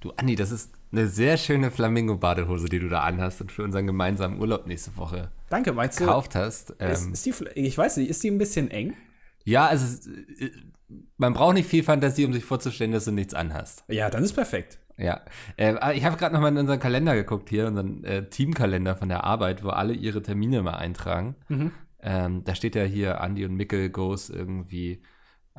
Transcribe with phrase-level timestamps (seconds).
[0.00, 3.86] Du, Andi, das ist eine sehr schöne Flamingo-Badehose, die du da anhast und für unseren
[3.86, 6.04] gemeinsamen Urlaub nächste Woche Danke, meinst du?
[6.04, 6.70] gekauft hast.
[6.70, 8.94] Ist, Ähm, ist die, ich weiß nicht, ist die ein bisschen eng?
[9.44, 10.10] ja, also
[11.18, 13.84] man braucht nicht viel Fantasie, um sich vorzustellen, dass du nichts anhast.
[13.88, 14.78] Ja, dann ist perfekt.
[14.96, 15.20] Ja,
[15.56, 19.08] äh, ich habe gerade noch mal in unseren Kalender geguckt hier, unseren äh, Teamkalender von
[19.08, 21.36] der Arbeit, wo alle ihre Termine mal eintragen.
[21.48, 21.72] Mhm.
[22.02, 25.02] Ähm, da steht ja hier Andy und Mickel goes irgendwie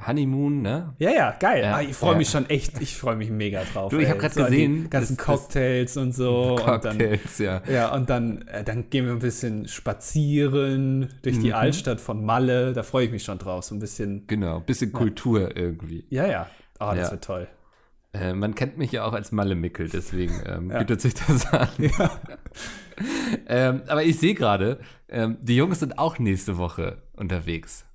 [0.07, 0.93] Honeymoon, ne?
[0.97, 1.63] Ja, ja, geil.
[1.63, 2.17] Ja, ah, ich freue ja.
[2.17, 3.91] mich schon echt, ich freue mich mega drauf.
[3.91, 4.11] Du, ich ey.
[4.11, 6.55] hab grad So an die gesehen, ganzen das- das- Cocktails und so.
[6.63, 7.57] Cocktails, ja.
[7.57, 11.53] Und dann, ja, und dann, äh, dann gehen wir ein bisschen spazieren durch die Mhm.
[11.55, 12.73] Altstadt von Malle.
[12.73, 13.63] Da freue ich mich schon drauf.
[13.65, 14.25] So ein bisschen.
[14.27, 16.05] Genau, bisschen Kultur irgendwie.
[16.09, 16.47] Ja, ja.
[16.79, 17.11] Oh, das Ja.
[17.11, 17.47] wird toll.
[18.13, 20.79] Äh, man kennt mich ja auch als Malle Mickel, deswegen ähm, Ja.
[20.79, 21.69] bietet sich das an.
[23.47, 27.85] ähm, aber ich sehe gerade, ähm, die Jungs sind auch nächste Woche unterwegs.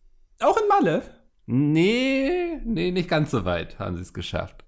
[0.41, 1.03] Auch in Malle?
[1.47, 4.65] Nee, nee, nicht ganz so weit haben sie es geschafft.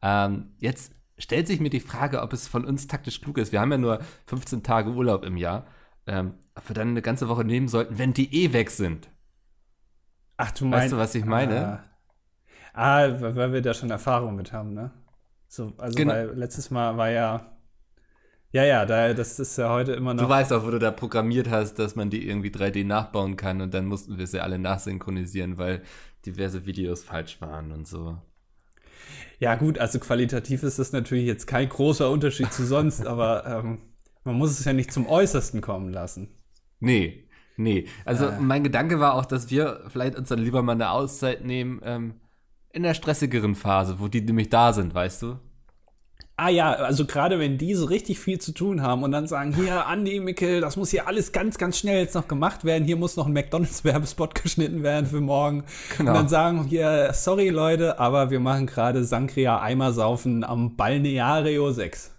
[0.00, 3.52] Ähm, jetzt stellt sich mir die Frage, ob es von uns taktisch klug ist.
[3.52, 5.66] Wir haben ja nur 15 Tage Urlaub im Jahr.
[6.06, 9.08] Ähm, ob wir dann eine ganze Woche nehmen sollten, wenn die eh weg sind.
[10.36, 10.84] Ach, du meinst.
[10.84, 11.84] Weißt du, was ich meine?
[12.74, 14.90] Ah, ah weil wir da schon Erfahrung mit haben, ne?
[15.48, 16.12] So, also, Genau.
[16.12, 17.53] weil letztes Mal war ja.
[18.54, 20.22] Ja, ja, da, das ist ja heute immer noch.
[20.22, 23.60] Du weißt auch, wo du da programmiert hast, dass man die irgendwie 3D nachbauen kann
[23.60, 25.82] und dann mussten wir sie alle nachsynchronisieren, weil
[26.24, 28.16] diverse Videos falsch waren und so.
[29.40, 33.78] Ja, gut, also qualitativ ist das natürlich jetzt kein großer Unterschied zu sonst, aber ähm,
[34.22, 36.28] man muss es ja nicht zum Äußersten kommen lassen.
[36.78, 37.24] Nee,
[37.56, 37.88] nee.
[38.04, 38.38] Also Äh.
[38.38, 42.20] mein Gedanke war auch, dass wir vielleicht uns dann lieber mal eine Auszeit nehmen ähm,
[42.70, 45.38] in der stressigeren Phase, wo die nämlich da sind, weißt du?
[46.36, 49.54] Ah ja, also gerade wenn die so richtig viel zu tun haben und dann sagen,
[49.54, 52.84] hier, Andi, Mickel, das muss hier alles ganz, ganz schnell jetzt noch gemacht werden.
[52.84, 55.62] Hier muss noch ein McDonalds-Werbespot geschnitten werden für morgen.
[55.96, 56.10] Genau.
[56.10, 62.10] Und dann sagen hier, sorry Leute, aber wir machen gerade Sankria Eimersaufen am Balneario 6.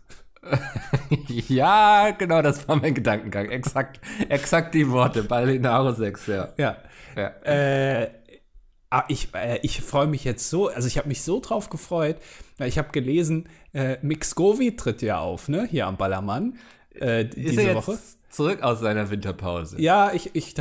[1.27, 3.49] ja, genau, das war mein Gedankengang.
[3.49, 3.99] Exakt,
[4.29, 5.23] exakt die Worte.
[5.23, 6.49] Ballinaro 6, ja.
[6.57, 6.77] Ja.
[7.15, 7.27] ja.
[7.43, 8.11] Äh,
[8.89, 12.17] ah, ich äh, ich freue mich jetzt so, also ich habe mich so drauf gefreut.
[12.57, 16.57] Weil Ich habe gelesen, äh, Mick Scovey tritt ja auf, ne, hier am Ballermann.
[16.93, 17.99] Äh, Ist diese er jetzt Woche.
[18.29, 19.81] zurück aus seiner Winterpause?
[19.81, 20.55] Ja, ich, ich,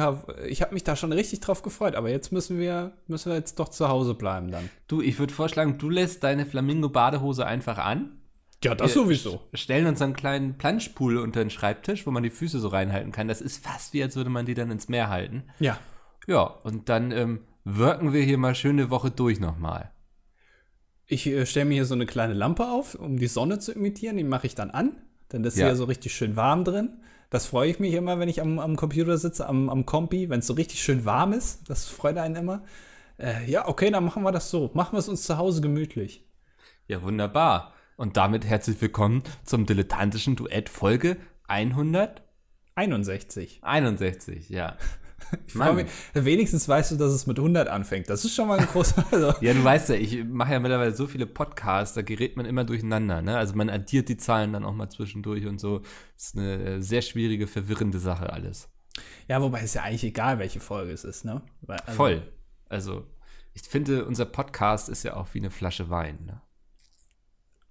[0.49, 3.59] ich habe mich da schon richtig drauf gefreut, aber jetzt müssen wir, müssen wir jetzt
[3.59, 4.69] doch zu Hause bleiben dann.
[4.89, 8.19] Du, ich würde vorschlagen, du lässt deine Flamingo-Badehose einfach an.
[8.65, 9.43] Ja, das sowieso.
[9.53, 13.29] Stellen uns einen kleinen Planschpool unter den Schreibtisch, wo man die Füße so reinhalten kann.
[13.29, 15.45] Das ist fast wie, als würde man die dann ins Meer halten.
[15.61, 15.79] Ja.
[16.27, 19.91] Ja, und dann ähm, wirken wir hier mal schöne Woche durch nochmal.
[21.07, 24.17] Ich äh, stelle mir hier so eine kleine Lampe auf, um die Sonne zu imitieren.
[24.17, 24.97] Die mache ich dann an.
[25.29, 25.67] Dann ist Ja.
[25.67, 26.99] hier so richtig schön warm drin.
[27.31, 30.39] Das freue ich mich immer, wenn ich am, am Computer sitze, am, am Kompi, wenn
[30.41, 31.69] es so richtig schön warm ist.
[31.69, 32.63] Das freut einen immer.
[33.19, 34.71] Äh, ja, okay, dann machen wir das so.
[34.75, 36.25] Machen wir es uns zu Hause gemütlich.
[36.87, 37.73] Ja, wunderbar.
[37.97, 41.17] Und damit herzlich willkommen zum dilettantischen Duett Folge
[41.49, 43.61] 161.
[43.63, 44.49] 61.
[44.51, 44.77] ja.
[45.47, 45.87] Ich freue mich.
[46.15, 48.09] Wenigstens weißt du, dass es mit 100 anfängt.
[48.11, 49.05] Das ist schon mal ein großer.
[49.13, 52.47] Also, Ja, du weißt ja, ich mache ja mittlerweile so viele Podcasts, da gerät man
[52.47, 53.23] immer durcheinander.
[53.23, 53.37] Ne?
[53.37, 55.81] Also man addiert die Zahlen dann auch mal zwischendurch und so.
[56.17, 58.69] Das ist eine äh, sehr schwierige, verwirrende Sache alles.
[59.29, 61.43] ja, wobei es ja eigentlich egal, welche Folge es ist, ne?
[61.63, 62.33] Weil, also, Voll.
[62.69, 63.07] Also
[63.53, 66.19] ich finde, unser Podcast ist ja auch wie eine Flasche Wein.
[66.27, 66.41] Ne?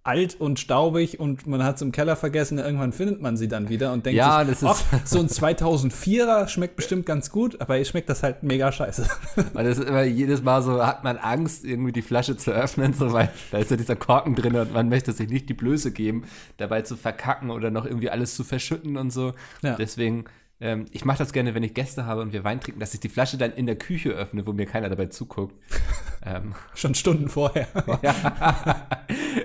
[0.05, 3.69] Alt und staubig und man hat es im Keller vergessen, irgendwann findet man sie dann
[3.69, 7.77] wieder und denkt Ja, sich, das ist- so ein 2004er schmeckt bestimmt ganz gut, aber
[7.77, 9.07] ihr schmeckt das halt mega scheiße.
[9.53, 12.93] Weil das ist immer jedes Mal so, hat man Angst, irgendwie die Flasche zu öffnen,
[12.93, 15.91] so, weil da ist ja dieser Korken drin und man möchte sich nicht die Blöße
[15.91, 16.23] geben,
[16.57, 19.33] dabei zu verkacken oder noch irgendwie alles zu verschütten und so.
[19.61, 19.75] Ja.
[19.75, 20.25] Deswegen,
[20.59, 22.99] ähm, ich mache das gerne, wenn ich Gäste habe und wir Wein trinken, dass ich
[22.99, 25.55] die Flasche dann in der Küche öffne, wo mir keiner dabei zuguckt.
[26.25, 27.67] ähm, Schon Stunden vorher.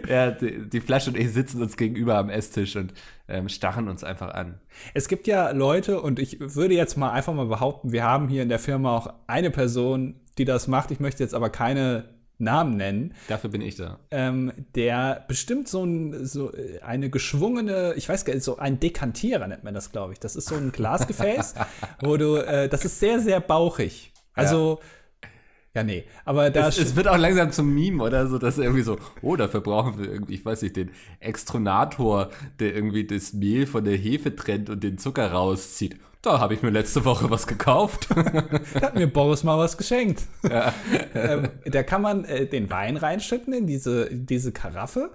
[0.08, 2.92] ja, die, die Flasche und ich sitzen uns gegenüber am Esstisch und
[3.26, 4.60] ähm, starren uns einfach an.
[4.94, 8.42] Es gibt ja Leute und ich würde jetzt mal einfach mal behaupten, wir haben hier
[8.42, 10.90] in der Firma auch eine Person, die das macht.
[10.90, 13.14] Ich möchte jetzt aber keine Namen nennen.
[13.26, 13.98] Dafür bin ich da.
[14.10, 18.78] ähm, der bestimmt so, ein, so äh, eine geschwungene, ich weiß gar nicht, so ein
[18.78, 20.20] Dekantierer nennt man das, glaube ich.
[20.20, 21.54] Das ist so ein Glasgefäß,
[22.00, 24.12] wo du, äh, das ist sehr, sehr bauchig.
[24.34, 24.80] Also,
[25.74, 28.82] ja, nee, aber da Es, es wird auch langsam zum Meme oder so, dass irgendwie
[28.82, 30.90] so, oh, dafür brauchen wir irgendwie, ich weiß nicht, den
[31.20, 35.98] Extronator, der irgendwie das Mehl von der Hefe trennt und den Zucker rauszieht.
[36.22, 38.08] Da habe ich mir letzte Woche was gekauft.
[38.82, 40.22] hat mir Boris mal was geschenkt.
[41.14, 45.10] ähm, da kann man äh, den Wein reinschütten in diese, diese Karaffe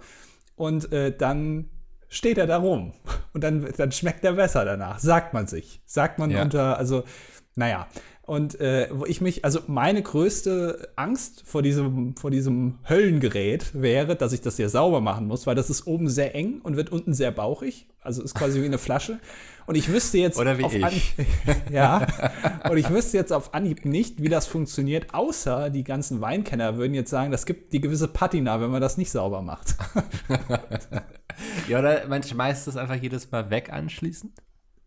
[0.55, 1.69] und äh, dann
[2.07, 2.93] steht er da rum.
[3.33, 5.81] Und dann, dann schmeckt er besser danach, sagt man sich.
[5.85, 6.43] Sagt man Ja.
[6.43, 7.03] unter, also,
[7.55, 7.87] naja,
[8.25, 14.15] Und äh, wo ich mich, also meine größte Angst vor diesem, vor diesem Höllengerät wäre,
[14.15, 16.89] dass ich das sehr sauber machen muss, weil das ist oben sehr eng und wird
[16.89, 17.87] unten sehr bauchig.
[18.01, 19.19] Also ist quasi wie eine Flasche.
[19.65, 20.83] Und ich wüsste jetzt Oder wie auf ich.
[20.83, 21.03] Anhieb,
[21.71, 22.07] ja,
[22.69, 26.93] und ich wüsste jetzt auf Anhieb nicht, wie das funktioniert, außer die ganzen Weinkenner würden
[26.93, 29.75] jetzt sagen, das gibt die gewisse Patina, wenn man das nicht sauber macht.
[31.67, 34.33] Ja, oder man schmeißt das einfach jedes Mal weg anschließend.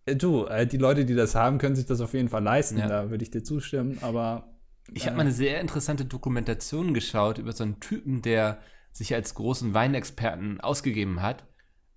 [0.06, 2.78] Äh, Du, äh, die Leute, die das haben, können sich das auf jeden Fall leisten,
[2.78, 2.86] Ja.
[2.86, 4.48] da würde ich dir zustimmen, aber
[4.92, 8.58] Ich habe mal eine sehr interessante Dokumentation geschaut über so einen Typen, der
[8.92, 11.44] sich als großen Weinexperten ausgegeben hat,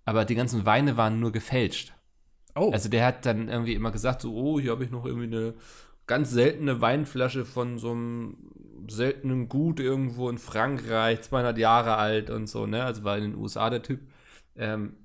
[0.05, 1.93] aber die ganzen Weine waren nur gefälscht.
[2.55, 5.27] oh, Also der hat dann irgendwie immer gesagt, so, oh, hier habe ich noch irgendwie
[5.27, 5.53] eine
[6.07, 8.37] ganz seltene Weinflasche von so einem
[8.89, 12.83] seltenen Gut irgendwo in Frankreich, 200 Jahre alt und so, ne?
[12.83, 13.99] Also war in den USA der Typ.
[14.55, 14.95] Ähm,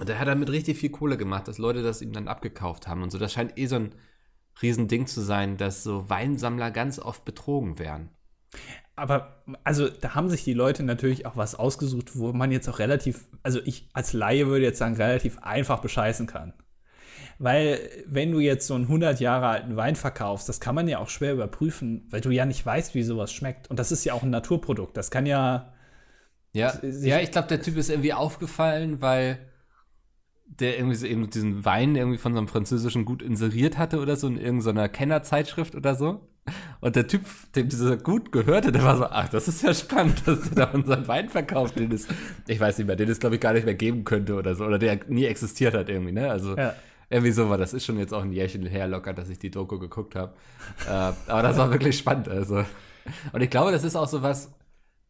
[0.00, 3.02] und der hat damit richtig viel Kohle gemacht, dass Leute das ihm dann abgekauft haben
[3.02, 3.18] und so.
[3.18, 3.94] Das scheint eh so ein
[4.60, 8.10] Riesending zu sein, dass so Weinsammler ganz oft betrogen werden.
[8.96, 12.78] Aber also da haben sich die Leute natürlich auch was ausgesucht, wo man jetzt auch
[12.78, 16.54] relativ, also ich als Laie würde jetzt sagen, relativ einfach bescheißen kann.
[17.38, 20.98] Weil wenn du jetzt so einen 100 Jahre alten Wein verkaufst, das kann man ja
[20.98, 23.68] auch schwer überprüfen, weil du ja nicht weißt, wie sowas schmeckt.
[23.68, 24.96] Und das ist ja auch ein Naturprodukt.
[24.96, 25.74] Das kann ja,
[26.52, 29.38] Ja, ja ich glaube, der Typ ist irgendwie aufgefallen, weil
[30.60, 34.16] der irgendwie so eben diesen Wein irgendwie von so einem französischen Gut inseriert hatte oder
[34.16, 36.28] so in irgendeiner Kennerzeitschrift oder so.
[36.80, 37.22] Und der Typ,
[37.56, 40.72] dem dieser Gut gehörte, der war so, ach, das ist ja spannend, dass der da
[40.72, 42.06] unseren Wein verkauft, den es,
[42.46, 44.64] ich weiß nicht mehr, den es glaube ich gar nicht mehr geben könnte oder so,
[44.66, 46.30] oder der nie existiert hat irgendwie, ne?
[46.30, 46.74] Also Ja.
[47.08, 47.72] irgendwie so war das.
[47.72, 50.34] Ist schon jetzt auch ein Jährchen her locker, dass ich die Doku geguckt habe.
[50.86, 52.64] äh, aber das war wirklich spannend, also.
[53.32, 54.52] Und ich glaube, das ist auch so was,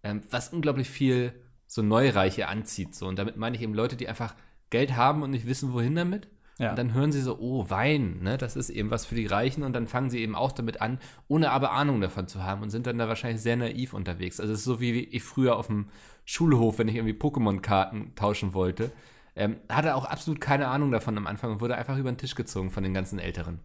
[0.05, 1.33] ähm, was unglaublich viel
[1.67, 2.95] so Neureiche anzieht.
[2.95, 3.07] So.
[3.07, 4.35] Und damit meine ich eben Leute, die einfach
[4.71, 6.29] Geld haben und nicht wissen, wohin damit.
[6.59, 6.71] Ja.
[6.71, 9.65] Und dann hören sie so, oh, Wein, ne, das ist eben was für die Reichen.
[9.65, 12.71] Und dann fangen sie eben auch damit an, ohne aber Ahnung davon zu haben und
[12.71, 14.39] sind dann da wahrscheinlich sehr naiv unterwegs.
[14.39, 15.89] Also es ist so wie ich früher auf dem
[16.25, 18.93] Schulhof, wenn ich irgendwie Pokémon-Karten tauschen wollte.
[19.37, 22.37] Ähm, hatte auch absolut keine Ahnung davon am Anfang und wurde einfach über den Tisch
[22.37, 23.61] gezogen von den ganzen Älteren.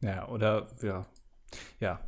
[0.00, 1.06] Ja, oder ja.
[1.78, 2.00] Ja,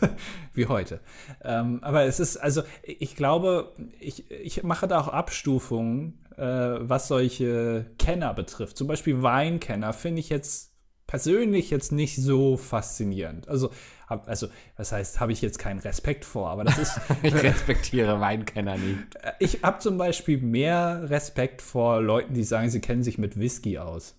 [0.52, 1.00] wie heute.
[1.42, 7.86] Ähm, aber es ist, also ich glaube, ich, ich mache da auch Abstufungen, was solche
[7.98, 8.76] Kenner betrifft.
[8.76, 10.72] Zum Beispiel Weinkenner finde ich jetzt
[11.06, 13.48] persönlich jetzt nicht so faszinierend.
[13.48, 13.70] Also,
[14.08, 18.20] hab, also was heißt, habe ich jetzt keinen Respekt vor, aber das ist, Ich respektiere
[18.20, 18.98] Weinkenner nicht.
[19.38, 23.78] ich habe zum Beispiel mehr Respekt vor Leuten, die sagen, sie kennen sich mit Whisky
[23.78, 24.16] aus.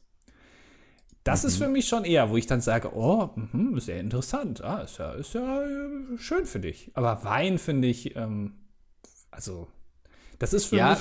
[1.24, 4.80] Das ist für mich schon eher, wo ich dann sage, oh, mhm, sehr interessant, ah,
[4.80, 6.90] ist ja, ist ja äh, schön für dich.
[6.94, 8.54] Aber Wein finde ich, ähm,
[9.30, 9.68] also,
[10.40, 10.92] das ist für Ja.
[10.92, 11.00] mich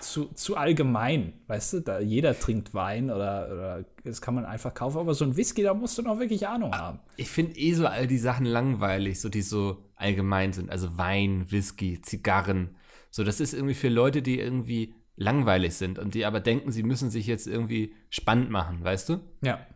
[0.00, 4.74] zu, zu allgemein, weißt du, da jeder trinkt Wein oder, oder das kann man einfach
[4.74, 7.00] kaufen, aber so ein Whisky, da musst du noch wirklich Ahnung haben.
[7.16, 10.70] Ich finde eh so all die Sachen langweilig, so die so allgemein sind.
[10.70, 12.76] Also Wein, Whisky, Zigarren.
[13.10, 16.82] So, das ist irgendwie für Leute, die irgendwie langweilig sind und die aber denken, sie
[16.82, 19.20] müssen sich jetzt irgendwie spannend machen, weißt du?
[19.42, 19.66] Ja.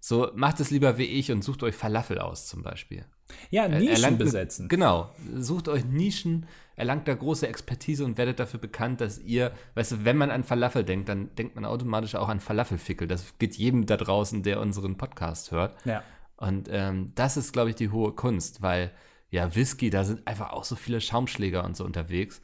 [0.00, 3.04] So, macht es lieber wie ich und sucht euch Falafel aus zum Beispiel.
[3.50, 4.68] Ja, Nischen Erlangt- besetzen.
[4.68, 5.10] Genau.
[5.36, 6.46] Sucht euch Nischen,
[6.76, 10.44] erlangt da große Expertise und werdet dafür bekannt, dass ihr, weißt du, wenn man an
[10.44, 13.08] Falafel denkt, dann denkt man automatisch auch an Falafelfickel.
[13.08, 15.76] Das geht jedem da draußen, der unseren Podcast hört.
[15.84, 16.02] Ja.
[16.36, 18.92] Und ähm, das ist, glaube ich, die hohe Kunst, weil
[19.30, 22.40] ja, Whisky, da sind einfach auch so viele Schaumschläger und so unterwegs.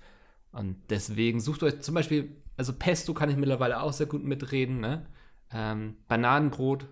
[0.51, 4.81] Und deswegen sucht euch zum Beispiel, also Pesto kann ich mittlerweile auch sehr gut mitreden,
[4.81, 5.07] ne?
[5.53, 6.87] Ähm, Bananenbrot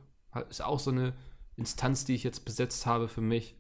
[0.49, 1.15] ist auch so eine
[1.57, 3.57] Instanz, die ich jetzt besetzt habe für mich.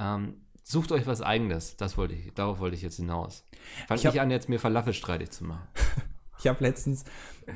[0.00, 3.44] Ähm, sucht euch was eigenes, das wollte ich, darauf wollte ich jetzt hinaus.
[3.86, 5.68] Fang Ich hab- nicht an, jetzt mir Falafel streitig zu machen.
[6.42, 7.04] Ich habe letztens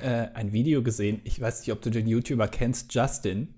[0.03, 3.55] äh, ein Video gesehen, ich weiß nicht, ob du den YouTuber kennst, Justin.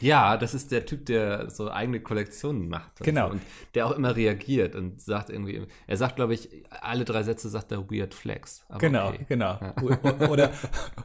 [0.00, 2.90] Ja, das ist der Typ, der so eigene Kollektionen macht.
[3.00, 3.28] Genau.
[3.28, 3.32] So.
[3.34, 3.42] Und
[3.74, 6.48] der auch immer reagiert und sagt irgendwie, er sagt, glaube ich,
[6.82, 8.64] alle drei Sätze sagt er Weird Flex.
[8.78, 9.24] Genau, okay.
[9.28, 9.58] genau.
[9.82, 10.50] O- Oder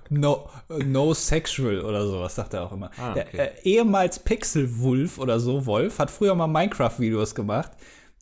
[0.10, 0.50] no,
[0.86, 2.90] no sexual oder sowas, sagt er auch immer.
[2.98, 3.38] Ah, Der okay.
[3.38, 7.72] äh, ehemals Pixelwolf oder so, Wolf, hat früher mal Minecraft-Videos gemacht,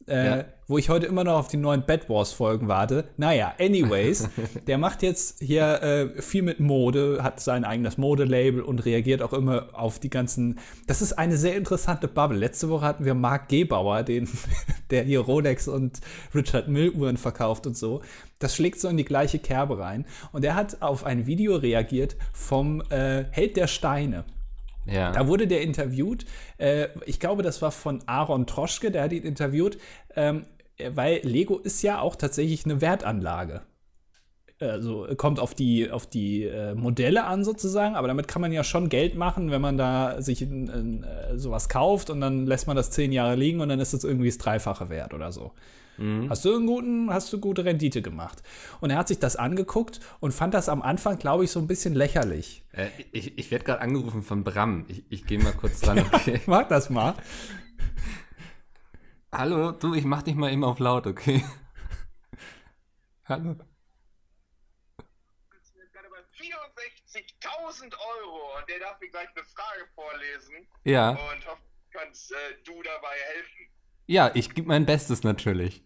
[0.07, 0.45] äh, Ja.
[0.67, 3.07] Wo ich heute immer noch auf die neuen Bad Wars-Folgen warte.
[3.15, 4.29] Naja, anyways,
[4.67, 9.33] der macht jetzt hier äh, viel mit Mode, hat sein eigenes Modelabel und reagiert auch
[9.33, 10.59] immer auf die ganzen.
[10.86, 12.38] Das ist eine sehr interessante Bubble.
[12.38, 14.27] Letzte Woche hatten wir Marc Gebauer, den,
[14.91, 16.01] der hier Rolex und
[16.36, 18.01] Richard Mill Uhren verkauft und so.
[18.39, 20.05] Das schlägt so in die gleiche Kerbe rein.
[20.31, 24.25] Und er hat auf ein Video reagiert vom äh, Held der Steine.
[24.86, 25.12] Ja.
[25.12, 26.25] Da wurde der interviewt.
[26.57, 29.77] Äh, ich glaube, das war von Aaron Troschke, der hat ihn interviewt,
[30.15, 30.45] ähm,
[30.93, 33.62] weil Lego ist ja auch tatsächlich eine Wertanlage.
[34.60, 38.63] also kommt auf die, auf die äh, Modelle an sozusagen, aber damit kann man ja
[38.63, 42.67] schon Geld machen, wenn man da sich in, in, äh, sowas kauft und dann lässt
[42.67, 45.51] man das zehn Jahre liegen und dann ist das irgendwie das Dreifache wert oder so.
[45.98, 46.29] Mhm.
[46.29, 48.43] Hast du einen guten, hast du gute Rendite gemacht?
[48.79, 51.67] Und er hat sich das angeguckt und fand das am Anfang, glaube ich, so ein
[51.67, 52.63] bisschen lächerlich.
[52.72, 54.86] Äh, ich ich werde gerade angerufen von Bram.
[54.88, 55.98] Ich, ich gehe mal kurz dran.
[56.12, 56.41] Okay.
[56.46, 57.15] Mach das mal.
[59.31, 61.43] Hallo, du, ich mach dich mal eben auf laut, okay?
[63.25, 63.55] Hallo.
[66.38, 70.67] 64.000 Euro und der darf mir gleich eine Frage vorlesen.
[70.84, 71.10] Ja.
[71.10, 73.67] Und hoffe, kannst äh, du dabei helfen.
[74.05, 75.84] Ja, ich gebe mein Bestes natürlich.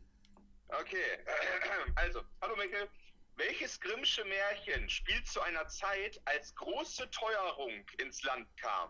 [0.67, 1.25] Okay,
[1.95, 2.87] also, hallo Mikkel.
[3.37, 8.89] Welches Grimmsche Märchen spielt zu einer Zeit, als große Teuerung ins Land kam?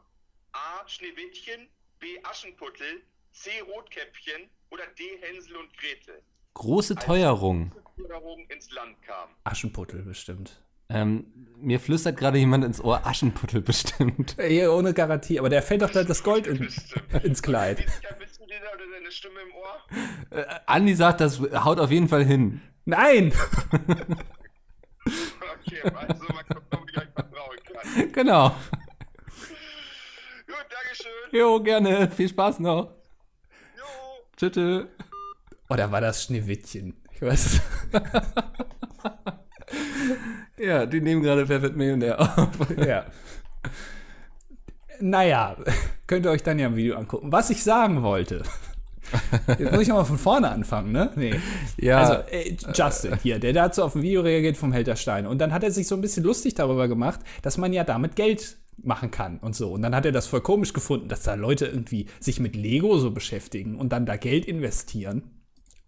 [0.51, 0.86] A.
[0.88, 2.22] Schneewittchen, B.
[2.24, 3.50] Aschenputtel, C.
[3.61, 5.03] Rotkäppchen oder D.
[5.21, 6.21] Hänsel und Gretel?
[6.53, 7.71] Große Teuerung.
[7.97, 9.29] Teuerung ins Land kam.
[9.43, 10.61] Aschenputtel bestimmt.
[10.89, 11.25] Ähm,
[11.57, 14.35] mir flüstert gerade jemand ins Ohr Aschenputtel bestimmt.
[14.38, 16.69] Ey, ohne Garantie, aber der fällt doch da das Gold in,
[17.23, 17.85] ins Kleid.
[18.19, 20.38] Bist du dir da oder deine Stimme im Ohr?
[20.38, 22.61] Äh, Andi sagt, das haut auf jeden Fall hin.
[22.83, 23.31] Nein!
[25.03, 28.11] Okay, also mal gucken, ob ich euch vertrauen kann.
[28.11, 28.50] Genau.
[30.47, 31.11] Gut, Dankeschön.
[31.31, 32.11] Jo, gerne.
[32.11, 33.00] Viel Spaß noch.
[34.41, 34.86] Jo.
[35.69, 36.95] Oder war das Schneewittchen?
[37.13, 37.62] Ich weiß.
[40.57, 42.50] Ja, die nehmen gerade wird Millionär auf.
[42.77, 43.05] ja.
[45.00, 45.55] Naja,
[46.05, 47.31] könnt ihr euch dann ja im Video angucken.
[47.31, 48.43] Was ich sagen wollte.
[49.48, 51.12] Jetzt muss ich nochmal von vorne anfangen, ne?
[51.15, 51.39] Nee.
[51.77, 52.00] Ja.
[52.00, 55.29] Also, äh, Justin hier, der dazu auf ein Video reagiert vom Held der Steine.
[55.29, 58.15] Und dann hat er sich so ein bisschen lustig darüber gemacht, dass man ja damit
[58.15, 59.71] Geld machen kann und so.
[59.71, 62.97] Und dann hat er das voll komisch gefunden, dass da Leute irgendwie sich mit Lego
[62.97, 65.23] so beschäftigen und dann da Geld investieren.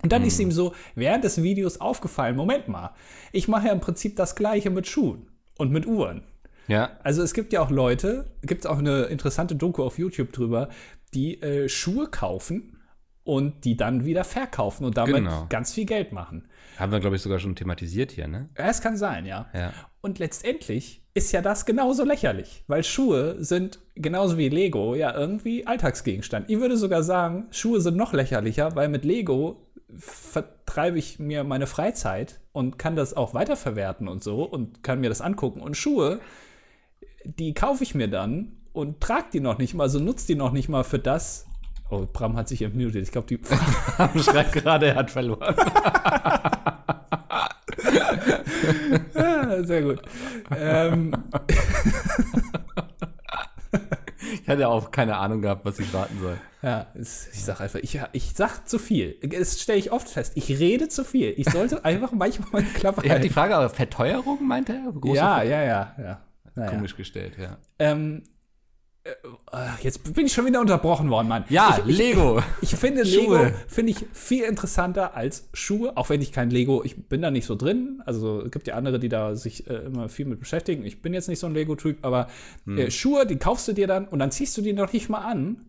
[0.02, 2.94] Und dann ist ihm so während des Videos aufgefallen, Moment mal,
[3.32, 6.24] ich mache ja im Prinzip das gleiche mit Schuhen und mit Uhren.
[6.68, 6.98] Ja.
[7.04, 10.70] Also es gibt ja auch Leute, gibt es auch eine interessante Doku auf YouTube drüber,
[11.14, 12.80] die äh, Schuhe kaufen
[13.24, 15.46] und die dann wieder verkaufen und damit Genau.
[15.50, 16.48] ganz viel Geld machen.
[16.78, 18.50] Haben wir, glaube ich, sogar schon thematisiert hier, ne?
[18.58, 19.48] Ja, Es kann sein, ja.
[19.54, 19.74] Ja.
[20.02, 25.68] Und letztendlich ist ja das genauso lächerlich, weil Schuhe sind genauso wie Lego ja irgendwie
[25.68, 26.50] Alltagsgegenstand.
[26.50, 29.68] Ich würde sogar sagen, Schuhe sind noch lächerlicher, weil mit Lego
[29.98, 35.10] vertreibe ich mir meine Freizeit und kann das auch weiterverwerten und so und kann mir
[35.10, 35.62] das angucken.
[35.62, 36.20] Und Schuhe,
[37.26, 40.52] die kaufe ich mir dann und trage die noch nicht mal, also nutze die noch
[40.52, 41.46] nicht mal für das.
[41.92, 43.04] Oh, Bram hat sich entmutet.
[43.04, 43.40] Ich glaube, die
[44.24, 45.56] Schreibt gerade, er hat verloren.
[49.14, 50.02] Ja, sehr gut.
[50.58, 51.12] ähm,
[54.42, 56.38] Ich hatte auch keine Ahnung gehabt, was ich warten soll.
[56.62, 59.16] Ja, es, ich sag einfach, ich, ich sag zu viel.
[59.22, 60.34] Das stelle ich oft fest.
[60.36, 61.34] Ich rede zu viel.
[61.38, 63.34] Ich sollte einfach manchmal meine Klappe Ich habe die halten.
[63.34, 64.92] Frage, aber Verteuerung meinte er?
[64.92, 65.96] Große Ja, ja, ja,
[66.56, 66.68] ja.
[66.70, 67.58] Komisch gestellt, ja.
[67.80, 68.33] Ähm, äh,
[69.82, 71.44] jetzt bin ich schon wieder unterbrochen worden, Mann.
[71.50, 72.42] Ja, ich, ich, Lego.
[72.62, 73.46] Ich finde Schuhe.
[73.46, 77.30] Lego finde ich viel interessanter als Schuhe, auch wenn ich kein Lego, ich bin da
[77.30, 78.02] nicht so drin.
[78.06, 80.86] Also es gibt ja andere, die da sich äh, immer viel mit beschäftigen.
[80.86, 82.28] Ich bin jetzt nicht so ein Lego-Typ, aber
[82.66, 82.78] Hm.
[82.78, 85.20] äh, Schuhe, die kaufst du dir dann und dann ziehst du die noch nicht mal
[85.20, 85.66] an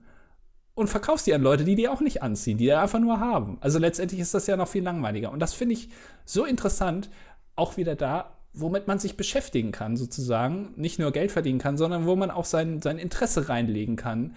[0.75, 3.59] und verkaufst die an Leute, die die auch nicht anziehen, die die einfach nur haben.
[3.61, 5.31] Also letztendlich ist das ja noch viel langweiliger.
[5.33, 5.89] Und das finde ich
[6.25, 7.11] so interessant,
[7.57, 10.73] auch wieder da, womit man sich beschäftigen kann, sozusagen.
[10.77, 14.37] Nicht nur Geld verdienen kann, sondern wo man auch sein, sein Interesse reinlegen kann.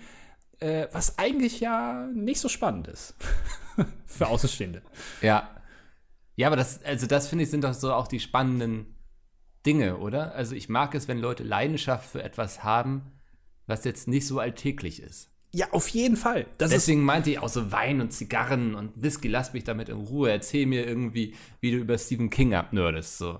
[0.59, 3.15] Äh, was eigentlich ja nicht so spannend ist.
[4.05, 4.81] Für Außenstehende.
[5.21, 5.49] Ja.
[6.35, 8.95] Ja, aber das, also das finde ich, sind doch so auch die spannenden
[9.65, 10.33] Dinge, oder?
[10.33, 13.11] Also ich mag es, wenn Leute Leidenschaft für etwas haben,
[13.67, 15.29] was jetzt nicht so alltäglich ist.
[15.53, 16.45] Ja, auf jeden Fall.
[16.57, 19.97] Das Deswegen meinte ich auch so Wein und Zigarren und Whisky, lass mich damit in
[19.97, 20.29] Ruhe.
[20.29, 23.17] Erzähl mir irgendwie, wie du über Stephen King abnördest.
[23.17, 23.39] So.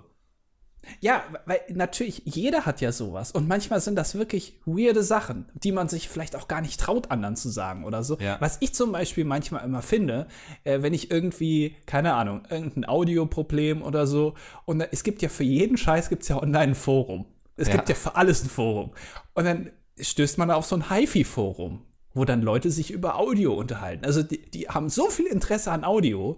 [0.99, 3.31] Ja, weil natürlich, jeder hat ja sowas.
[3.31, 7.11] Und manchmal sind das wirklich weirde Sachen, die man sich vielleicht auch gar nicht traut,
[7.11, 8.17] anderen zu sagen oder so.
[8.19, 8.37] Ja.
[8.39, 10.27] Was ich zum Beispiel manchmal immer finde,
[10.63, 14.33] äh, wenn ich irgendwie, keine Ahnung, irgendein Audioproblem oder so,
[14.65, 17.25] und es gibt ja für jeden Scheiß gibt's ja online ein Forum.
[17.55, 17.75] Es Ja.
[17.75, 18.91] gibt ja für alles ein Forum.
[19.33, 21.81] Und dann stößt man auf so ein HiFi-Forum,
[22.13, 24.05] wo dann Leute sich über Audio unterhalten.
[24.05, 26.37] Also die, die haben so viel Interesse an Audio,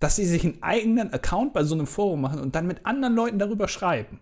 [0.00, 3.14] dass sie sich einen eigenen Account bei so einem Forum machen und dann mit anderen
[3.14, 4.18] Leuten darüber schreiben.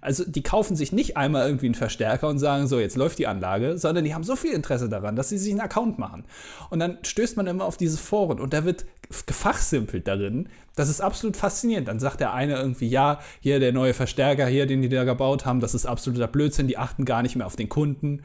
[0.00, 3.26] Also die kaufen sich nicht einmal irgendwie einen Verstärker und sagen, so, jetzt läuft die
[3.26, 6.24] Anlage, sondern die haben so viel Interesse daran, dass sie sich einen Account machen.
[6.70, 8.86] Und dann stößt man immer auf dieses Foren und da wird
[9.26, 10.48] gefachsimpelt darin.
[10.76, 11.88] Das ist absolut faszinierend.
[11.88, 15.44] Dann sagt der eine irgendwie, ja, hier der neue Verstärker hier, den die da gebaut
[15.44, 18.22] haben, das ist absoluter Blödsinn, die achten gar nicht mehr auf den Kunden.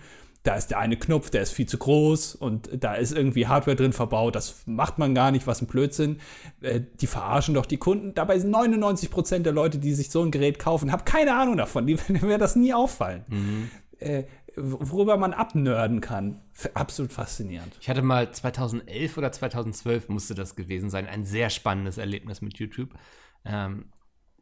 [0.47, 3.75] Da ist der eine Knopf, der ist viel zu groß und da ist irgendwie Hardware
[3.75, 6.21] drin verbaut, das macht man gar nicht, was ein Blödsinn.
[6.61, 8.13] Äh, die verarschen doch die Kunden.
[8.13, 11.57] Dabei sind 99 Prozent der Leute, die sich so ein Gerät kaufen, haben keine Ahnung
[11.57, 13.25] davon, die werden das nie auffallen.
[13.27, 13.69] Mhm.
[13.99, 14.23] Äh,
[14.55, 16.41] worüber man abnörden kann.
[16.73, 17.75] Absolut faszinierend.
[17.81, 22.57] Ich hatte mal 2011 oder 2012 musste das gewesen sein, ein sehr spannendes Erlebnis mit
[22.57, 22.91] YouTube.
[23.43, 23.91] Ähm,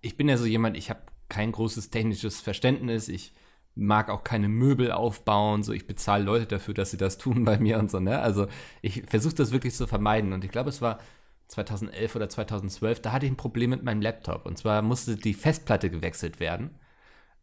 [0.01, 3.33] ich bin ja so jemand, ich habe kein großes technisches Verständnis, ich
[3.75, 7.59] mag auch keine Möbel aufbauen, so ich bezahle Leute dafür, dass sie das tun bei
[7.59, 8.19] mir und so, ne?
[8.19, 8.47] Also
[8.81, 10.33] ich versuche das wirklich zu vermeiden.
[10.33, 10.99] Und ich glaube, es war
[11.47, 14.45] 2011 oder 2012, da hatte ich ein Problem mit meinem Laptop.
[14.45, 16.79] Und zwar musste die Festplatte gewechselt werden.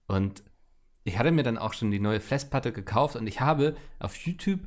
[0.06, 0.42] Und
[1.04, 3.16] ich hatte mir dann auch schon die neue Festplatte gekauft.
[3.16, 4.60] Und ich habe auf YouTube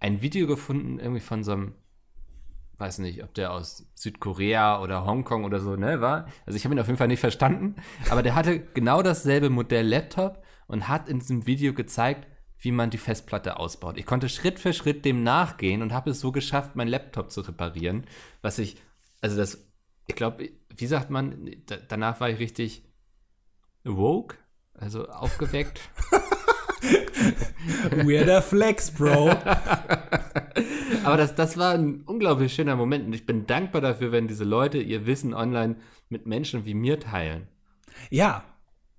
[0.00, 1.74] ein Video gefunden, irgendwie von so einem,
[2.78, 6.26] weiß nicht, ob der aus Südkorea oder Hongkong oder so, ne, war.
[6.44, 7.76] Also ich habe ihn auf jeden Fall nicht verstanden,
[8.10, 12.26] aber der hatte genau dasselbe Modell Laptop und hat in diesem Video gezeigt,
[12.58, 13.98] wie man die Festplatte ausbaut.
[13.98, 17.40] Ich konnte Schritt für Schritt dem nachgehen und habe es so geschafft, meinen Laptop zu
[17.40, 18.06] reparieren,
[18.40, 18.76] was ich,
[19.20, 19.68] also das,
[20.06, 21.50] ich glaube, wie sagt man,
[21.88, 22.84] danach war ich richtig
[23.84, 24.36] woke,
[24.74, 25.80] also aufgeweckt.
[27.90, 29.30] Weirder Flex, Bro.
[31.04, 34.44] Aber das, das war ein unglaublich schöner Moment und ich bin dankbar dafür, wenn diese
[34.44, 35.76] Leute ihr Wissen online
[36.08, 37.48] mit Menschen wie mir teilen.
[38.10, 38.44] Ja,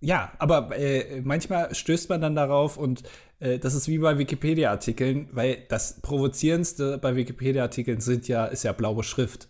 [0.03, 3.03] ja, aber äh, manchmal stößt man dann darauf und
[3.39, 8.73] äh, das ist wie bei Wikipedia-Artikeln, weil das Provozierendste bei Wikipedia-Artikeln sind ja, ist ja
[8.73, 9.47] blaue Schrift.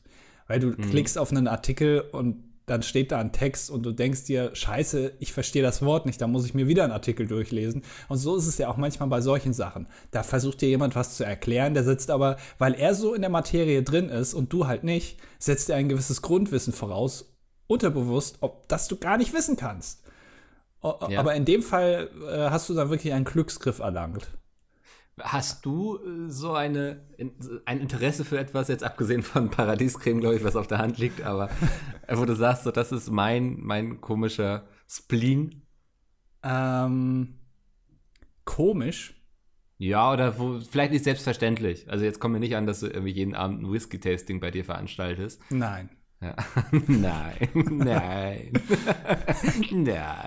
[0.48, 0.92] Weil du mhm.
[0.92, 5.14] klickst auf einen Artikel und dann steht da ein Text und du denkst dir, scheiße,
[5.20, 7.82] ich verstehe das Wort nicht, da muss ich mir wieder einen Artikel durchlesen.
[8.08, 9.88] Und so ist es ja auch manchmal bei solchen Sachen.
[10.12, 13.32] Da versucht dir jemand was zu erklären, der setzt aber, weil er so in der
[13.32, 17.34] Materie drin ist und du halt nicht, setzt er ein gewisses Grundwissen voraus,
[17.66, 20.03] unterbewusst, ob das du gar nicht wissen kannst.
[20.84, 21.20] Ja.
[21.20, 24.28] Aber in dem Fall äh, hast du dann wirklich einen Glücksgriff erlangt.
[25.20, 27.06] Hast du äh, so eine,
[27.66, 31.22] ein Interesse für etwas, jetzt abgesehen von Paradiescreme, glaube ich, was auf der Hand liegt,
[31.22, 31.50] aber
[32.10, 35.62] wo du sagst, so, das ist mein, mein komischer Spleen?
[36.44, 37.40] Ähm,
[38.44, 39.16] komisch?
[39.78, 41.90] Ja, oder wo, vielleicht nicht selbstverständlich.
[41.90, 44.66] Also jetzt kommt mir nicht an, dass du irgendwie jeden Abend ein Whisky-Tasting bei dir
[44.66, 45.42] veranstaltest.
[45.50, 45.90] Nein.
[46.24, 46.36] Ja.
[46.88, 48.52] nein, nein,
[49.72, 50.22] nein.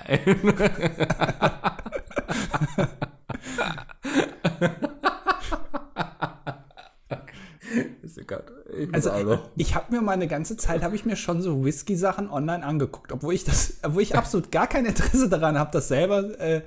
[8.78, 11.96] Ich also ich habe mir mal eine ganze Zeit habe ich mir schon so Whisky
[11.96, 15.88] Sachen online angeguckt, obwohl ich das, obwohl ich absolut gar kein Interesse daran habe, das
[15.88, 16.62] selber äh,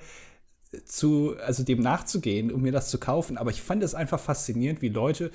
[0.85, 3.37] zu, also dem nachzugehen, um mir das zu kaufen.
[3.37, 5.31] Aber ich fand es einfach faszinierend, wie Leute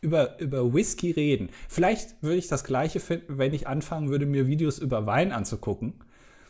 [0.00, 1.50] über, über Whisky reden.
[1.68, 5.94] Vielleicht würde ich das Gleiche finden, wenn ich anfangen würde, mir Videos über Wein anzugucken.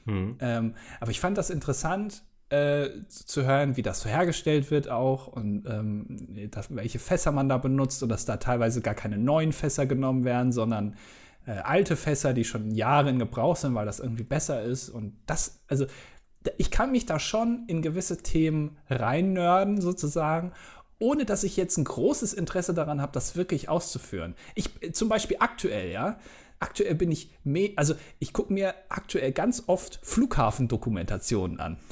[0.04, 0.36] Mhm.
[0.40, 5.26] Ähm, aber ich fand das interessant, äh, zu hören, wie das so hergestellt wird auch
[5.26, 9.52] und ähm, das, welche Fässer man da benutzt und dass da teilweise gar keine neuen
[9.52, 10.94] Fässer genommen werden, sondern
[11.46, 14.88] äh, alte Fässer, die schon Jahre in Gebrauch sind, weil das irgendwie besser ist.
[14.88, 15.86] Und das, also
[16.58, 20.52] ich kann mich da schon in gewisse Themen reinnörden sozusagen
[20.98, 24.34] ohne dass ich jetzt ein großes Interesse daran habe, das wirklich auszuführen.
[24.54, 26.18] Ich zum Beispiel aktuell, ja,
[26.58, 27.30] aktuell bin ich,
[27.76, 31.76] also ich gucke mir aktuell ganz oft Flughafendokumentationen an.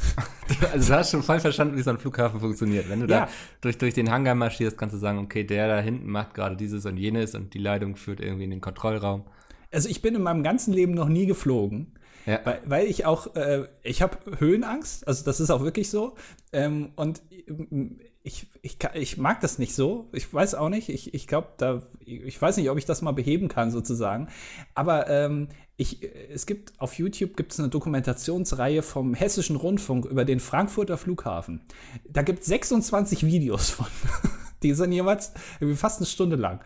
[0.73, 2.91] Also du hast schon voll verstanden, wie so ein Flughafen funktioniert.
[2.91, 3.21] Wenn du ja.
[3.21, 3.29] da
[3.63, 6.85] durch, durch den Hangar marschierst, kannst du sagen, okay, der da hinten macht gerade dieses
[6.85, 9.25] und jenes und die Leitung führt irgendwie in den Kontrollraum.
[9.73, 11.95] Also ich bin in meinem ganzen Leben noch nie geflogen.
[12.27, 12.41] Ja.
[12.45, 16.15] Weil, weil ich auch, äh, ich habe Höhenangst, also das ist auch wirklich so.
[16.53, 17.23] Ähm, und
[18.27, 20.09] ich, ich, ich mag das nicht so.
[20.13, 20.89] Ich weiß auch nicht.
[20.89, 24.29] Ich, ich glaube, da, ich weiß nicht, ob ich das mal beheben kann, sozusagen.
[24.75, 26.01] Aber ähm, ich,
[26.33, 31.61] es gibt auf YouTube gibt es eine Dokumentationsreihe vom Hessischen Rundfunk über den Frankfurter Flughafen.
[32.09, 33.87] Da gibt es 26 Videos von.
[34.63, 35.33] Die sind jeweils
[35.75, 36.61] fast eine Stunde lang.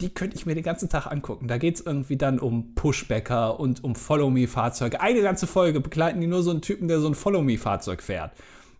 [0.00, 1.48] Die könnte ich mir den ganzen Tag angucken.
[1.48, 5.00] Da geht es irgendwie dann um Pushbacker und um Follow-Me-Fahrzeuge.
[5.00, 8.30] Eine ganze Folge begleiten die nur so einen Typen, der so ein Follow-Me-Fahrzeug fährt.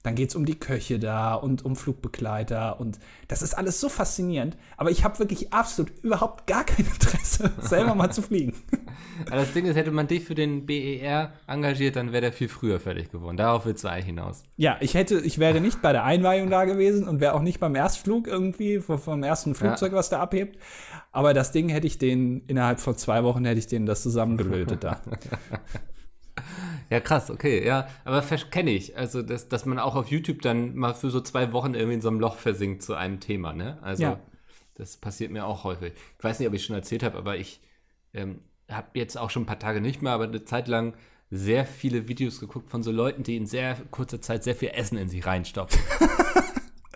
[0.02, 3.88] Dann geht es um die Köche da und um Flugbegleiter und das ist alles so
[3.88, 4.56] faszinierend.
[4.76, 8.54] Aber ich habe wirklich absolut überhaupt gar kein Interesse, selber mal zu fliegen.
[9.26, 12.48] Aber das Ding ist, hätte man dich für den BER engagiert, dann wäre der viel
[12.48, 13.36] früher fertig geworden.
[13.36, 14.42] Darauf willst du eigentlich hinaus.
[14.56, 17.60] Ja, ich hätte, ich wäre nicht bei der Einweihung da gewesen und wäre auch nicht
[17.60, 19.98] beim Erstflug irgendwie, vom ersten Flugzeug, ja.
[19.98, 20.58] was da abhebt.
[21.12, 24.82] Aber das Ding hätte ich den, innerhalb von zwei Wochen hätte ich denen das zusammengelötet
[24.82, 25.00] da.
[26.92, 27.88] Ja, krass, okay, ja.
[28.04, 28.98] Aber kenne ich.
[28.98, 32.02] Also, dass, dass man auch auf YouTube dann mal für so zwei Wochen irgendwie in
[32.02, 33.78] so einem Loch versinkt zu einem Thema, ne?
[33.80, 34.20] Also, ja.
[34.74, 35.94] das passiert mir auch häufig.
[36.18, 37.62] Ich weiß nicht, ob ich schon erzählt habe, aber ich
[38.12, 40.92] ähm, habe jetzt auch schon ein paar Tage nicht mehr, aber eine Zeit lang
[41.30, 44.98] sehr viele Videos geguckt von so Leuten, die in sehr kurzer Zeit sehr viel Essen
[44.98, 45.80] in sich reinstopfen.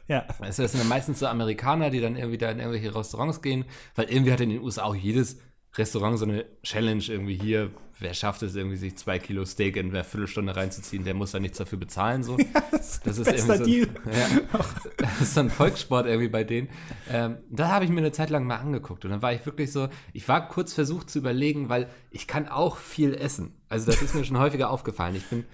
[0.09, 0.21] Ja.
[0.39, 3.65] Du, das sind dann meistens so Amerikaner, die dann irgendwie da in irgendwelche Restaurants gehen,
[3.97, 5.41] weil irgendwie hat in den USA auch jedes
[5.79, 9.91] Restaurant so eine Challenge irgendwie hier, wer schafft es irgendwie, sich zwei Kilo Steak in
[9.91, 12.23] einer Viertelstunde reinzuziehen, der muss da nichts dafür bezahlen.
[12.23, 12.37] So.
[12.71, 13.89] das, Das ist irgendwie Deal.
[14.05, 14.65] so, ja,
[14.97, 16.69] das ist so ein Volkssport irgendwie bei denen.
[17.11, 19.73] Ähm, da habe ich mir eine Zeit lang mal angeguckt und dann war ich wirklich
[19.73, 23.55] so, ich war kurz versucht zu überlegen, weil ich kann auch viel essen.
[23.69, 25.17] Also das ist mir schon häufiger aufgefallen.
[25.17, 25.45] Ich bin,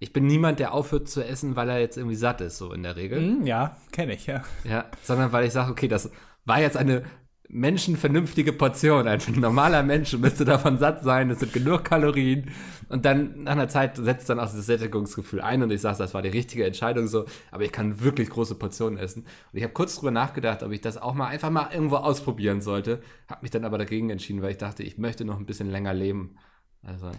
[0.00, 2.82] ich bin niemand, der aufhört zu essen, weil er jetzt irgendwie satt ist, so in
[2.82, 3.20] der Regel.
[3.20, 4.42] Hm, ja, kenne ich, ja.
[4.64, 6.10] Ja, sondern weil ich sage, okay, das
[6.44, 7.04] war jetzt eine
[7.48, 9.08] menschenvernünftige Portion.
[9.08, 12.50] Ein normaler Mensch müsste davon satt sein, es sind genug Kalorien.
[12.88, 16.14] Und dann nach einer Zeit setzt dann auch das Sättigungsgefühl ein und ich sage, das
[16.14, 19.22] war die richtige Entscheidung so, aber ich kann wirklich große Portionen essen.
[19.22, 22.60] Und ich habe kurz drüber nachgedacht, ob ich das auch mal einfach mal irgendwo ausprobieren
[22.60, 25.70] sollte, habe mich dann aber dagegen entschieden, weil ich dachte, ich möchte noch ein bisschen
[25.70, 26.36] länger leben.
[26.82, 27.10] Also,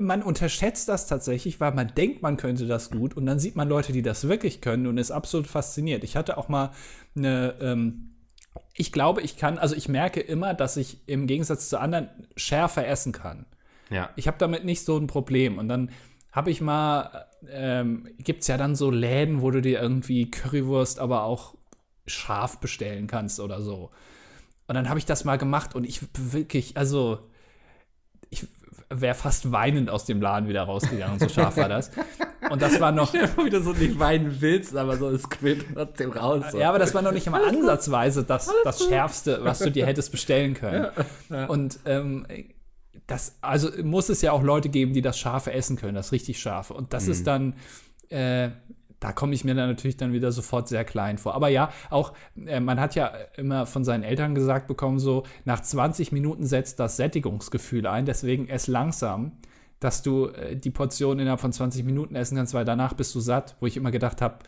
[0.00, 3.68] Man unterschätzt das tatsächlich, weil man denkt, man könnte das gut und dann sieht man
[3.68, 6.04] Leute, die das wirklich können und ist absolut fasziniert.
[6.04, 6.70] Ich hatte auch mal
[7.16, 8.11] eine, ähm,
[8.74, 12.86] ich glaube, ich kann, also ich merke immer, dass ich im Gegensatz zu anderen schärfer
[12.86, 13.46] essen kann.
[13.90, 14.10] ja.
[14.16, 15.58] Ich habe damit nicht so ein Problem.
[15.58, 15.90] Und dann
[16.30, 20.98] habe ich mal, ähm, gibt es ja dann so Läden, wo du dir irgendwie Currywurst,
[20.98, 21.54] aber auch
[22.06, 23.90] scharf bestellen kannst oder so.
[24.66, 27.28] Und dann habe ich das mal gemacht und ich wirklich, also
[28.30, 28.46] ich
[28.88, 31.90] wäre fast weinend aus dem Laden wieder rausgegangen, so scharf war das.
[32.52, 36.12] Und das war noch, wie du so nicht weinen willst, aber so es quillt trotzdem
[36.12, 36.44] raus.
[36.52, 36.58] So.
[36.58, 40.12] ja, aber das war noch nicht einmal ansatzweise das, das Schärfste, was du dir hättest
[40.12, 40.88] bestellen können.
[41.48, 42.26] Und ähm,
[43.06, 46.40] das, also muss es ja auch Leute geben, die das Scharfe essen können, das richtig
[46.40, 46.74] Scharfe.
[46.74, 47.54] Und das ist dann,
[48.10, 48.50] äh,
[49.00, 51.34] da komme ich mir dann natürlich dann wieder sofort sehr klein vor.
[51.34, 52.12] Aber ja, auch,
[52.46, 56.78] äh, man hat ja immer von seinen Eltern gesagt bekommen, so nach 20 Minuten setzt
[56.78, 59.38] das Sättigungsgefühl ein, deswegen ess langsam,
[59.84, 63.20] dass du äh, die Portion innerhalb von 20 Minuten essen kannst, weil danach bist du
[63.20, 64.38] satt, wo ich immer gedacht habe,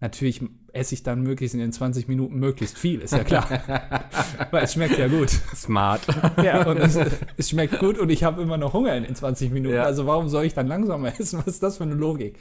[0.00, 3.48] natürlich esse ich dann möglichst in den 20 Minuten möglichst viel, ist ja klar.
[4.50, 5.30] weil es schmeckt ja gut.
[5.54, 6.02] Smart.
[6.42, 6.98] Ja, und es,
[7.36, 9.76] es schmeckt gut und ich habe immer noch Hunger in den 20 Minuten.
[9.76, 9.84] Ja.
[9.84, 11.38] Also warum soll ich dann langsamer essen?
[11.38, 12.38] Was ist das für eine Logik?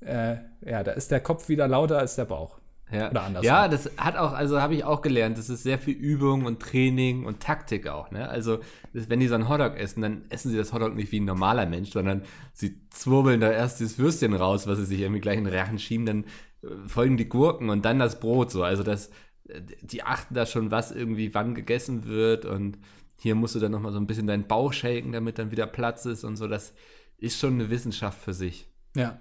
[0.00, 2.58] Äh, ja, da ist der Kopf wieder lauter als der Bauch.
[2.90, 3.10] Ja.
[3.10, 3.46] Oder andersrum.
[3.46, 6.60] ja, das hat auch, also habe ich auch gelernt, das ist sehr viel Übung und
[6.60, 8.28] Training und Taktik auch, ne?
[8.28, 8.60] Also,
[8.92, 11.66] wenn die so einen Hotdog essen, dann essen sie das Hotdog nicht wie ein normaler
[11.66, 12.22] Mensch, sondern
[12.52, 15.78] sie zwirbeln da erst das Würstchen raus, was sie sich irgendwie gleich in den Rachen
[15.78, 16.24] schieben, dann
[16.62, 18.62] äh, folgen die Gurken und dann das Brot so.
[18.62, 19.08] Also, das,
[19.48, 22.78] äh, die achten da schon, was irgendwie wann gegessen wird und
[23.20, 26.06] hier musst du dann nochmal so ein bisschen deinen Bauch shaken, damit dann wieder Platz
[26.06, 26.46] ist und so.
[26.46, 26.72] Das
[27.18, 28.68] ist schon eine Wissenschaft für sich.
[28.94, 29.20] Ja.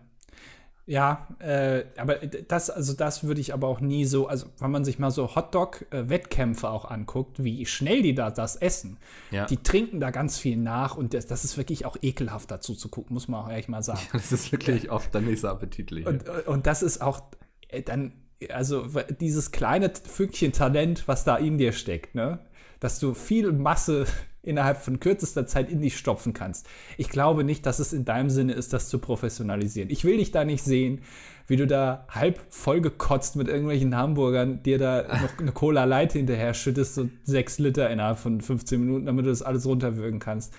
[0.87, 4.85] Ja, äh, aber das, also das würde ich aber auch nie so, also wenn man
[4.85, 8.97] sich mal so Hotdog-Wettkämpfe auch anguckt, wie schnell die da das essen.
[9.29, 9.45] Ja.
[9.47, 12.87] Die trinken da ganz viel nach und das, das ist wirklich auch ekelhaft dazu zu
[12.87, 13.99] gucken, muss man auch ehrlich mal sagen.
[14.13, 16.07] Das ist wirklich oft dann nicht so appetitlich.
[16.07, 17.21] Und, und das ist auch
[17.67, 18.13] äh, dann,
[18.49, 18.87] also
[19.19, 22.39] dieses kleine Fünkchen Talent, was da in dir steckt, ne?
[22.79, 24.05] Dass du viel Masse
[24.47, 26.67] innerhalb von kürzester Zeit in dich stopfen kannst.
[26.97, 29.89] Ich glaube nicht, dass es in deinem Sinne ist, das zu professionalisieren.
[29.89, 31.01] Ich will dich da nicht sehen,
[31.47, 36.53] wie du da halb vollgekotzt mit irgendwelchen Hamburgern dir da noch eine Cola Light hinterher
[36.53, 40.53] schüttest, so sechs Liter innerhalb von 15 Minuten, damit du das alles runterwürgen kannst.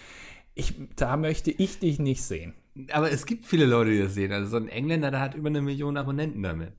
[0.55, 2.55] Ich, da möchte ich dich nicht sehen.
[2.93, 4.33] Aber es gibt viele Leute, die das sehen.
[4.33, 6.73] Also so ein Engländer, der hat über eine Million Abonnenten damit.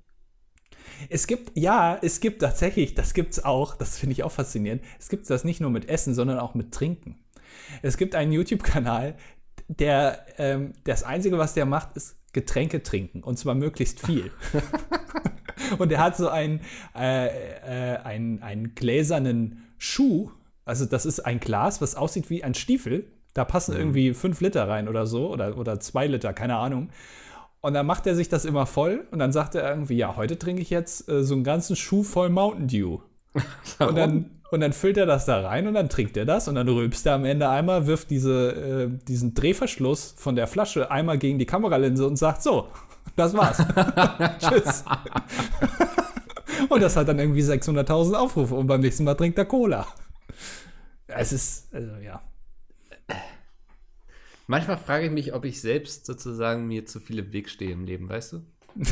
[1.07, 4.81] Es gibt, ja, es gibt tatsächlich, das gibt's auch, das finde ich auch faszinierend.
[4.99, 7.17] Es gibt das nicht nur mit Essen, sondern auch mit Trinken.
[7.81, 9.15] Es gibt einen YouTube-Kanal,
[9.67, 13.23] der, ähm, das Einzige, was der macht, ist Getränke trinken.
[13.23, 14.31] Und zwar möglichst viel.
[15.77, 16.61] und er hat so einen,
[16.95, 20.31] äh, äh, einen, einen gläsernen Schuh.
[20.65, 23.11] Also, das ist ein Glas, was aussieht wie ein Stiefel.
[23.33, 26.89] Da passen irgendwie fünf Liter rein oder so, oder, oder zwei Liter, keine Ahnung.
[27.61, 30.39] Und dann macht er sich das immer voll und dann sagt er irgendwie, ja, heute
[30.39, 32.99] trinke ich jetzt äh, so einen ganzen Schuh voll Mountain Dew.
[33.79, 36.55] Und dann, und dann füllt er das da rein und dann trinkt er das und
[36.55, 41.19] dann rülpst er am Ende einmal, wirft diese, äh, diesen Drehverschluss von der Flasche einmal
[41.19, 42.67] gegen die Kameralinse und sagt, so,
[43.15, 43.57] das war's.
[44.39, 44.83] Tschüss.
[46.69, 49.85] und das hat dann irgendwie 600.000 Aufrufe und beim nächsten Mal trinkt er Cola.
[51.07, 52.19] Es ist, also ja.
[54.49, 57.85] Manchmal frage ich mich, ob ich selbst sozusagen mir zu viel im Weg stehe im
[57.85, 58.45] Leben, weißt du?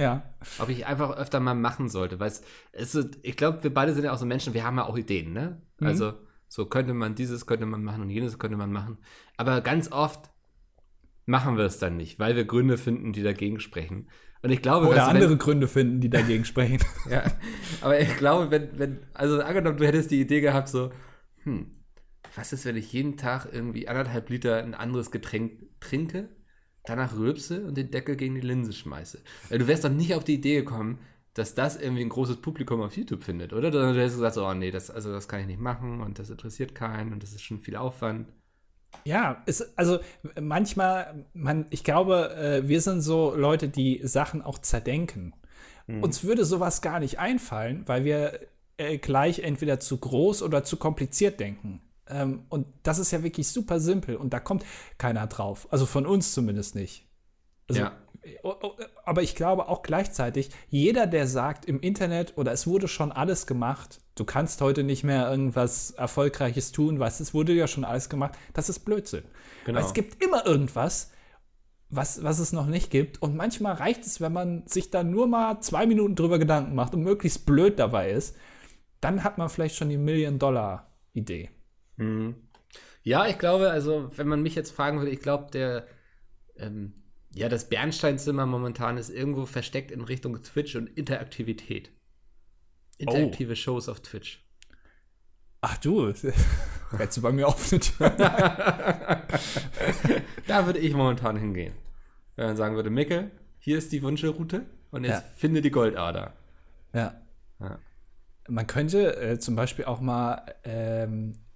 [0.00, 0.32] Ja.
[0.60, 4.04] Ob ich einfach öfter mal machen sollte, weil es, ist, ich glaube, wir beide sind
[4.04, 5.60] ja auch so Menschen, wir haben ja auch Ideen, ne?
[5.80, 5.86] Mhm.
[5.88, 6.12] Also,
[6.46, 8.98] so könnte man dieses, könnte man machen und jenes könnte man machen.
[9.36, 10.30] Aber ganz oft
[11.26, 14.08] machen wir es dann nicht, weil wir Gründe finden, die dagegen sprechen.
[14.40, 16.78] Und ich glaube, Oder du, wenn- andere Gründe finden, die dagegen sprechen.
[17.10, 17.24] Ja,
[17.80, 20.92] aber ich glaube, wenn, wenn, also angenommen, du hättest die Idee gehabt, so,
[21.42, 21.72] hm,
[22.38, 26.28] was ist, wenn ich jeden Tag irgendwie anderthalb Liter ein anderes Getränk trinke,
[26.84, 29.20] danach rülpse und den Deckel gegen die Linse schmeiße?
[29.48, 31.00] Weil du wärst doch nicht auf die Idee gekommen,
[31.34, 33.70] dass das irgendwie ein großes Publikum auf YouTube findet, oder?
[33.70, 36.30] Dann hättest du gesagt, oh nee, das, also das kann ich nicht machen und das
[36.30, 38.28] interessiert keinen und das ist schon viel Aufwand.
[39.04, 39.98] Ja, es, also
[40.40, 45.34] manchmal, man, ich glaube, äh, wir sind so Leute, die Sachen auch zerdenken.
[45.88, 46.04] Mhm.
[46.04, 48.40] Uns würde sowas gar nicht einfallen, weil wir
[48.76, 51.82] äh, gleich entweder zu groß oder zu kompliziert denken.
[52.08, 54.64] Ähm, und das ist ja wirklich super simpel und da kommt
[54.98, 55.68] keiner drauf.
[55.70, 57.06] Also von uns zumindest nicht.
[57.68, 57.92] Also, ja.
[59.04, 63.46] Aber ich glaube auch gleichzeitig, jeder, der sagt im Internet oder es wurde schon alles
[63.46, 68.08] gemacht, du kannst heute nicht mehr irgendwas Erfolgreiches tun, was es wurde ja schon alles
[68.08, 69.24] gemacht, das ist Blödsinn.
[69.64, 69.78] Genau.
[69.78, 71.10] Weil es gibt immer irgendwas,
[71.90, 73.22] was, was es noch nicht gibt.
[73.22, 76.94] Und manchmal reicht es, wenn man sich da nur mal zwei Minuten drüber Gedanken macht
[76.94, 78.36] und möglichst blöd dabei ist,
[79.00, 81.50] dann hat man vielleicht schon die Million-Dollar-Idee.
[81.98, 82.34] Mhm.
[83.02, 85.86] Ja, ich glaube, also, wenn man mich jetzt fragen würde, ich glaube, der,
[86.56, 86.94] ähm,
[87.34, 91.90] ja, das Bernsteinzimmer momentan ist irgendwo versteckt in Richtung Twitch und Interaktivität.
[92.96, 93.56] Interaktive oh.
[93.56, 94.44] Shows auf Twitch.
[95.60, 96.12] Ach du,
[96.92, 98.10] rennst du bei mir auf eine Tür?
[100.46, 101.74] da würde ich momentan hingehen.
[102.36, 105.30] Wenn man sagen würde, Mickel, hier ist die Wunschelroute und jetzt ja.
[105.36, 106.34] finde die Goldader.
[106.92, 107.20] Ja.
[107.60, 107.78] ja.
[108.48, 111.47] Man könnte äh, zum Beispiel auch mal ähm, äh,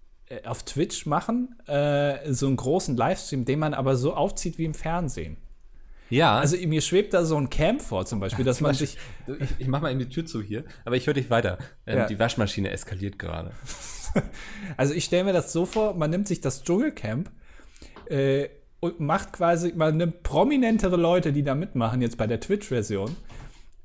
[0.44, 4.74] auf Twitch machen, äh, so einen großen Livestream, den man aber so aufzieht wie im
[4.74, 5.36] Fernsehen.
[6.12, 6.38] Ja.
[6.38, 8.98] Also mir schwebt da so ein Camp vor zum Beispiel, dass zum man sich.
[9.26, 11.56] Ich, ich mach mal eben die Tür zu hier, aber ich höre dich weiter.
[11.86, 12.06] Ähm, ja.
[12.06, 13.52] Die Waschmaschine eskaliert gerade.
[14.76, 17.30] also ich stelle mir das so vor, man nimmt sich das Dschungelcamp
[18.10, 18.48] äh,
[18.80, 23.16] und macht quasi, man nimmt prominentere Leute, die da mitmachen, jetzt bei der Twitch-Version,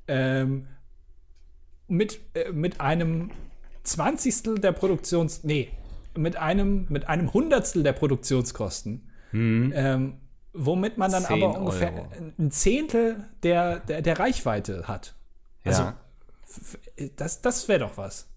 [0.09, 0.67] ähm,
[1.87, 3.31] mit, äh, mit einem
[3.83, 5.69] Zwanzigstel der Produktions, nee,
[6.17, 9.09] mit einem, mit einem Hundertstel der Produktionskosten.
[9.31, 9.73] Mhm.
[9.75, 10.13] Ähm,
[10.53, 12.07] womit man dann aber ungefähr Euro.
[12.39, 15.15] ein Zehntel der, der, der Reichweite hat.
[15.63, 15.97] Also, ja.
[17.15, 18.27] das, das wäre doch was.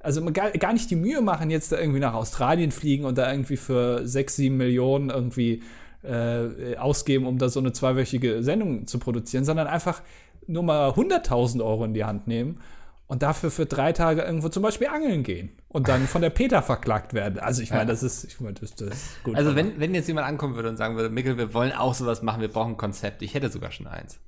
[0.00, 3.30] Also gar, gar nicht die Mühe machen, jetzt da irgendwie nach Australien fliegen und da
[3.30, 5.62] irgendwie für sechs, sieben Millionen irgendwie
[6.02, 10.02] äh, ausgeben, um da so eine zweiwöchige Sendung zu produzieren, sondern einfach
[10.46, 12.60] nur mal 100.000 Euro in die Hand nehmen
[13.06, 16.62] und dafür für drei Tage irgendwo zum Beispiel angeln gehen und dann von der Peter
[16.62, 17.38] verklagt werden.
[17.38, 17.86] Also ich meine, ja.
[17.86, 19.36] das ist, ich meine, das, das ist gut.
[19.36, 22.22] Also wenn, wenn jetzt jemand ankommen würde und sagen würde, Mikkel, wir wollen auch sowas
[22.22, 23.22] machen, wir brauchen ein Konzept.
[23.22, 24.18] Ich hätte sogar schon eins.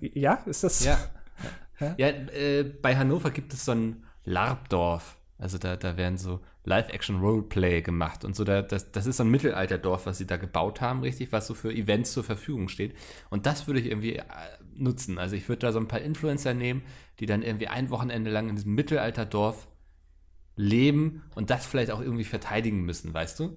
[0.00, 0.84] Ja, ist das?
[0.84, 0.98] Ja.
[1.80, 5.18] Ja, ja äh, bei Hannover gibt es so ein Larbdorf.
[5.38, 8.44] Also da, da werden so Live-Action-Roleplay gemacht und so.
[8.44, 11.54] Da, das, das ist so ein Mittelalterdorf, was sie da gebaut haben, richtig, was so
[11.54, 12.94] für Events zur Verfügung steht.
[13.30, 14.24] Und das würde ich irgendwie äh,
[14.74, 15.18] nutzen.
[15.18, 16.82] Also ich würde da so ein paar Influencer nehmen,
[17.20, 19.68] die dann irgendwie ein Wochenende lang in diesem Mittelalterdorf
[20.56, 23.56] leben und das vielleicht auch irgendwie verteidigen müssen, weißt du?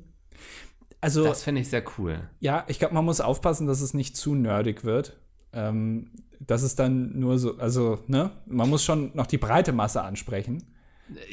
[1.02, 2.30] Also, das fände ich sehr cool.
[2.42, 5.18] Ja, ich glaube, man muss aufpassen, dass es nicht zu nerdig wird.
[5.54, 10.02] Ähm, das ist dann nur so, also, ne, man muss schon noch die breite Masse
[10.02, 10.64] ansprechen.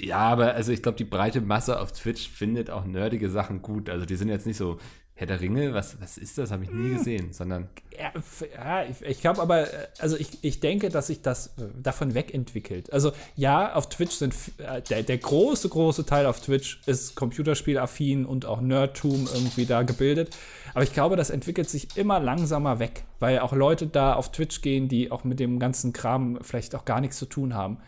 [0.01, 3.91] Ja, aber also ich glaube, die breite Masse auf Twitch findet auch nerdige Sachen gut.
[3.91, 4.79] Also die sind jetzt nicht so
[5.19, 6.51] Herr der Ringe, was, was ist das?
[6.51, 6.99] Habe ich nie hm.
[6.99, 7.71] gesehen, sondern.
[7.99, 9.67] Ja, ich, ich glaube aber,
[9.99, 12.93] also ich, ich denke, dass sich das äh, davon wegentwickelt.
[12.93, 18.27] Also ja, auf Twitch sind äh, der, der große, große Teil auf Twitch ist computerspielaffin
[18.27, 20.37] und auch Nerdtum irgendwie da gebildet.
[20.75, 24.61] Aber ich glaube, das entwickelt sich immer langsamer weg, weil auch Leute da auf Twitch
[24.61, 27.79] gehen, die auch mit dem ganzen Kram vielleicht auch gar nichts zu tun haben.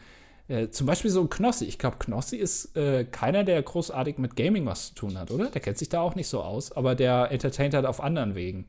[0.49, 1.67] Äh, zum Beispiel so ein Knossi.
[1.67, 5.51] Ich glaube, Knossi ist äh, keiner, der großartig mit Gaming was zu tun hat, oder?
[5.51, 8.67] Der kennt sich da auch nicht so aus, aber der entertaint halt auf anderen Wegen.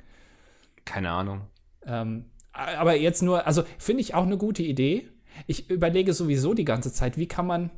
[0.85, 1.41] Keine Ahnung.
[1.85, 5.07] Ähm, aber jetzt nur, also finde ich auch eine gute Idee.
[5.47, 7.71] Ich überlege sowieso die ganze Zeit, wie kann man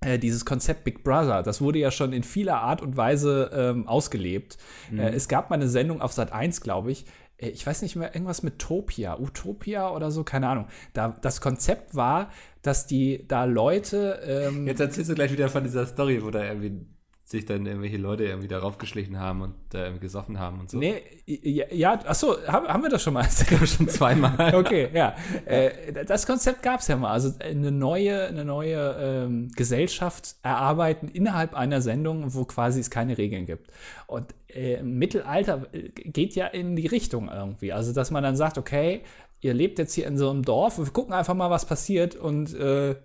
[0.00, 3.88] äh, dieses Konzept Big Brother, das wurde ja schon in vieler Art und Weise ähm,
[3.88, 4.56] ausgelebt.
[4.90, 5.00] Mhm.
[5.00, 7.06] Äh, es gab mal eine Sendung auf Sat 1, glaube ich, äh,
[7.38, 10.66] ich weiß nicht mehr, irgendwas mit Topia, Utopia oder so, keine Ahnung.
[10.94, 12.30] Da, das Konzept war,
[12.62, 14.20] dass die da Leute.
[14.26, 16.86] Ähm Jetzt erzählst du gleich wieder von dieser Story, wo da irgendwie
[17.26, 20.78] sich dann irgendwelche Leute irgendwie darauf geschlichen haben und irgendwie gesoffen haben und so.
[20.78, 23.26] Nee, ja, ja achso, haben, haben wir das schon mal?
[23.40, 24.54] Ich glaube schon zweimal.
[24.54, 25.16] okay, ja.
[25.44, 27.10] Äh, das Konzept gab es ja mal.
[27.10, 33.18] Also eine neue, eine neue ähm, Gesellschaft erarbeiten innerhalb einer Sendung, wo quasi es keine
[33.18, 33.72] Regeln gibt.
[34.06, 37.72] Und äh, Mittelalter äh, geht ja in die Richtung irgendwie.
[37.72, 39.02] Also, dass man dann sagt, okay,
[39.40, 42.54] ihr lebt jetzt hier in so einem Dorf, wir gucken einfach mal, was passiert und
[42.54, 42.96] äh,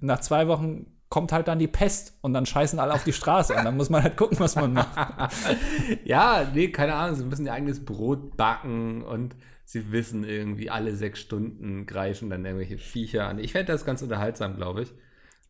[0.00, 3.54] nach zwei Wochen kommt halt dann die Pest und dann scheißen alle auf die Straße
[3.54, 5.32] und dann muss man halt gucken, was man macht.
[6.04, 9.34] ja, nee, keine Ahnung, sie müssen ihr eigenes Brot backen und
[9.64, 13.38] sie wissen irgendwie alle sechs Stunden greifen dann irgendwelche Viecher an.
[13.38, 14.92] Ich fände das ganz unterhaltsam, glaube ich.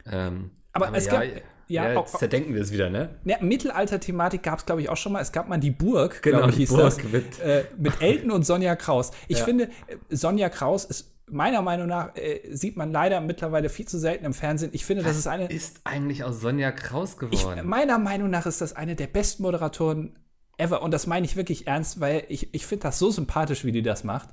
[0.06, 3.10] Ähm, aber, aber, es ja, gab, ja, ja, jetzt zerdenken wir es wieder, ne?
[3.24, 5.20] Ja, Mittelalter-Thematik gab es, glaube ich, auch schon mal.
[5.20, 8.46] Es gab mal die Burg, genau, ich, die Burg das, mit, äh, mit Elton und
[8.46, 9.10] Sonja Kraus.
[9.28, 9.44] Ich ja.
[9.44, 9.68] finde,
[10.08, 14.32] Sonja Kraus ist meiner Meinung nach äh, sieht man leider mittlerweile viel zu selten im
[14.32, 14.70] Fernsehen.
[14.72, 15.46] Ich finde, das ist eine.
[15.46, 17.66] ist eigentlich aus Sonja Kraus Ich, geworden?
[17.68, 20.16] meiner Meinung nach ist das eine der besten Moderatoren
[20.56, 20.82] ever.
[20.82, 23.82] Und das meine ich wirklich ernst, weil ich, ich finde das so sympathisch, wie die
[23.82, 24.30] das macht.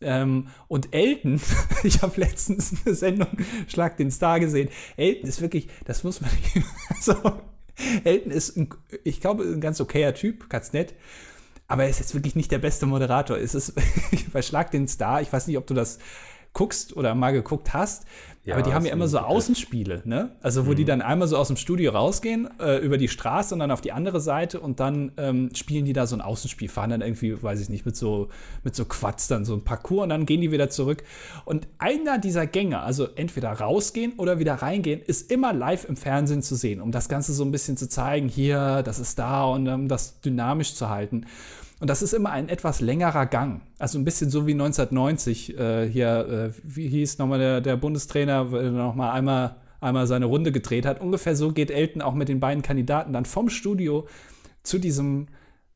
[0.00, 1.40] Ähm, und Elton,
[1.82, 3.28] ich habe letztens eine Sendung
[3.66, 4.68] Schlag den Star gesehen.
[4.96, 6.30] Elton ist wirklich, das muss man.
[6.90, 7.14] Also,
[8.04, 8.68] Elton ist, ein,
[9.04, 10.94] ich glaube, ein ganz okayer Typ, ganz nett.
[11.68, 13.36] Aber er ist jetzt wirklich nicht der beste Moderator.
[13.36, 13.74] Es ist
[14.32, 15.98] bei Schlag den Star, ich weiß nicht, ob du das
[16.58, 18.04] guckst oder mal geguckt hast,
[18.44, 19.18] Ja, aber die haben ja immer so.
[19.18, 20.30] Außenspiele, ne?
[20.42, 23.60] Also wo die dann einmal so aus dem Studio rausgehen, äh, über die Straße und
[23.60, 26.90] dann auf die andere Seite und dann ähm, spielen die da so ein Außenspiel, fahren
[26.90, 28.28] dann irgendwie, weiß ich nicht, mit so,
[28.64, 31.04] mit so Quads dann so ein Parcours und dann gehen die wieder zurück.
[31.44, 36.42] Und einer dieser Gänge, also entweder rausgehen oder wieder reingehen, ist immer live im Fernsehen
[36.42, 39.68] zu sehen, um das Ganze so ein bisschen zu zeigen, hier, das ist da und
[39.68, 41.26] um das dynamisch zu halten.
[41.80, 43.62] Und das ist immer ein etwas längerer Gang.
[43.78, 48.50] Also ein bisschen so wie 1990 äh, hier, äh, wie hieß nochmal der, der Bundestrainer,
[48.50, 51.00] weil er nochmal einmal, einmal seine Runde gedreht hat.
[51.00, 54.08] Ungefähr so geht Elton auch mit den beiden Kandidaten dann vom Studio
[54.64, 55.28] zu diesem,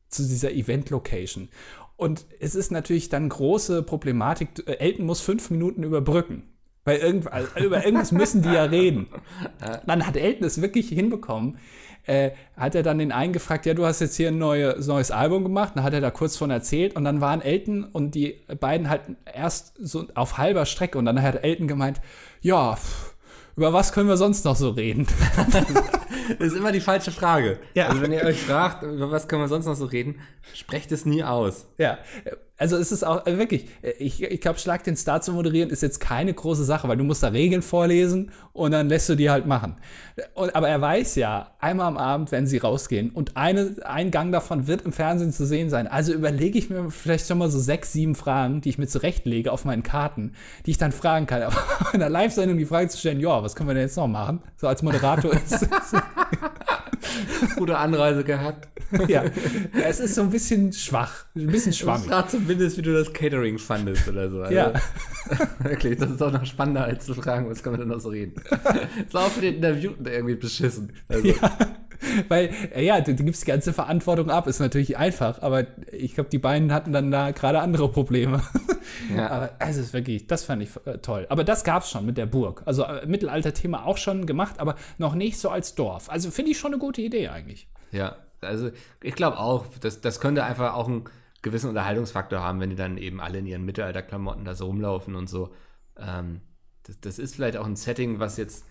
[0.09, 1.47] zu dieser Event-Location.
[1.95, 4.67] Und es ist natürlich dann große Problematik.
[4.67, 6.43] äh, Elton muss fünf Minuten überbrücken.
[6.85, 9.07] Weil irgend, also über irgendwas müssen die ja reden.
[9.87, 11.57] Dann hat Elton es wirklich hinbekommen.
[12.05, 15.11] Äh, hat er dann den einen gefragt, ja, du hast jetzt hier ein neue, neues
[15.11, 15.73] Album gemacht.
[15.75, 16.95] Dann hat er da kurz von erzählt.
[16.95, 20.97] Und dann waren Elton und die beiden halt erst so auf halber Strecke.
[20.97, 22.01] Und dann hat Elton gemeint,
[22.41, 22.77] ja,
[23.55, 25.07] über was können wir sonst noch so reden?
[26.39, 27.59] Das ist immer die falsche Frage.
[27.73, 27.87] Ja.
[27.87, 30.19] Also wenn ihr euch fragt, über was können wir sonst noch so reden,
[30.53, 31.67] sprecht es nie aus.
[31.77, 31.97] Ja,
[32.57, 35.69] also es ist auch äh, wirklich, äh, ich, ich glaube, Schlag den Star zu moderieren
[35.69, 39.15] ist jetzt keine große Sache, weil du musst da Regeln vorlesen und dann lässt du
[39.15, 39.75] die halt machen.
[40.35, 44.31] Und, aber er weiß ja, einmal am Abend werden sie rausgehen und eine, ein Gang
[44.31, 45.87] davon wird im Fernsehen zu sehen sein.
[45.87, 49.51] Also überlege ich mir vielleicht schon mal so sechs, sieben Fragen, die ich mir zurechtlege
[49.51, 50.33] auf meinen Karten,
[50.65, 51.41] die ich dann fragen kann.
[51.43, 51.57] Aber
[51.93, 54.41] in der Live-Sendung die Frage zu stellen, ja, was können wir denn jetzt noch machen?
[54.57, 55.67] So als Moderator ist
[57.57, 58.67] Gute Anreise gehabt.
[59.07, 59.23] ja,
[59.83, 62.07] es ist so ein bisschen schwach, ein bisschen schwammig.
[62.07, 64.41] Frag zumindest, wie du das Catering fandest oder so.
[64.41, 64.73] Also, Ja.
[65.59, 68.09] Wirklich, das ist auch noch spannender, als zu fragen, was können wir denn noch so
[68.09, 68.35] reden.
[69.07, 70.91] ist auch für den Interviewten irgendwie beschissen.
[71.07, 71.57] Also, Ja,
[72.27, 76.15] weil, äh, ja, du, du gibst die ganze Verantwortung ab, ist natürlich einfach, aber ich
[76.15, 78.41] glaube, die beiden hatten dann da gerade andere Probleme.
[79.15, 79.29] Ja.
[79.33, 81.25] Aber es ist wirklich, das fand ich äh, toll.
[81.29, 82.61] Aber das gab es schon mit der Burg.
[82.65, 86.09] Also äh, Mittelalter-Thema auch schon gemacht, aber noch nicht so als Dorf.
[86.09, 87.67] Also finde ich schon eine gute Idee eigentlich.
[87.91, 91.05] Ja, also ich glaube auch, das, das könnte einfach auch einen
[91.41, 95.29] gewissen Unterhaltungsfaktor haben, wenn die dann eben alle in ihren Mittelalterklamotten da so rumlaufen und
[95.29, 95.53] so.
[95.97, 96.41] Ähm,
[96.83, 98.65] das, das ist vielleicht auch ein Setting, was jetzt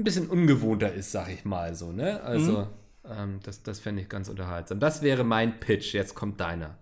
[0.00, 2.22] ein bisschen ungewohnter ist, sag ich mal so, ne?
[2.22, 2.66] Also,
[3.08, 4.80] ähm, das, das fände ich ganz unterhaltsam.
[4.80, 6.76] Das wäre mein Pitch, jetzt kommt deiner.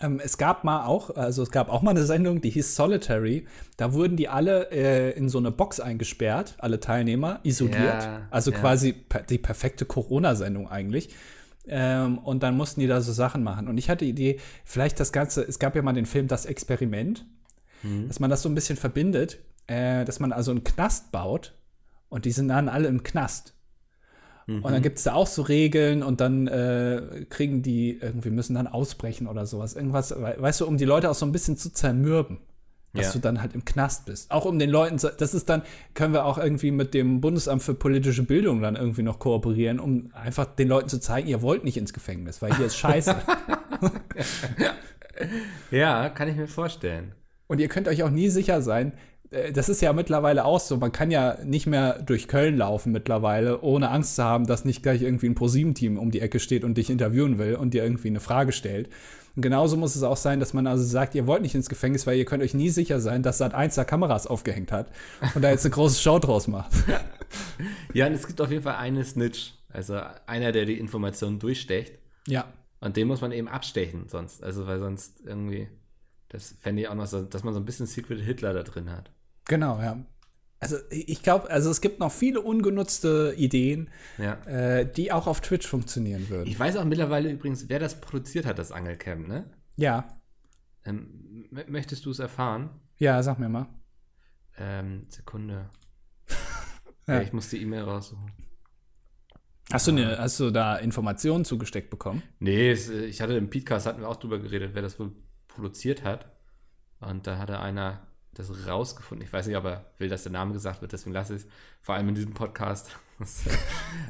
[0.00, 3.46] Ähm, es gab mal auch, also es gab auch mal eine Sendung, die hieß Solitary.
[3.76, 8.02] Da wurden die alle äh, in so eine Box eingesperrt, alle Teilnehmer, isoliert.
[8.02, 8.58] Ja, also ja.
[8.58, 11.10] quasi per die perfekte Corona-Sendung eigentlich.
[11.66, 13.68] Ähm, und dann mussten die da so Sachen machen.
[13.68, 16.46] Und ich hatte die Idee, vielleicht das Ganze, es gab ja mal den Film Das
[16.46, 17.26] Experiment,
[18.08, 21.54] dass man das so ein bisschen verbindet, äh, dass man also einen Knast baut
[22.08, 23.54] und die sind dann alle im Knast.
[24.46, 28.54] Und dann gibt es da auch so Regeln und dann äh, kriegen die irgendwie, müssen
[28.54, 29.74] dann ausbrechen oder sowas.
[29.76, 32.38] Irgendwas, we- weißt du, um die Leute auch so ein bisschen zu zermürben.
[32.94, 33.12] Dass Ja.
[33.12, 34.30] du dann halt im Knast bist.
[34.30, 35.60] Auch um den Leuten, zu- das ist dann,
[35.92, 40.10] können wir auch irgendwie mit dem Bundesamt für politische Bildung dann irgendwie noch kooperieren, um
[40.14, 43.14] einfach den Leuten zu zeigen, ihr wollt nicht ins Gefängnis, weil hier ist Scheiße.
[45.70, 47.12] Ja, kann ich mir vorstellen.
[47.48, 48.92] Und ihr könnt euch auch nie sicher sein,
[49.52, 53.60] das ist ja mittlerweile auch so, man kann ja nicht mehr durch Köln laufen mittlerweile,
[53.60, 56.78] ohne Angst zu haben, dass nicht gleich irgendwie ein ProSieben-Team um die Ecke steht und
[56.78, 58.88] dich interviewen will und dir irgendwie eine Frage stellt.
[59.36, 62.06] Und genauso muss es auch sein, dass man also sagt, ihr wollt nicht ins Gefängnis,
[62.06, 64.90] weil ihr könnt euch nie sicher sein, dass Sat 1 da Kameras aufgehängt hat
[65.34, 66.72] und da jetzt eine große Show draus macht.
[67.92, 71.92] Ja, und es gibt auf jeden Fall einen Snitch, also einer, der die Informationen durchstecht.
[72.26, 72.50] Ja.
[72.80, 74.42] Und den muss man eben abstechen sonst.
[74.42, 75.68] Also, weil sonst irgendwie,
[76.30, 78.90] das fände ich auch noch so, dass man so ein bisschen Secret Hitler da drin
[78.90, 79.10] hat.
[79.48, 79.98] Genau, ja.
[80.60, 84.34] Also ich glaube, also es gibt noch viele ungenutzte Ideen, Ja.
[84.46, 86.48] äh, die auch auf Twitch funktionieren würden.
[86.48, 89.50] Ich weiß auch mittlerweile übrigens, wer das produziert hat, das Angelcamp, ne?
[89.76, 90.14] Ja,
[90.84, 92.70] Ähm, möchtest du es erfahren?
[92.96, 93.66] ja, sag mir mal.
[94.58, 95.70] Ähm, Sekunde.
[97.06, 97.14] Ja.
[97.14, 97.20] Ja.
[97.22, 98.30] ich muss die E-Mail raussuchen.
[99.72, 102.22] Hast du, ne, hast du da Informationen zugesteckt bekommen?
[102.38, 105.12] Nee, es, äh, ich hatte im Podcast, hatten wir auch drüber geredet, wer das wohl
[105.46, 106.30] produziert hat.
[107.00, 108.07] Und da hatte einer
[108.38, 109.26] das rausgefunden.
[109.26, 111.48] Ich weiß nicht, ob er will, dass der Name gesagt wird, deswegen lasse ich es.
[111.80, 112.96] Vor allem in diesem Podcast.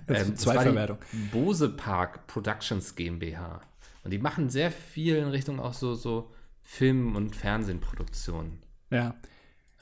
[0.07, 0.99] Ähm, Zweitverwertung.
[1.33, 3.63] Bose Park Productions GmbH.
[4.05, 8.63] Und die machen sehr viel in Richtung auch so, so Film- und Fernsehproduktionen.
[8.91, 9.15] Ja.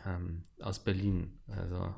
[0.04, 1.38] ähm, aus Berlin.
[1.48, 1.94] Also.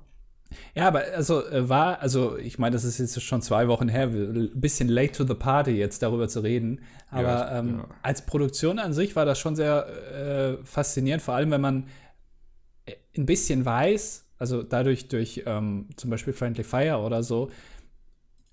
[0.75, 4.07] Ja, aber also äh, war, also ich meine, das ist jetzt schon zwei Wochen her,
[4.07, 6.81] ein bisschen late to the party jetzt darüber zu reden.
[7.11, 7.89] Aber ja, ähm, ja.
[8.03, 9.87] als Produktion an sich war das schon sehr
[10.61, 11.87] äh, faszinierend, vor allem wenn man
[13.19, 17.51] ein bisschen weiß, also dadurch durch ähm, zum Beispiel Friendly Fire oder so,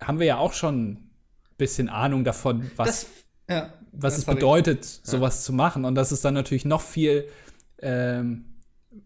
[0.02, 1.10] haben wir ja auch schon ein
[1.58, 3.08] bisschen Ahnung davon, was, das,
[3.50, 5.86] ja, was es bedeutet, sowas zu machen.
[5.86, 7.28] Und das ist dann natürlich noch viel
[7.80, 8.46] ähm,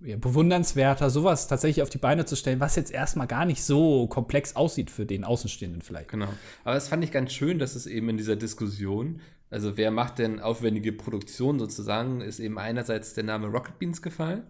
[0.02, 4.08] ja, bewundernswerter, sowas tatsächlich auf die Beine zu stellen, was jetzt erstmal gar nicht so
[4.08, 6.10] komplex aussieht für den Außenstehenden vielleicht.
[6.10, 6.30] Genau.
[6.64, 10.20] Aber das fand ich ganz schön, dass es eben in dieser Diskussion, also wer macht
[10.20, 14.44] denn aufwendige Produktion sozusagen, ist eben einerseits der Name Rocket Beans gefallen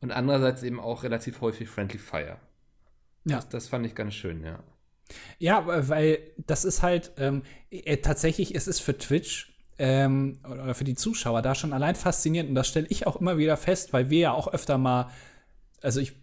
[0.00, 2.38] und andererseits eben auch relativ häufig Friendly Fire.
[3.24, 3.36] Ja.
[3.36, 4.62] Das, das fand ich ganz schön, ja.
[5.38, 10.84] Ja, weil das ist halt ähm, äh, tatsächlich, es ist für Twitch ähm, oder für
[10.84, 12.50] die Zuschauer da schon allein faszinierend.
[12.50, 15.10] Und das stelle ich auch immer wieder fest, weil wir ja auch öfter mal,
[15.82, 16.14] also ich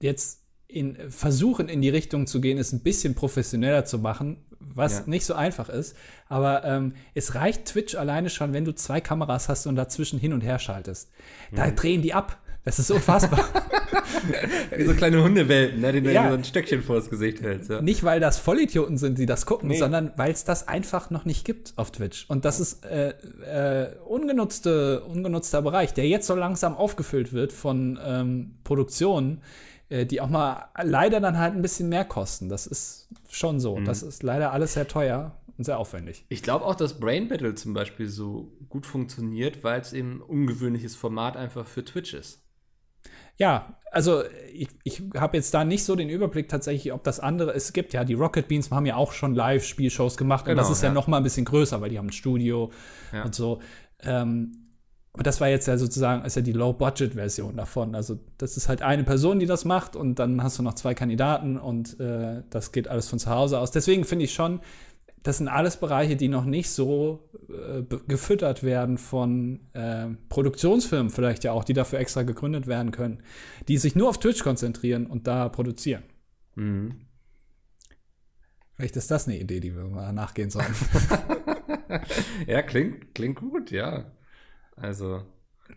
[0.00, 4.98] jetzt in, versuchen in die Richtung zu gehen, es ein bisschen professioneller zu machen, was
[4.98, 5.04] ja.
[5.06, 5.96] nicht so einfach ist.
[6.28, 10.32] Aber ähm, es reicht Twitch alleine schon, wenn du zwei Kameras hast und dazwischen hin
[10.32, 11.10] und her schaltest.
[11.52, 11.76] Da mhm.
[11.76, 12.38] drehen die ab.
[12.64, 13.44] Das ist unfassbar.
[14.76, 16.28] Wie so kleine Hundewelpen, ne, denen du ja.
[16.28, 17.70] so ein Stöckchen vor das Gesicht hältst.
[17.70, 17.80] Ja.
[17.80, 19.78] Nicht, weil das Vollidioten sind, die das gucken, nee.
[19.78, 22.26] sondern weil es das einfach noch nicht gibt auf Twitch.
[22.28, 27.98] Und das ist äh, äh, ungenutzte, ungenutzter Bereich, der jetzt so langsam aufgefüllt wird von
[28.04, 29.42] ähm, Produktionen,
[29.88, 32.48] äh, die auch mal leider dann halt ein bisschen mehr kosten.
[32.48, 33.76] Das ist schon so.
[33.76, 33.84] Mhm.
[33.84, 36.24] Das ist leider alles sehr teuer und sehr aufwendig.
[36.28, 40.20] Ich glaube auch, dass Brain Battle zum Beispiel so gut funktioniert, weil es eben ein
[40.20, 42.40] ungewöhnliches Format einfach für Twitch ist.
[43.36, 44.22] Ja, also
[44.52, 47.92] ich, ich habe jetzt da nicht so den Überblick tatsächlich, ob das andere, es gibt
[47.92, 50.88] ja, die Rocket Beans haben ja auch schon Live-Spielshows gemacht genau, und das ist ja,
[50.88, 52.70] ja noch mal ein bisschen größer, weil die haben ein Studio
[53.12, 53.24] ja.
[53.24, 53.60] und so.
[54.02, 54.68] Ähm,
[55.12, 57.96] und das war jetzt ja sozusagen, ist ja die Low-Budget-Version davon.
[57.96, 60.94] Also das ist halt eine Person, die das macht und dann hast du noch zwei
[60.94, 63.72] Kandidaten und äh, das geht alles von zu Hause aus.
[63.72, 64.60] Deswegen finde ich schon,
[65.28, 71.44] das sind alles Bereiche, die noch nicht so äh, gefüttert werden von äh, Produktionsfirmen vielleicht
[71.44, 73.22] ja auch, die dafür extra gegründet werden können,
[73.68, 76.02] die sich nur auf Twitch konzentrieren und da produzieren.
[76.54, 77.02] Mhm.
[78.74, 80.74] Vielleicht ist das eine Idee, die wir mal nachgehen sollen.
[82.46, 84.10] ja, klingt, klingt gut, ja.
[84.76, 85.26] Also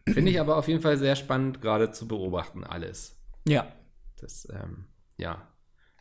[0.07, 3.19] finde ich aber auf jeden Fall sehr spannend, gerade zu beobachten, alles.
[3.45, 3.69] Ja.
[4.15, 4.85] Das, ähm,
[5.17, 5.45] ja,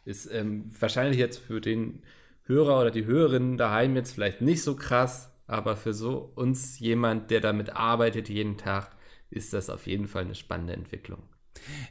[0.04, 2.04] ist ähm, wahrscheinlich jetzt für den
[2.50, 7.30] Hörer oder die Hörerinnen daheim jetzt vielleicht nicht so krass, aber für so uns jemand,
[7.30, 8.90] der damit arbeitet jeden Tag,
[9.30, 11.22] ist das auf jeden Fall eine spannende Entwicklung.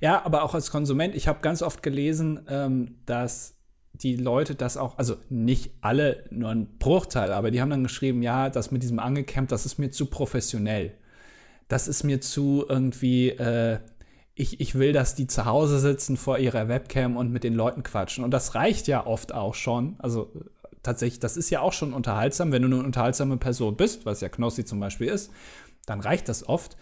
[0.02, 3.56] Ja, aber auch als Konsument, ich habe ganz oft gelesen, ähm, dass
[3.94, 8.22] die Leute das auch, also nicht alle, nur ein Bruchteil, aber die haben dann geschrieben,
[8.22, 10.94] ja, das mit diesem Angecamp, das ist mir zu professionell.
[11.68, 13.80] Das ist mir zu irgendwie, äh,
[14.36, 17.84] ich, ich will, dass die zu Hause sitzen vor ihrer Webcam und mit den Leuten
[17.84, 18.24] quatschen.
[18.24, 19.96] Und das reicht ja oft auch schon.
[20.00, 20.32] Also
[20.84, 22.52] tatsächlich, das ist ja auch schon unterhaltsam.
[22.52, 25.32] Wenn du eine unterhaltsame Person bist, was ja Knossi zum Beispiel ist,
[25.86, 26.78] dann reicht das oft.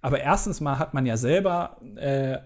[0.00, 2.38] Aber erstens mal hat man ja selber äh,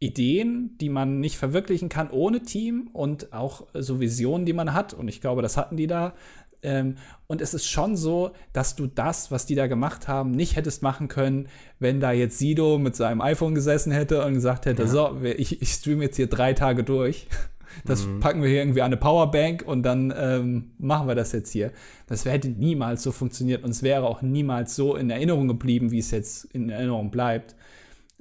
[0.00, 4.94] Ideen, die man nicht verwirklichen kann ohne Team und auch so Visionen, die man hat.
[4.94, 6.14] Und ich glaube, das hatten die da.
[6.62, 6.96] Ähm,
[7.26, 10.82] und es ist schon so, dass du das, was die da gemacht haben, nicht hättest
[10.82, 11.48] machen können,
[11.78, 14.88] wenn da jetzt Sido mit seinem iPhone gesessen hätte und gesagt hätte, ja.
[14.88, 17.26] so, ich, ich streame jetzt hier drei Tage durch.
[17.84, 18.18] Das mhm.
[18.20, 21.70] packen wir hier irgendwie an eine Powerbank und dann ähm, machen wir das jetzt hier.
[22.06, 25.98] Das hätte niemals so funktioniert und es wäre auch niemals so in Erinnerung geblieben, wie
[25.98, 27.54] es jetzt in Erinnerung bleibt.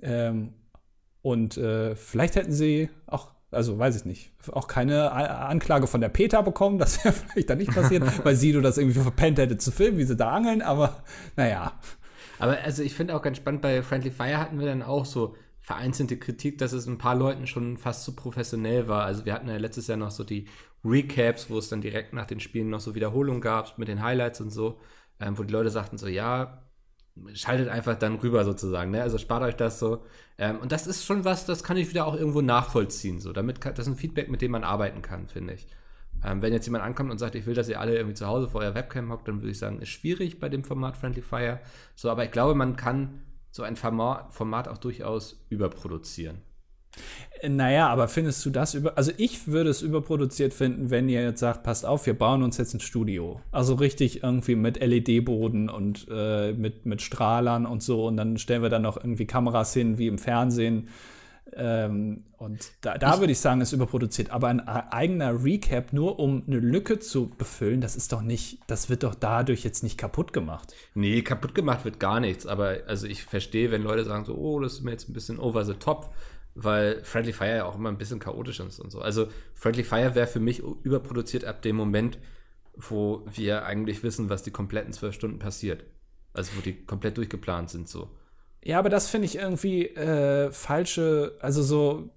[0.01, 0.49] Ähm,
[1.21, 6.09] und äh, vielleicht hätten sie auch also weiß ich nicht, auch keine Anklage von der
[6.09, 9.71] Peter bekommen, das wäre vielleicht dann nicht passiert, weil Sido das irgendwie verpennt hätte zu
[9.71, 11.03] filmen, wie sie da angeln, aber
[11.35, 11.79] naja.
[12.39, 15.35] Aber also ich finde auch ganz spannend, bei Friendly Fire hatten wir dann auch so
[15.59, 19.03] vereinzelte Kritik, dass es ein paar Leuten schon fast zu professionell war.
[19.03, 20.47] Also wir hatten ja letztes Jahr noch so die
[20.85, 24.39] Recaps, wo es dann direkt nach den Spielen noch so Wiederholungen gab mit den Highlights
[24.39, 24.79] und so,
[25.19, 26.61] ähm, wo die Leute sagten so, ja,
[27.33, 29.01] schaltet einfach dann rüber sozusagen, ne?
[29.01, 30.03] Also spart euch das so.
[30.37, 33.19] Ähm, und das ist schon was, das kann ich wieder auch irgendwo nachvollziehen.
[33.19, 35.67] So, damit kann, das ist ein Feedback, mit dem man arbeiten kann, finde ich.
[36.23, 38.47] Ähm, wenn jetzt jemand ankommt und sagt, ich will, dass ihr alle irgendwie zu Hause
[38.47, 41.59] vor eurer Webcam hockt, dann würde ich sagen, ist schwierig bei dem Format Friendly Fire.
[41.95, 46.41] So, aber ich glaube, man kann so ein Format, Format auch durchaus überproduzieren.
[47.47, 48.97] Naja, aber findest du das über.
[48.97, 52.57] Also, ich würde es überproduziert finden, wenn ihr jetzt sagt, passt auf, wir bauen uns
[52.57, 53.41] jetzt ein Studio.
[53.51, 58.07] Also richtig irgendwie mit LED-Boden und äh, mit, mit Strahlern und so.
[58.07, 60.87] Und dann stellen wir dann noch irgendwie Kameras hin, wie im Fernsehen.
[61.55, 64.31] Ähm, und da, da würde ich sagen, ist überproduziert.
[64.31, 68.89] Aber ein eigener Recap, nur um eine Lücke zu befüllen, das ist doch nicht, das
[68.89, 70.73] wird doch dadurch jetzt nicht kaputt gemacht.
[70.93, 72.45] Nee, kaputt gemacht wird gar nichts.
[72.45, 75.39] Aber also ich verstehe, wenn Leute sagen so, oh, das ist mir jetzt ein bisschen
[75.39, 76.13] over the top,
[76.59, 78.99] weil Friendly Fire ja auch immer ein bisschen chaotisch ist und so.
[78.99, 82.17] Also Friendly Fire wäre für mich überproduziert ab dem Moment,
[82.75, 85.83] wo wir eigentlich wissen, was die kompletten zwölf Stunden passiert.
[86.33, 88.09] Also wo die komplett durchgeplant sind so.
[88.63, 92.09] Ja, aber das finde ich irgendwie äh, falsche, also so,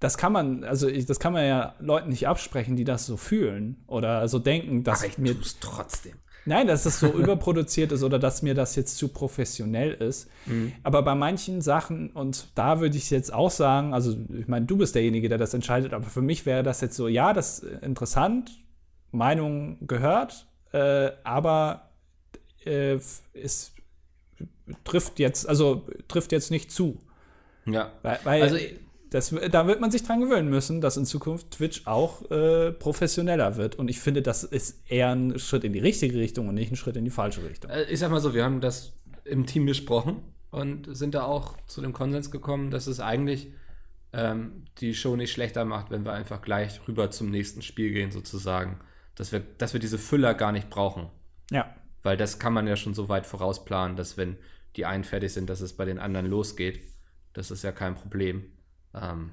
[0.00, 3.16] das kann man, also ich, das kann man ja Leuten nicht absprechen, die das so
[3.16, 6.14] fühlen oder so denken, dass aber ich mir trotzdem.
[6.46, 10.28] Nein, dass das so überproduziert ist oder dass mir das jetzt zu professionell ist.
[10.46, 10.72] Mhm.
[10.82, 14.78] Aber bei manchen Sachen, und da würde ich jetzt auch sagen, also ich meine, du
[14.78, 17.82] bist derjenige, der das entscheidet, aber für mich wäre das jetzt so, ja, das ist
[17.82, 18.52] interessant,
[19.10, 21.90] Meinung gehört, äh, aber
[22.64, 22.98] äh,
[23.32, 23.72] ist
[24.84, 26.98] trifft jetzt, also trifft jetzt nicht zu.
[27.66, 27.92] Ja.
[28.02, 28.56] Weil, weil also,
[29.16, 33.56] das, da wird man sich dran gewöhnen müssen, dass in Zukunft Twitch auch äh, professioneller
[33.56, 33.76] wird.
[33.76, 36.76] Und ich finde, das ist eher ein Schritt in die richtige Richtung und nicht ein
[36.76, 37.70] Schritt in die falsche Richtung.
[37.70, 38.92] Äh, ich sag mal so, wir haben das
[39.24, 40.18] im Team besprochen
[40.50, 43.48] und sind da auch zu dem Konsens gekommen, dass es eigentlich
[44.12, 48.12] ähm, die Show nicht schlechter macht, wenn wir einfach gleich rüber zum nächsten Spiel gehen,
[48.12, 48.80] sozusagen.
[49.14, 51.08] Dass wir, dass wir diese Füller gar nicht brauchen.
[51.50, 51.74] Ja.
[52.02, 54.36] Weil das kann man ja schon so weit vorausplanen, dass wenn
[54.76, 56.80] die einen fertig sind, dass es bei den anderen losgeht.
[57.32, 58.52] Das ist ja kein Problem.
[59.00, 59.30] Ähm,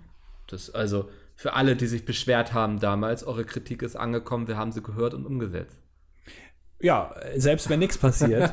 [0.48, 4.72] das, also für alle, die sich beschwert haben damals, eure Kritik ist angekommen, wir haben
[4.72, 5.82] sie gehört und umgesetzt.
[6.80, 8.52] Ja, selbst wenn nichts passiert.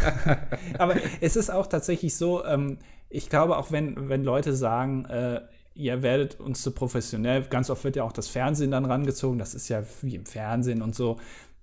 [0.78, 2.78] Aber es ist auch tatsächlich so, ähm,
[3.08, 5.40] ich glaube, auch wenn, wenn Leute sagen, äh,
[5.74, 9.54] ihr werdet uns zu professionell, ganz oft wird ja auch das Fernsehen dann rangezogen, das
[9.54, 11.18] ist ja wie im Fernsehen und so.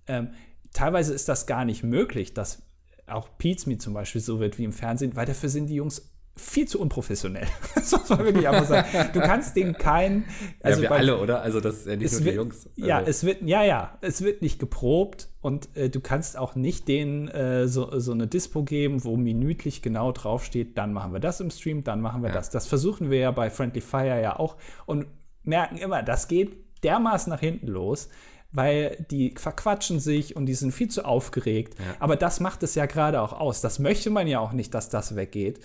[0.07, 0.31] Ähm,
[0.73, 2.63] teilweise ist das gar nicht möglich, dass
[3.07, 3.29] auch
[3.65, 6.10] Me zum Beispiel so wird wie im Fernsehen, weil dafür sind die Jungs
[6.41, 7.47] viel zu unprofessionell.
[7.75, 9.09] das muss man wirklich einfach sagen.
[9.13, 10.25] Du kannst denen keinen.
[10.61, 11.41] Also ja, wir alle, oder?
[11.41, 12.69] Also das ist ja nicht nur wird, die Jungs.
[12.75, 12.87] Also.
[12.87, 16.87] Ja, es wird, ja, ja, es wird nicht geprobt und äh, du kannst auch nicht
[16.87, 21.39] denen äh, so, so eine Dispo geben, wo minütlich genau draufsteht, dann machen wir das
[21.39, 22.35] im Stream, dann machen wir ja.
[22.35, 22.49] das.
[22.49, 25.05] Das versuchen wir ja bei Friendly Fire ja auch und
[25.43, 26.51] merken immer, das geht
[26.83, 28.09] dermaßen nach hinten los
[28.51, 31.75] weil die verquatschen sich und die sind viel zu aufgeregt.
[31.79, 31.85] Ja.
[31.99, 33.61] Aber das macht es ja gerade auch aus.
[33.61, 35.61] Das möchte man ja auch nicht, dass das weggeht.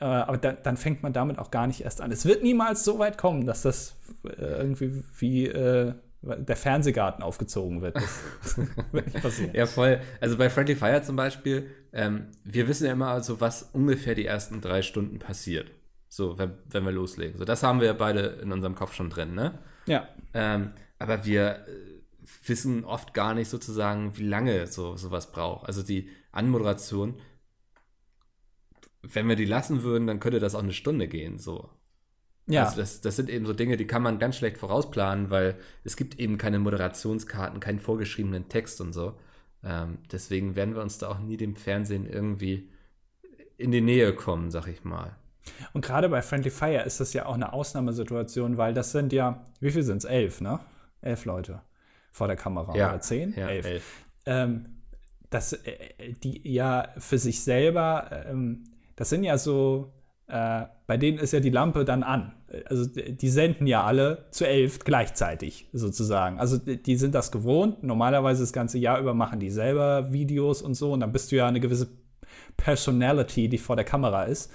[0.00, 2.12] Äh, aber da, dann fängt man damit auch gar nicht erst an.
[2.12, 7.80] Es wird niemals so weit kommen, dass das äh, irgendwie wie äh, der Fernsehgarten aufgezogen
[7.80, 7.96] wird.
[7.96, 8.58] Das
[8.92, 9.54] wird nicht passieren.
[9.54, 10.00] Ja, voll.
[10.20, 14.26] Also bei Friendly Fire zum Beispiel, ähm, wir wissen ja immer also, was ungefähr die
[14.26, 15.70] ersten drei Stunden passiert.
[16.08, 17.38] So, wenn, wenn wir loslegen.
[17.38, 19.58] So, das haben wir beide in unserem Kopf schon drin, ne?
[19.86, 20.08] Ja.
[20.32, 21.64] Ähm, aber wir
[22.44, 25.66] wissen oft gar nicht sozusagen, wie lange so sowas braucht.
[25.66, 27.14] Also die Anmoderation,
[29.02, 31.70] wenn wir die lassen würden, dann könnte das auch eine Stunde gehen, so.
[32.46, 32.64] Ja.
[32.64, 35.96] Also das, das sind eben so Dinge, die kann man ganz schlecht vorausplanen, weil es
[35.96, 39.18] gibt eben keine Moderationskarten, keinen vorgeschriebenen Text und so.
[39.62, 42.70] Ähm, deswegen werden wir uns da auch nie dem Fernsehen irgendwie
[43.58, 45.16] in die Nähe kommen, sag ich mal.
[45.72, 49.46] Und gerade bei Friendly Fire ist das ja auch eine Ausnahmesituation, weil das sind ja,
[49.60, 50.04] wie viel sind es?
[50.04, 50.60] Elf, ne?
[51.00, 51.60] Elf Leute
[52.12, 52.74] vor der Kamera.
[52.76, 53.34] Ja, oder zehn?
[53.36, 53.66] Ja, elf.
[53.66, 54.04] elf.
[54.26, 54.78] Ähm,
[55.30, 58.64] das, äh, die ja für sich selber, ähm,
[58.98, 59.92] das sind ja so,
[60.26, 62.32] äh, bei denen ist ja die Lampe dann an.
[62.64, 66.40] Also die senden ja alle zu elf gleichzeitig sozusagen.
[66.40, 67.84] Also die sind das gewohnt.
[67.84, 70.92] Normalerweise das ganze Jahr über machen die selber Videos und so.
[70.92, 71.88] Und dann bist du ja eine gewisse
[72.56, 74.50] Personality, die vor der Kamera ist.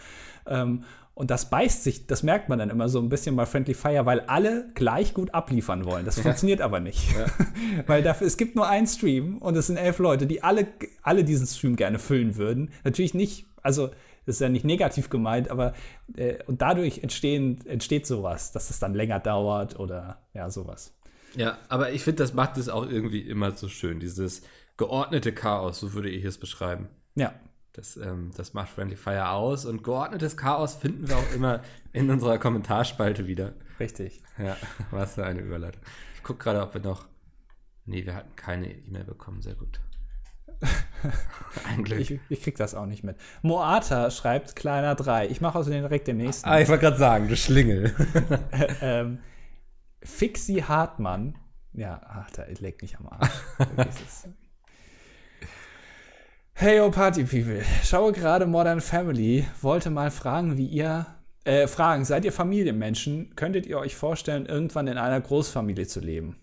[0.46, 0.84] Ähm,
[1.14, 4.06] und das beißt sich, das merkt man dann immer so ein bisschen bei Friendly Fire,
[4.06, 6.04] weil alle gleich gut abliefern wollen.
[6.04, 7.16] Das funktioniert aber nicht.
[7.16, 7.28] Ja.
[7.88, 10.68] weil dafür, es gibt nur einen Stream und es sind elf Leute, die alle,
[11.02, 12.72] alle diesen Stream gerne füllen würden.
[12.84, 13.92] Natürlich nicht, also
[14.26, 15.74] das ist ja nicht negativ gemeint, aber
[16.16, 20.94] äh, und dadurch entstehen, entsteht sowas, dass es dann länger dauert oder ja, sowas.
[21.36, 24.44] Ja, aber ich finde, das macht es auch irgendwie immer so schön, dieses
[24.78, 26.90] geordnete Chaos, so würde ich es beschreiben.
[27.16, 27.34] Ja,
[27.74, 31.62] das, ähm, das macht Friendly Fire aus und geordnetes Chaos finden wir auch immer
[31.92, 33.54] in unserer Kommentarspalte wieder.
[33.80, 34.22] Richtig.
[34.38, 34.56] Ja,
[34.92, 35.82] was für eine Überleitung.
[36.16, 37.08] Ich gucke gerade, ob wir noch.
[37.86, 39.42] Nee, wir hatten keine E-Mail bekommen.
[39.42, 39.82] Sehr gut.
[41.70, 42.12] Eigentlich.
[42.12, 43.18] Ich, ich krieg das auch nicht mit.
[43.42, 45.28] Moata schreibt kleiner 3.
[45.28, 46.48] Ich mache außerdem direkt den nächsten.
[46.48, 47.94] Ah, ich wollte gerade sagen, du Schlingel.
[48.82, 49.20] ähm,
[50.02, 51.36] Fixi Hartmann.
[51.74, 53.32] Ja, ach, da legt mich am Arsch.
[56.56, 57.64] Hey, oh Party People.
[57.84, 59.48] Schaue gerade Modern Family.
[59.62, 61.08] Wollte mal fragen, wie ihr.
[61.46, 63.36] Äh, fragen, seid ihr Familienmenschen?
[63.36, 66.38] Könntet ihr euch vorstellen, irgendwann in einer Großfamilie zu leben?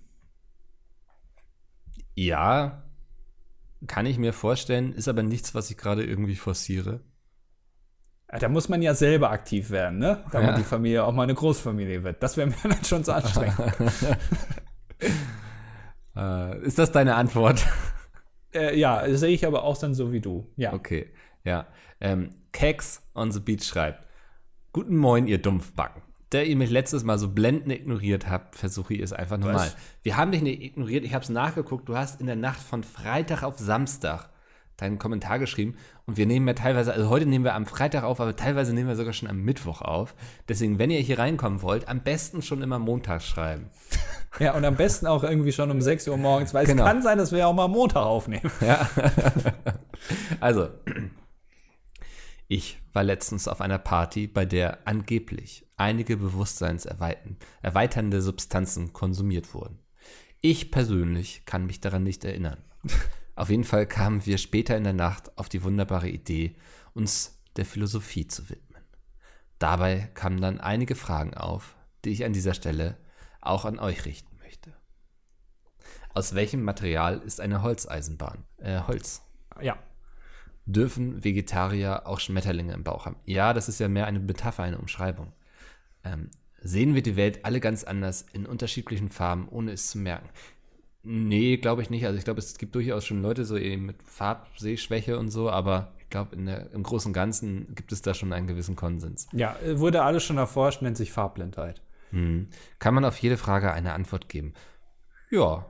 [2.15, 2.83] Ja,
[3.87, 7.01] kann ich mir vorstellen, ist aber nichts, was ich gerade irgendwie forciere.
[8.39, 10.25] Da muss man ja selber aktiv werden, ne?
[10.31, 10.57] Damit Ja.
[10.57, 12.23] die Familie auch mal eine Großfamilie wird.
[12.23, 13.57] Das wäre mir dann schon so anstrengend.
[16.17, 17.65] Äh, ist das deine Antwort?
[18.55, 20.53] äh, ja, sehe ich aber auch dann so wie du.
[20.57, 20.73] Ja.
[20.73, 21.13] Okay,
[21.45, 21.67] ja.
[22.01, 24.05] Ähm, Kex on the Beach schreibt:
[24.73, 26.03] Guten Moin, ihr Dumpfbacken.
[26.33, 29.73] Der ihr mich letztes Mal so blendend ignoriert habt, versuche ich es einfach nochmal.
[30.03, 31.89] Wir haben dich nicht ignoriert, ich habe es nachgeguckt.
[31.89, 34.29] Du hast in der Nacht von Freitag auf Samstag
[34.77, 35.75] deinen Kommentar geschrieben
[36.07, 38.89] und wir nehmen ja teilweise, also heute nehmen wir am Freitag auf, aber teilweise nehmen
[38.89, 40.15] wir sogar schon am Mittwoch auf.
[40.49, 43.69] Deswegen, wenn ihr hier reinkommen wollt, am besten schon immer montags schreiben.
[44.39, 46.85] Ja, und am besten auch irgendwie schon um 6 Uhr morgens, weil Genau.
[46.85, 48.51] es kann sein, dass wir auch mal Montag aufnehmen.
[50.41, 50.69] Also,
[52.49, 59.79] ich war letztens auf einer Party, bei der angeblich einige bewusstseinserweiternde Substanzen konsumiert wurden.
[60.41, 62.63] Ich persönlich kann mich daran nicht erinnern.
[63.37, 66.57] Auf jeden Fall kamen wir später in der Nacht auf die wunderbare Idee,
[66.93, 68.83] uns der Philosophie zu widmen.
[69.59, 72.97] Dabei kamen dann einige Fragen auf, die ich an dieser Stelle
[73.41, 74.73] auch an euch richten möchte.
[76.13, 78.45] Aus welchem Material ist eine Holzeisenbahn?
[78.59, 79.23] Äh, Holz.
[79.61, 79.79] Ja.
[80.73, 83.17] Dürfen Vegetarier auch Schmetterlinge im Bauch haben?
[83.27, 85.33] Ja, das ist ja mehr eine Metapher, eine Umschreibung.
[86.05, 86.31] Ähm,
[86.63, 90.29] sehen wir die Welt alle ganz anders in unterschiedlichen Farben, ohne es zu merken?
[91.03, 92.05] Nee, glaube ich nicht.
[92.05, 95.93] Also ich glaube, es gibt durchaus schon Leute so eben mit Farbsehschwäche und so, aber
[95.99, 99.27] ich glaube, in der- im Großen und Ganzen gibt es da schon einen gewissen Konsens.
[99.33, 101.81] Ja, äh, wurde alles schon erforscht, nennt sich Farbblindheit.
[102.11, 102.49] Hm.
[102.79, 104.53] Kann man auf jede Frage eine Antwort geben?
[105.31, 105.70] Ja.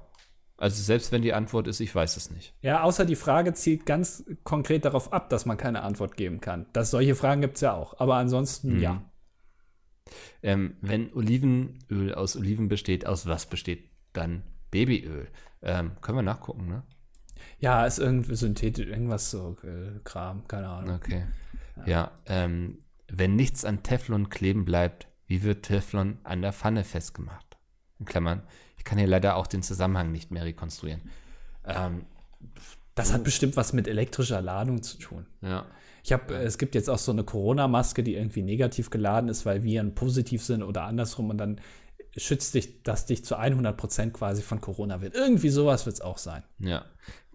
[0.61, 2.55] Also selbst wenn die Antwort ist, ich weiß es nicht.
[2.61, 6.67] Ja, außer die Frage zielt ganz konkret darauf ab, dass man keine Antwort geben kann.
[6.75, 7.99] Das, solche Fragen gibt es ja auch.
[7.99, 8.83] Aber ansonsten, Mhm.
[8.83, 9.03] ja.
[10.43, 15.29] Ähm, wenn Olivenöl aus Oliven besteht, aus was besteht dann Babyöl?
[15.63, 16.83] Ähm, können wir nachgucken, ne?
[17.59, 20.97] Ja, ist irgendwie synthetisch, irgendwas so äh, Kram, keine Ahnung.
[20.97, 21.27] Okay.
[21.87, 27.50] Ja, ähm, wenn nichts an Teflon kleben bleibt, wie wird Teflon an der Pfanne festgemacht?
[28.01, 28.43] In Klammern,
[28.77, 31.03] ich kann hier leider auch den Zusammenhang nicht mehr rekonstruieren.
[31.65, 32.05] Ähm,
[32.95, 35.27] Das hat bestimmt was mit elektrischer Ladung zu tun.
[35.43, 35.67] ja.
[36.03, 39.63] Ich habe, es gibt jetzt auch so eine Corona-Maske, die irgendwie negativ geladen ist, weil
[39.65, 41.61] Viren positiv sind oder andersrum und dann
[42.17, 45.15] schützt dich, dass dich zu 100% quasi von Corona wird.
[45.15, 46.43] Irgendwie sowas wird es auch sein.
[46.59, 46.87] Ja.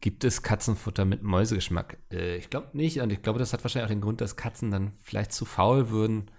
[0.01, 1.97] Gibt es Katzenfutter mit Mäusegeschmack?
[2.11, 2.99] Äh, ich glaube nicht.
[3.01, 5.91] Und ich glaube, das hat wahrscheinlich auch den Grund, dass Katzen dann vielleicht zu faul
[5.91, 6.31] würden,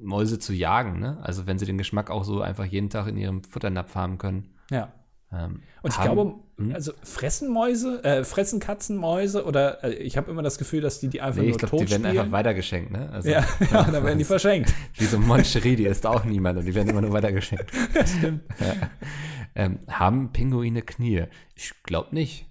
[0.00, 1.00] Mäuse zu jagen.
[1.00, 1.18] Ne?
[1.22, 4.50] Also wenn sie den Geschmack auch so einfach jeden Tag in ihrem Futternapf haben können.
[4.70, 4.92] Ja.
[5.32, 6.72] Ähm, Und ich haben- glaube, Hm?
[6.74, 11.00] also fressen Mäuse, äh, fressen Katzen Mäuse oder äh, ich habe immer das Gefühl, dass
[11.00, 12.18] die die einfach Nee, nur ich glaube, tot die werden spielen.
[12.18, 12.92] einfach weitergeschenkt.
[12.92, 13.10] Ne?
[13.10, 13.40] Also, ja,
[13.72, 14.72] ja, dann werden die verschenkt.
[14.94, 17.70] Wie so Moncherie, die ist auch niemand und die werden immer nur weitergeschenkt.
[18.18, 18.42] Stimmt.
[18.60, 18.88] Ja.
[19.56, 21.24] Ähm, haben Pinguine Knie?
[21.56, 22.46] Ich glaube nicht.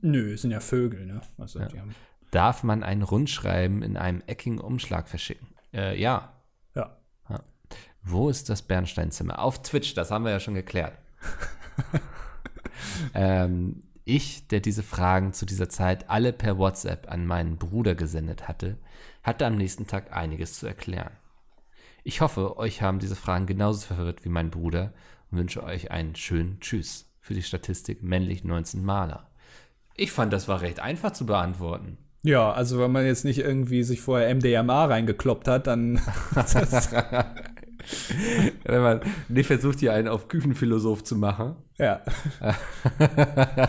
[0.00, 1.20] Nö, es sind ja Vögel, ne?
[1.38, 1.66] Also Ja.
[1.68, 1.94] die haben,
[2.30, 5.48] Darf man ein Rundschreiben in einem eckigen Umschlag verschicken?
[5.74, 6.32] Äh, ja.
[6.74, 6.96] ja.
[8.02, 9.38] Wo ist das Bernsteinzimmer?
[9.38, 10.96] Auf Twitch, das haben wir ja schon geklärt.
[13.14, 18.46] ähm, ich, der diese Fragen zu dieser Zeit alle per WhatsApp an meinen Bruder gesendet
[18.46, 18.78] hatte,
[19.22, 21.12] hatte am nächsten Tag einiges zu erklären.
[22.04, 24.92] Ich hoffe, euch haben diese Fragen genauso verwirrt wie mein Bruder
[25.30, 29.30] und wünsche euch einen schönen Tschüss für die Statistik männlich 19 Maler.
[29.96, 31.96] Ich fand, das war recht einfach zu beantworten.
[32.24, 36.00] Ja, also wenn man jetzt nicht irgendwie sich vorher MDMA reingekloppt hat, dann
[38.64, 41.56] Wenn man nicht versucht, hier einen auf Küchenphilosoph zu machen.
[41.78, 42.00] ja.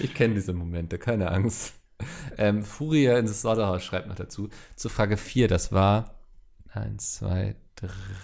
[0.00, 1.74] Ich kenne diese Momente, keine Angst.
[2.36, 4.48] Ähm, Furia in the Slaughterhouse schreibt noch dazu.
[4.76, 6.14] Zur Frage 4, das war
[6.72, 7.56] 1, 2,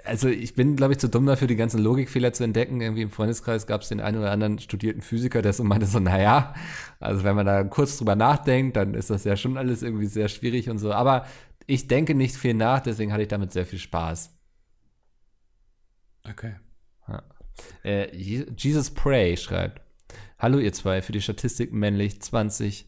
[0.05, 2.81] also ich bin, glaube ich, zu dumm dafür, die ganzen Logikfehler zu entdecken.
[2.81, 5.99] Irgendwie im Freundeskreis gab es den einen oder anderen studierten Physiker, der so meinte so,
[5.99, 6.53] naja,
[6.99, 10.27] also wenn man da kurz drüber nachdenkt, dann ist das ja schon alles irgendwie sehr
[10.27, 10.91] schwierig und so.
[10.93, 11.25] Aber
[11.65, 14.33] ich denke nicht viel nach, deswegen hatte ich damit sehr viel Spaß.
[16.29, 16.55] Okay.
[17.83, 19.81] Äh, Je- Jesus Pray schreibt:
[20.37, 22.87] Hallo, ihr zwei, für die Statistik männlich 20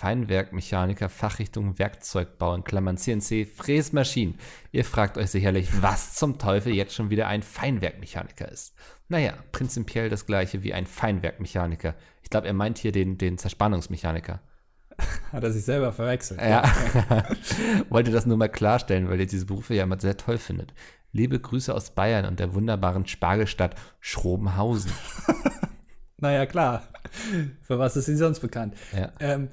[0.00, 4.38] Feinwerkmechaniker, Fachrichtung Werkzeugbau, in Klammern CNC, Fräsmaschinen.
[4.72, 8.74] Ihr fragt euch sicherlich, was zum Teufel jetzt schon wieder ein Feinwerkmechaniker ist.
[9.08, 11.94] Naja, prinzipiell das gleiche wie ein Feinwerkmechaniker.
[12.22, 14.40] Ich glaube, er meint hier den, den Zerspannungsmechaniker.
[15.32, 16.40] Hat er sich selber verwechselt.
[16.40, 16.64] Ja.
[17.90, 20.72] Wollte das nur mal klarstellen, weil ihr diese Berufe ja immer sehr toll findet.
[21.12, 24.92] Liebe Grüße aus Bayern und der wunderbaren Spargelstadt Schrobenhausen.
[26.20, 26.82] Naja, klar.
[27.62, 28.74] Für was ist sie sonst bekannt?
[28.94, 29.10] Ja.
[29.20, 29.48] Ähm,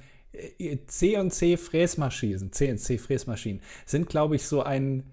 [0.88, 5.04] C und C Fräsmaschinen, CNC Fräsmaschinen sind, glaube ich, so ein,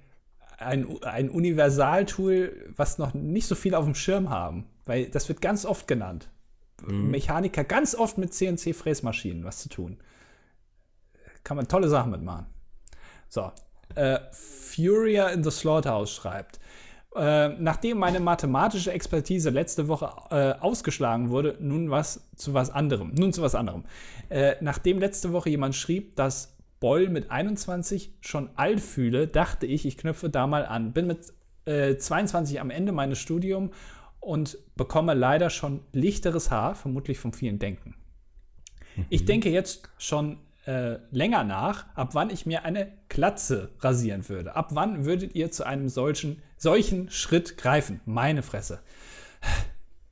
[0.59, 4.67] ein, ein Universaltool, was noch nicht so viel auf dem Schirm haben.
[4.85, 6.29] Weil das wird ganz oft genannt.
[6.87, 9.97] Mechaniker ganz oft mit CNC Fräsmaschinen was zu tun.
[11.43, 12.47] Kann man tolle Sachen mitmachen.
[13.29, 13.53] So.
[13.95, 16.59] Äh, Furia in the Slaughterhouse schreibt.
[17.15, 23.13] Äh, nachdem meine mathematische Expertise letzte Woche äh, ausgeschlagen wurde, nun was zu was anderem.
[23.15, 23.85] Nun zu was anderem.
[24.31, 29.87] Äh, nachdem letzte Woche jemand schrieb, dass Boll mit 21 schon alt fühle, dachte ich,
[29.87, 30.93] ich knüpfe da mal an.
[30.93, 31.33] Bin mit
[31.67, 33.71] äh, 22 am Ende meines Studiums
[34.19, 37.95] und bekomme leider schon lichteres Haar, vermutlich vom vielen Denken.
[39.09, 44.57] Ich denke jetzt schon äh, länger nach, ab wann ich mir eine Glatze rasieren würde.
[44.57, 48.01] Ab wann würdet ihr zu einem solchen, solchen Schritt greifen?
[48.05, 48.81] Meine Fresse.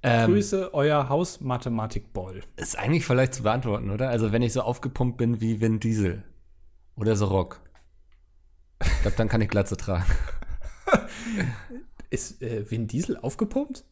[0.02, 2.42] Ähm, Grüße, euer Hausmathematik-Boll.
[2.56, 4.08] ist eigentlich vielleicht zu beantworten, oder?
[4.08, 6.24] Also wenn ich so aufgepumpt bin wie Vin Diesel
[6.96, 7.60] oder so Rock.
[8.82, 10.04] Ich glaube, dann kann ich Glatze tragen.
[12.10, 13.84] Ist äh, Vin Diesel aufgepumpt?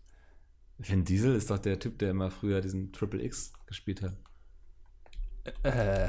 [0.76, 4.16] Vin Diesel ist doch der Typ, der immer früher diesen Triple X gespielt hat.
[5.62, 6.08] Äh,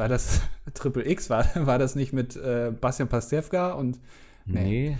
[0.00, 0.40] war das
[0.74, 1.30] Triple X?
[1.30, 4.00] War, war das nicht mit äh, Bastian Pastewka und.
[4.46, 4.96] Nee.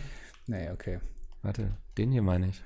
[0.46, 1.00] Nee, okay.
[1.42, 2.62] Warte, den hier meine ich.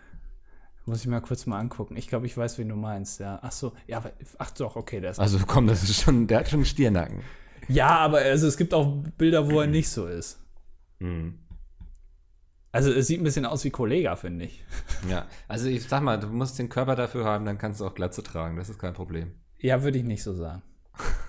[0.85, 1.97] Muss ich mal kurz mal angucken.
[1.97, 3.39] Ich glaube, ich weiß, wen du meinst, ja.
[3.41, 5.20] Ach so, ja, aber, ach doch, okay, der ist.
[5.20, 7.22] Also komm, das ist schon, der hat schon einen Stiernacken.
[7.68, 10.39] Ja, aber also, es gibt auch Bilder, wo er nicht so ist.
[10.99, 11.39] Mhm.
[12.72, 14.64] Also es sieht ein bisschen aus wie Kollega, finde ich.
[15.09, 17.95] Ja, also ich sag mal, du musst den Körper dafür haben, dann kannst du auch
[17.95, 19.32] Glatze tragen, das ist kein Problem.
[19.59, 20.62] Ja, würde ich nicht so sagen.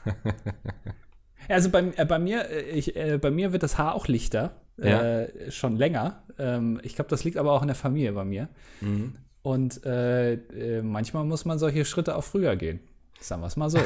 [1.49, 4.61] also bei, äh, bei, mir, äh, ich, äh, bei mir wird das Haar auch lichter,
[4.77, 6.23] äh, schon länger.
[6.37, 8.49] Ähm, ich glaube, das liegt aber auch in der Familie bei mir.
[8.81, 9.15] Mhm.
[9.41, 12.79] Und äh, manchmal muss man solche Schritte auch früher gehen.
[13.19, 13.77] Sagen wir es mal so.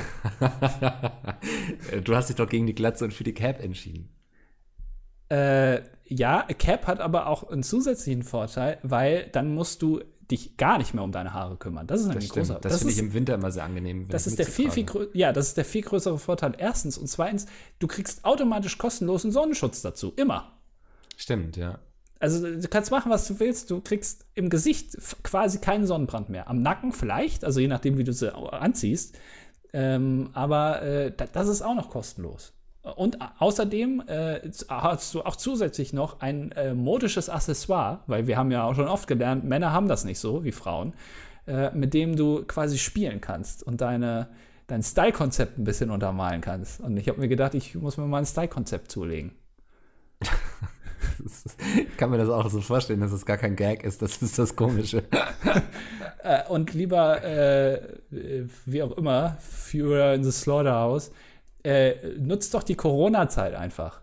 [2.03, 4.09] du hast dich doch gegen die Glatze und für die Cap entschieden.
[5.29, 10.01] Äh, ja, Cap hat aber auch einen zusätzlichen Vorteil, weil dann musst du
[10.31, 11.87] dich gar nicht mehr um deine Haare kümmern.
[11.87, 12.47] Das ist Das nämlich stimmt.
[12.47, 12.59] großer.
[12.61, 14.07] Das, finde ich im Winter immer sehr angenehm.
[14.09, 16.53] das ist der viel, viel ja, das ist der viel größere Vorteil.
[16.57, 17.47] Erstens und zweitens,
[17.79, 20.13] du kriegst automatisch kostenlosen Sonnenschutz dazu.
[20.15, 20.51] Immer.
[21.17, 21.79] Stimmt, ja.
[22.19, 23.71] Also du kannst machen, was du willst.
[23.71, 26.49] Du kriegst im Gesicht quasi keinen Sonnenbrand mehr.
[26.49, 29.17] Am Nacken vielleicht, also je nachdem, wie du sie anziehst.
[29.71, 32.53] Ähm, aber äh, da, das ist auch noch kostenlos.
[32.95, 38.51] Und außerdem äh, hast du auch zusätzlich noch ein äh, modisches Accessoire, weil wir haben
[38.51, 40.93] ja auch schon oft gelernt, Männer haben das nicht so wie Frauen,
[41.47, 44.27] äh, mit dem du quasi spielen kannst und deine,
[44.67, 46.79] dein Style-Konzept ein bisschen untermalen kannst.
[46.81, 49.31] Und ich habe mir gedacht, ich muss mir mal ein Style-Konzept zulegen.
[51.23, 51.57] Ist-
[51.89, 54.01] Ich kann mir das auch so vorstellen, dass es gar kein Gag ist.
[54.01, 55.03] Das ist das Komische.
[56.21, 57.79] Äh, und lieber, äh,
[58.65, 61.11] wie auch immer, Führer in the Slaughterhouse,
[61.63, 64.01] äh, nutzt doch die Corona-Zeit einfach.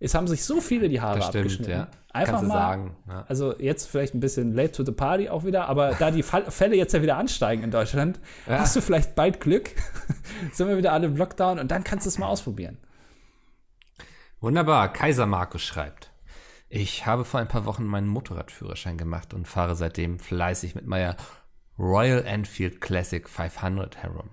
[0.00, 1.72] Es haben sich so viele die Haare Das stimmt, abgeschnitten.
[1.72, 1.88] ja.
[2.12, 2.96] Einfach Kannst mal, sagen.
[3.08, 3.24] Ja.
[3.28, 6.76] Also jetzt vielleicht ein bisschen late to the party auch wieder, aber da die Fälle
[6.76, 8.60] jetzt ja wieder ansteigen in Deutschland, Ja.
[8.60, 9.70] hast du vielleicht bald Glück.
[10.52, 12.78] Sind wir wieder alle im Lockdown und dann kannst du es mal ausprobieren.
[14.40, 14.92] Wunderbar.
[14.92, 16.10] Kaiser Markus schreibt.
[16.68, 21.16] Ich habe vor ein paar Wochen meinen Motorradführerschein gemacht und fahre seitdem fleißig mit meiner
[21.78, 24.30] Royal Enfield Classic 500 herum.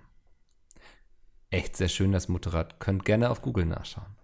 [1.50, 2.80] Echt sehr schön das Motorrad.
[2.80, 4.16] Könnt gerne auf Google nachschauen.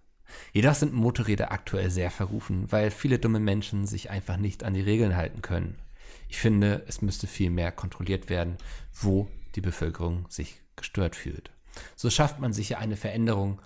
[0.53, 4.81] Jedoch sind Motorräder aktuell sehr verrufen, weil viele dumme Menschen sich einfach nicht an die
[4.81, 5.77] Regeln halten können.
[6.27, 8.57] Ich finde, es müsste viel mehr kontrolliert werden,
[8.93, 11.51] wo die Bevölkerung sich gestört fühlt.
[11.95, 13.61] So schafft man sicher eine Veränderung.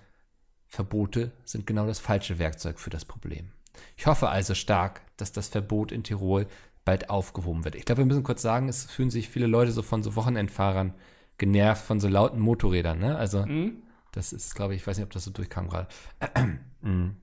[0.66, 3.52] Verbote sind genau das falsche Werkzeug für das Problem.
[3.96, 6.46] Ich hoffe also stark, dass das Verbot in Tirol
[6.84, 7.74] bald aufgehoben wird.
[7.74, 10.94] Ich glaube, wir müssen kurz sagen, es fühlen sich viele Leute so von so Wochenendfahrern
[11.38, 12.98] genervt von so lauten Motorrädern.
[12.98, 13.16] Ne?
[13.16, 13.82] Also mhm.
[14.12, 15.88] das ist, glaube ich, ich weiß nicht, ob das so durchkam gerade.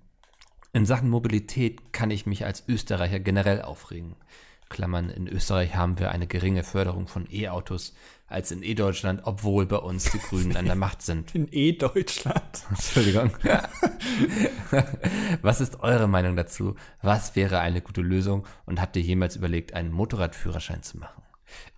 [0.76, 4.16] In Sachen Mobilität kann ich mich als Österreicher generell aufregen.
[4.70, 7.94] Klammern, in Österreich haben wir eine geringe Förderung von E-Autos
[8.28, 11.36] als in E-Deutschland, obwohl bei uns die Grünen an der Macht sind.
[11.36, 12.66] In E-Deutschland.
[12.70, 13.32] Entschuldigung.
[15.44, 16.76] Was ist eure Meinung dazu?
[17.04, 18.48] Was wäre eine gute Lösung?
[18.66, 21.23] Und habt ihr jemals überlegt, einen Motorradführerschein zu machen?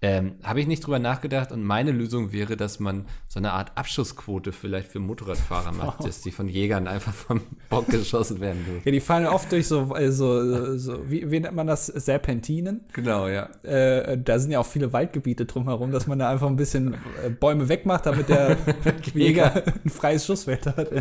[0.02, 3.72] Ähm, Habe ich nicht drüber nachgedacht und meine Lösung wäre, dass man so eine Art
[3.76, 6.06] Abschussquote vielleicht für Motorradfahrer macht, wow.
[6.06, 8.82] dass die von Jägern einfach vom Bock geschossen werden dürfen.
[8.86, 12.82] Ja, die fallen oft durch so, äh, so, wie, wie, nennt man das, Serpentinen.
[12.94, 13.50] Genau, ja.
[13.64, 17.30] Äh, da sind ja auch viele Waldgebiete drumherum, dass man da einfach ein bisschen äh,
[17.30, 18.58] Bäume wegmacht, damit der
[19.14, 20.92] Jäger ein freies Schussfeld hat.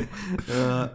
[0.49, 0.91] ja.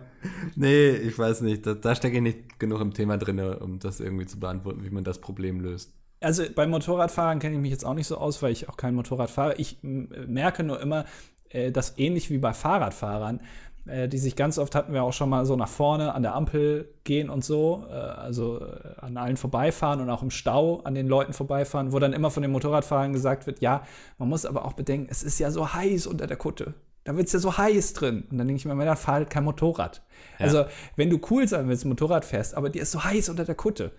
[0.55, 1.65] Nee, ich weiß nicht.
[1.65, 4.89] Da, da stecke ich nicht genug im Thema drin, um das irgendwie zu beantworten, wie
[4.89, 8.41] man das Problem löst also bei Motorradfahrern kenne ich mich jetzt auch nicht so aus,
[8.41, 9.55] weil ich auch kein Motorrad fahre.
[9.55, 11.05] Ich merke nur immer,
[11.49, 13.41] äh, dass ähnlich wie bei Fahrradfahrern,
[13.85, 16.35] äh, die sich ganz oft hatten wir auch schon mal so nach vorne an der
[16.35, 20.95] Ampel gehen und so, äh, also äh, an allen vorbeifahren und auch im Stau an
[20.95, 23.83] den Leuten vorbeifahren, wo dann immer von den Motorradfahrern gesagt wird, ja,
[24.17, 26.73] man muss aber auch bedenken, es ist ja so heiß unter der Kutte.
[27.05, 28.25] Da wird es ja so heiß drin.
[28.29, 30.03] Und dann denke ich mir, dann fahr halt kein Motorrad.
[30.37, 30.45] Ja.
[30.45, 30.65] Also,
[30.95, 33.91] wenn du cool sein willst, Motorrad fährst, aber dir ist so heiß unter der Kutte,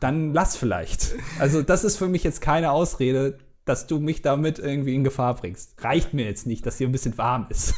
[0.00, 1.14] dann lass vielleicht.
[1.38, 5.34] Also das ist für mich jetzt keine Ausrede, dass du mich damit irgendwie in Gefahr
[5.34, 5.82] bringst.
[5.82, 7.74] Reicht mir jetzt nicht, dass hier ein bisschen warm ist.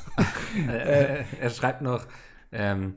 [0.68, 2.06] äh, er schreibt noch,
[2.50, 2.96] ähm,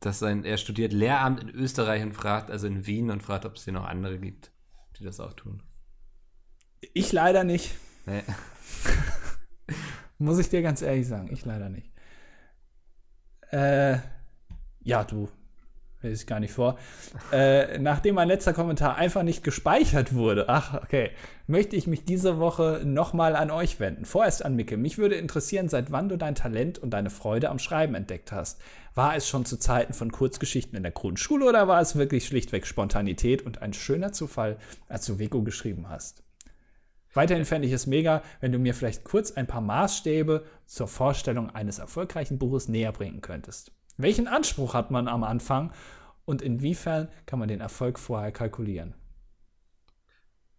[0.00, 3.56] dass sein, er studiert Lehramt in Österreich und fragt, also in Wien und fragt, ob
[3.56, 4.50] es hier noch andere gibt,
[4.98, 5.62] die das auch tun.
[6.92, 7.74] Ich leider nicht.
[8.06, 8.22] Nee.
[10.18, 11.90] Muss ich dir ganz ehrlich sagen, ich leider nicht.
[13.50, 13.98] Äh,
[14.80, 15.28] ja, du,
[16.06, 16.78] lese ich gar nicht vor.
[17.32, 21.10] Äh, nachdem mein letzter Kommentar einfach nicht gespeichert wurde, ach, okay,
[21.46, 24.04] möchte ich mich diese Woche nochmal an euch wenden.
[24.04, 24.76] Vorerst an Micke.
[24.76, 28.60] Mich würde interessieren, seit wann du dein Talent und deine Freude am Schreiben entdeckt hast.
[28.94, 32.66] War es schon zu Zeiten von Kurzgeschichten in der Grundschule oder war es wirklich schlichtweg
[32.66, 34.56] Spontanität und ein schöner Zufall,
[34.88, 36.22] als du Vego geschrieben hast?
[37.16, 41.48] Weiterhin fände ich es mega, wenn du mir vielleicht kurz ein paar Maßstäbe zur Vorstellung
[41.48, 43.72] eines erfolgreichen Buches näher bringen könntest.
[43.96, 45.72] Welchen Anspruch hat man am Anfang
[46.24, 48.94] und inwiefern kann man den Erfolg vorher kalkulieren?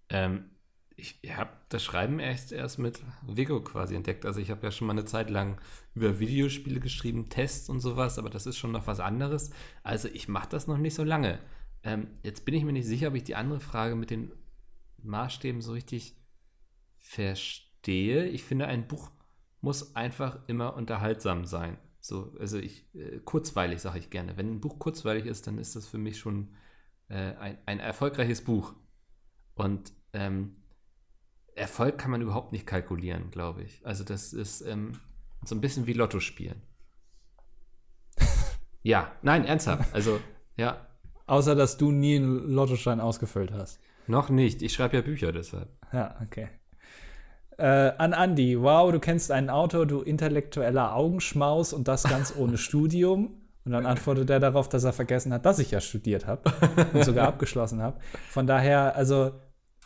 [0.10, 0.50] Ähm,
[0.96, 4.26] ich habe das Schreiben erst, erst mit Vigo quasi entdeckt.
[4.26, 5.62] Also ich habe ja schon mal eine Zeit lang
[5.94, 9.52] über Videospiele geschrieben, Tests und sowas, aber das ist schon noch was anderes.
[9.84, 11.40] Also ich mache das noch nicht so lange.
[11.84, 14.32] Ähm, jetzt bin ich mir nicht sicher, ob ich die andere Frage mit den
[15.04, 16.16] Maßstäben so richtig
[16.98, 18.26] verstehe.
[18.26, 19.12] Ich finde, ein Buch
[19.62, 21.78] muss einfach immer unterhaltsam sein.
[22.08, 24.38] So, also ich, äh, kurzweilig sage ich gerne.
[24.38, 26.56] Wenn ein Buch kurzweilig ist, dann ist das für mich schon
[27.10, 28.74] äh, ein, ein erfolgreiches Buch.
[29.56, 30.54] Und ähm,
[31.54, 33.86] Erfolg kann man überhaupt nicht kalkulieren, glaube ich.
[33.86, 35.00] Also das ist ähm,
[35.44, 36.62] so ein bisschen wie Lotto spielen.
[38.84, 39.94] ja, nein, ernsthaft.
[39.94, 40.22] Also,
[40.56, 40.88] ja.
[41.26, 43.82] Außer, dass du nie einen Lottoschein ausgefüllt hast.
[44.08, 44.62] Noch nicht.
[44.62, 45.70] Ich schreibe ja Bücher deshalb.
[45.92, 46.48] Ja, okay.
[47.58, 52.58] Äh, an Andy, wow, du kennst einen Autor, du intellektueller Augenschmaus und das ganz ohne
[52.58, 53.42] Studium.
[53.66, 56.42] Und dann antwortet er darauf, dass er vergessen hat, dass ich ja studiert habe
[56.94, 58.00] und sogar abgeschlossen habe.
[58.30, 59.32] Von daher, also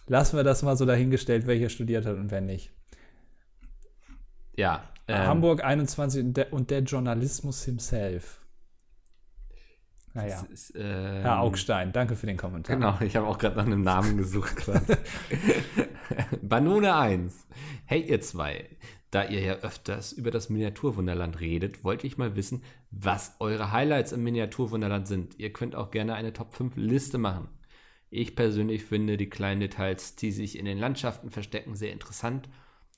[0.06, 2.72] lassen wir das mal so dahingestellt, wer hier studiert hat und wer nicht.
[4.56, 4.84] Ja.
[5.08, 8.41] Ähm, Hamburg 21 und der, und der Journalismus himself.
[10.14, 10.46] Naja.
[10.52, 12.76] Ist, ähm, Herr Augstein, danke für den Kommentar.
[12.76, 14.70] Genau, ich habe auch gerade nach einem Namen gesucht.
[16.42, 17.48] Banone 1.
[17.86, 18.70] Hey ihr zwei,
[19.12, 24.12] da ihr ja öfters über das Miniaturwunderland redet, wollte ich mal wissen, was eure Highlights
[24.12, 25.40] im Miniaturwunderland sind.
[25.40, 27.48] Ihr könnt auch gerne eine Top 5 Liste machen.
[28.10, 32.50] Ich persönlich finde die kleinen Details, die sich in den Landschaften verstecken, sehr interessant.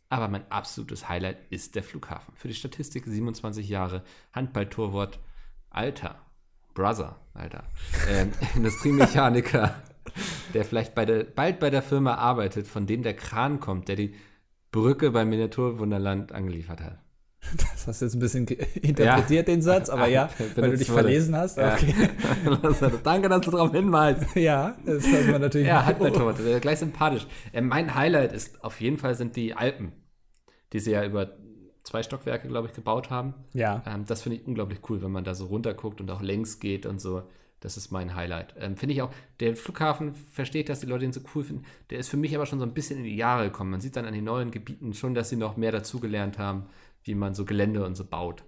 [0.09, 2.35] Aber mein absolutes Highlight ist der Flughafen.
[2.35, 5.19] Für die Statistik 27 Jahre, Handballtorwart,
[5.69, 6.22] Alter,
[6.73, 7.63] Brother, Alter,
[8.09, 9.75] ähm, Industriemechaniker,
[10.53, 13.95] der vielleicht bei der, bald bei der Firma arbeitet, von dem der Kran kommt, der
[13.95, 14.15] die
[14.71, 16.99] Brücke beim Miniaturwunderland angeliefert hat.
[17.57, 19.53] Das hast du jetzt ein bisschen interpretiert, ja.
[19.53, 21.03] den Satz, aber ja, weil du dich wurde.
[21.03, 21.57] verlesen hast.
[21.57, 21.73] Ja.
[21.73, 21.93] Okay.
[23.03, 24.35] Danke, dass du darauf hinweist.
[24.35, 25.67] Ja, das hört man natürlich.
[25.67, 27.27] Ja, hat Torwart, gleich sympathisch.
[27.51, 29.91] Äh, mein Highlight ist auf jeden Fall sind die Alpen,
[30.71, 31.37] die sie ja über
[31.83, 33.33] zwei Stockwerke, glaube ich, gebaut haben.
[33.53, 33.83] Ja.
[33.85, 36.85] Ähm, das finde ich unglaublich cool, wenn man da so runterguckt und auch längs geht
[36.85, 37.23] und so.
[37.59, 38.55] Das ist mein Highlight.
[38.57, 41.63] Ähm, finde ich auch, der Flughafen versteht, dass die Leute ihn so cool finden.
[41.89, 43.71] Der ist für mich aber schon so ein bisschen in die Jahre gekommen.
[43.71, 46.65] Man sieht dann an den neuen Gebieten schon, dass sie noch mehr dazugelernt haben,
[47.03, 48.43] wie man so Gelände und so baut.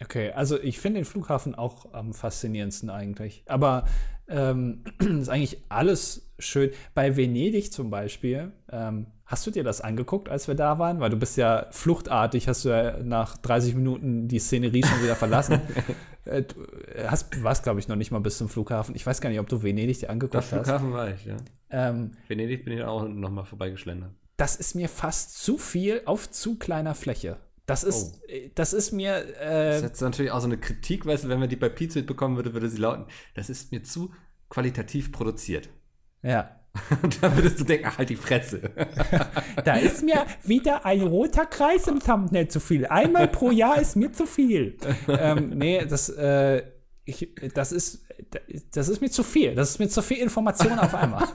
[0.00, 3.44] Okay, also ich finde den Flughafen auch am faszinierendsten eigentlich.
[3.46, 3.84] Aber
[4.26, 6.70] ähm, ist eigentlich alles schön.
[6.94, 11.00] Bei Venedig zum Beispiel, ähm, hast du dir das angeguckt, als wir da waren?
[11.00, 15.16] Weil du bist ja fluchtartig, hast du ja nach 30 Minuten die Szenerie schon wieder
[15.16, 15.60] verlassen.
[16.26, 16.54] äh, du
[17.08, 18.94] hast, warst, glaube ich, noch nicht mal bis zum Flughafen.
[18.94, 20.64] Ich weiß gar nicht, ob du Venedig dir angeguckt Das hast.
[20.64, 21.36] Flughafen war ich, ja.
[21.70, 24.10] Ähm, Venedig bin ich auch noch mal vorbeigeschlendert.
[24.36, 27.38] das ist mir fast zu viel auf zu kleiner Fläche.
[27.64, 31.06] Das ist, äh, das ist mir, Das äh, ist jetzt natürlich auch so eine Kritik,
[31.06, 33.82] weißt du, wenn man die bei Pizza bekommen würde, würde sie lauten, das ist mir
[33.82, 34.12] zu
[34.50, 35.70] qualitativ produziert.
[36.22, 36.58] ja.
[37.20, 38.70] Dann würdest du denken, ach, halt die Fresse.
[39.64, 42.86] Da ist mir wieder ein roter Kreis im Thumbnail zu viel.
[42.86, 44.78] Einmal pro Jahr ist mir zu viel.
[45.08, 46.62] ähm, nee, das, äh,
[47.04, 48.06] ich, das, ist,
[48.72, 49.54] das ist mir zu viel.
[49.54, 51.28] Das ist mir zu viel Information auf einmal.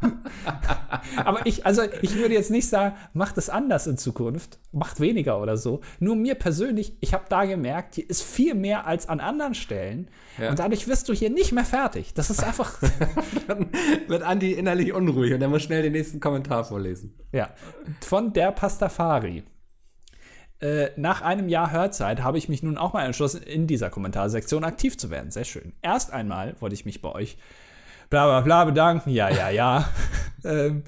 [1.16, 5.40] Aber ich, also ich würde jetzt nicht sagen, macht es anders in Zukunft, macht weniger
[5.40, 5.80] oder so.
[6.00, 10.08] Nur mir persönlich, ich habe da gemerkt, hier ist viel mehr als an anderen Stellen.
[10.38, 10.50] Ja.
[10.50, 12.14] Und dadurch wirst du hier nicht mehr fertig.
[12.14, 12.78] Das ist einfach,
[13.48, 13.70] Dann
[14.06, 17.14] wird Andi innerlich unruhig und er muss schnell den nächsten Kommentar vorlesen.
[17.32, 17.50] Ja,
[18.00, 19.44] von der Pastafari.
[20.60, 24.64] Äh, nach einem Jahr Hörzeit habe ich mich nun auch mal entschlossen, in dieser Kommentarsektion
[24.64, 25.30] aktiv zu werden.
[25.30, 25.72] Sehr schön.
[25.82, 27.38] Erst einmal wollte ich mich bei euch
[28.10, 29.10] bla bla bla bedanken.
[29.10, 29.88] Ja, ja, ja.
[30.44, 30.82] ähm,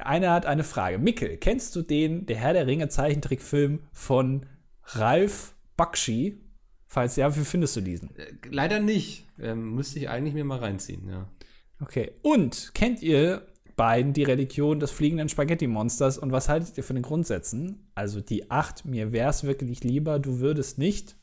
[0.00, 0.98] einer hat eine Frage.
[0.98, 4.46] Mikkel, kennst du den Der Herr der Ringe Zeichentrickfilm von
[4.84, 6.40] Ralf Bakshi?
[6.86, 8.16] Falls ja, wie findest du diesen?
[8.16, 9.26] Äh, Leider nicht.
[9.38, 11.28] Ähm, müsste ich eigentlich mir mal reinziehen, ja.
[11.80, 12.12] Okay.
[12.22, 17.02] Und kennt ihr beiden die Religion des fliegenden Spaghetti-Monsters und was haltet ihr von den
[17.02, 17.90] Grundsätzen?
[17.94, 21.16] Also die acht, mir wär's wirklich lieber, du würdest nicht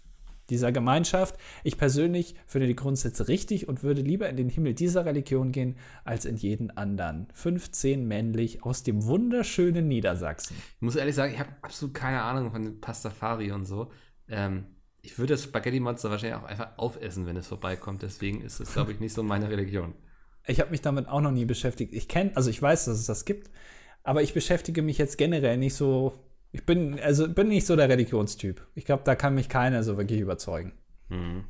[0.49, 1.35] dieser Gemeinschaft.
[1.63, 5.75] Ich persönlich finde die Grundsätze richtig und würde lieber in den Himmel dieser Religion gehen,
[6.03, 7.27] als in jeden anderen.
[7.33, 10.57] 15 männlich aus dem wunderschönen Niedersachsen.
[10.75, 13.91] Ich muss ehrlich sagen, ich habe absolut keine Ahnung von Pastafari und so.
[14.29, 14.65] Ähm,
[15.01, 18.01] ich würde das Spaghetti-Monster wahrscheinlich auch einfach aufessen, wenn es vorbeikommt.
[18.01, 19.93] Deswegen ist es, glaube ich, nicht so meine Religion.
[20.45, 21.93] Ich habe mich damit auch noch nie beschäftigt.
[21.93, 23.49] Ich kenne, also ich weiß, dass es das gibt,
[24.03, 26.13] aber ich beschäftige mich jetzt generell nicht so.
[26.51, 28.65] Ich bin, also bin nicht so der Religionstyp.
[28.73, 30.73] Ich glaube, da kann mich keiner so wirklich überzeugen.
[31.09, 31.45] Mhm.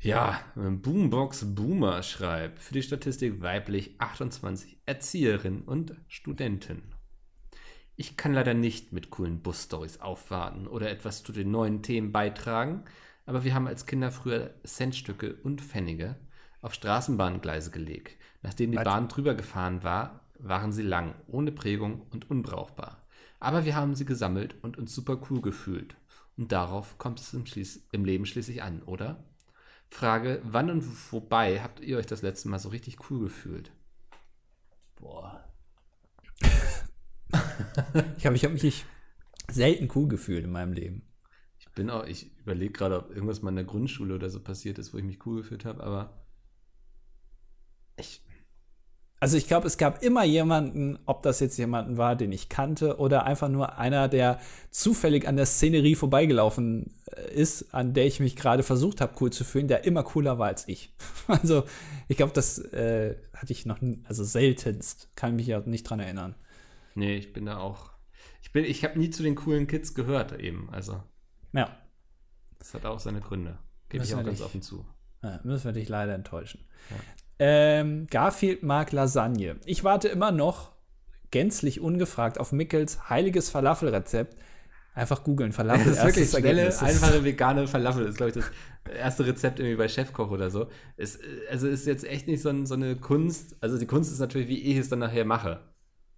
[0.00, 6.94] Ja, Boombox Boomer schreibt für die Statistik weiblich 28 Erzieherinnen und Studenten.
[7.96, 12.84] Ich kann leider nicht mit coolen Bus-Stories aufwarten oder etwas zu den neuen Themen beitragen,
[13.26, 16.14] aber wir haben als Kinder früher Centstücke und Pfennige
[16.62, 18.16] auf Straßenbahngleise gelegt.
[18.42, 18.78] Nachdem die?
[18.78, 23.06] Bahn drüber gefahren war, waren sie lang, ohne Prägung und unbrauchbar.
[23.40, 25.96] Aber wir haben sie gesammelt und uns super cool gefühlt.
[26.36, 27.44] Und darauf kommt es im,
[27.92, 29.24] im Leben schließlich an, oder?
[29.88, 33.72] Frage, wann und wobei habt ihr euch das letzte Mal so richtig cool gefühlt?
[34.96, 35.44] Boah.
[38.16, 38.84] ich habe ich hab mich
[39.50, 41.02] selten cool gefühlt in meinem Leben.
[41.58, 44.78] Ich bin auch, ich überlege gerade, ob irgendwas mal in der Grundschule oder so passiert
[44.78, 46.26] ist, wo ich mich cool gefühlt habe, aber
[47.96, 48.22] ich,
[49.20, 52.98] Also ich glaube, es gab immer jemanden, ob das jetzt jemanden war, den ich kannte,
[52.98, 54.38] oder einfach nur einer, der
[54.70, 59.30] zufällig an der Szenerie vorbeigelaufen äh, ist, an der ich mich gerade versucht habe, cool
[59.30, 60.94] zu fühlen, der immer cooler war als ich.
[61.26, 61.64] Also
[62.08, 66.34] ich glaube, das äh, hatte ich noch, also seltenst, kann mich ja nicht dran erinnern.
[66.94, 67.90] nee, ich bin da auch,
[68.40, 71.02] ich bin, ich habe nie zu den coolen Kids gehört eben, also
[71.52, 71.76] Ja,
[72.58, 73.58] das hat auch seine Gründe.
[73.88, 74.86] Gebe ich auch ganz offen zu.
[75.22, 76.60] Ja, müssen wir dich leider enttäuschen.
[77.38, 79.56] Ähm, Garfield mag Lasagne.
[79.64, 80.72] Ich warte immer noch
[81.30, 84.36] gänzlich ungefragt auf Mickels heiliges Falafelrezept.
[84.94, 85.84] Einfach googeln, Falafel.
[85.94, 86.82] Das ist wirklich schnelle, Ergebnis.
[86.82, 88.02] einfache vegane Falafel.
[88.04, 88.50] Das ist, glaube ich, das
[88.96, 90.66] erste Rezept irgendwie bei Chefkoch oder so.
[90.96, 91.20] Es,
[91.50, 93.56] also ist jetzt echt nicht so, ein, so eine Kunst.
[93.60, 95.60] Also die Kunst ist natürlich, wie ich es dann nachher mache.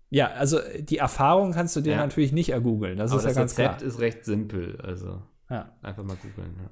[0.09, 1.99] Ja, also die Erfahrung kannst du dir Ja.
[1.99, 2.97] natürlich nicht ergoogeln.
[2.97, 3.89] Das Aber ist ja das ganz Rezept klar.
[3.89, 4.81] ist recht simpel.
[4.81, 5.77] Also Ja.
[5.83, 6.57] einfach mal googeln.
[6.63, 6.71] Ja.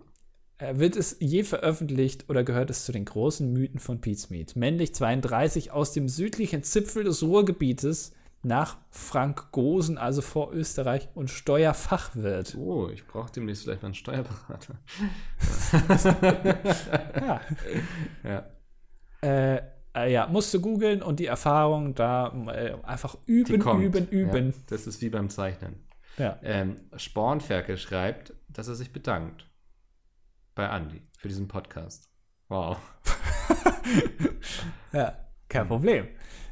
[0.58, 4.56] Äh, Wird es je veröffentlicht oder gehört es zu den großen Mythen von Pizmeat?
[4.56, 11.28] Männlich 32 aus dem südlichen Zipfel des Ruhrgebietes nach Frank Gosen, also vor Österreich, und
[11.28, 12.54] Steuerfachwirt.
[12.56, 14.78] Oh, ich brauche demnächst vielleicht mal einen Steuerberater.
[17.20, 17.40] Ja.
[18.24, 18.46] Ja.
[19.22, 19.62] Äh,
[19.94, 24.50] äh, ja, musst du googeln und die Erfahrung da äh, einfach üben, üben, üben.
[24.50, 25.84] Ja, das ist wie beim Zeichnen.
[26.16, 26.38] Ja.
[26.42, 29.47] Ähm, Spornferkel schreibt, dass er sich bedankt
[30.58, 32.10] bei Andi für diesen Podcast.
[32.48, 32.76] Wow.
[34.92, 35.16] Ja,
[35.48, 36.08] kein Problem.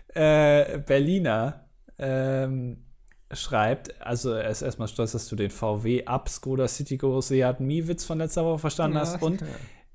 [0.09, 2.84] Äh, Berliner, ähm,
[3.30, 8.04] schreibt, also er ist erstmal stolz, dass du den VW Up Skoda Citigo Seat Mi-Witz
[8.04, 9.22] von letzter Woche verstanden hast.
[9.22, 9.42] Und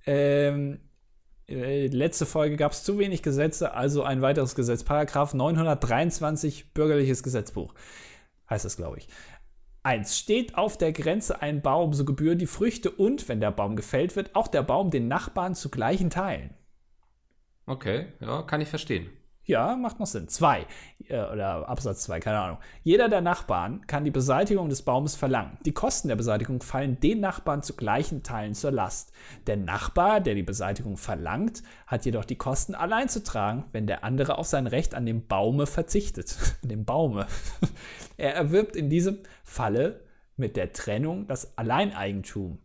[0.06, 0.82] ähm,
[1.48, 4.84] äh, letzte Folge gab es zu wenig Gesetze, also ein weiteres Gesetz.
[4.84, 7.74] Paragraph 923 Bürgerliches Gesetzbuch
[8.52, 9.08] heißt es, glaube ich.
[9.84, 10.18] 1.
[10.18, 14.16] Steht auf der Grenze ein Baum, so gebühren die Früchte und, wenn der Baum gefällt
[14.16, 16.54] wird, auch der Baum den Nachbarn zu gleichen Teilen.
[17.66, 19.10] Okay, ja, kann ich verstehen.
[19.44, 20.28] Ja, macht noch Sinn.
[20.28, 20.68] Zwei.
[21.08, 22.58] Äh, oder Absatz zwei, keine Ahnung.
[22.84, 25.58] Jeder der Nachbarn kann die Beseitigung des Baumes verlangen.
[25.66, 29.12] Die Kosten der Beseitigung fallen den Nachbarn zu gleichen Teilen zur Last.
[29.48, 34.04] Der Nachbar, der die Beseitigung verlangt, hat jedoch die Kosten allein zu tragen, wenn der
[34.04, 36.38] andere auf sein Recht an dem Baume verzichtet.
[36.64, 37.26] an dem Baume.
[38.22, 40.02] Er erwirbt in diesem Falle
[40.38, 42.60] mit der Trennung das Alleineigentum.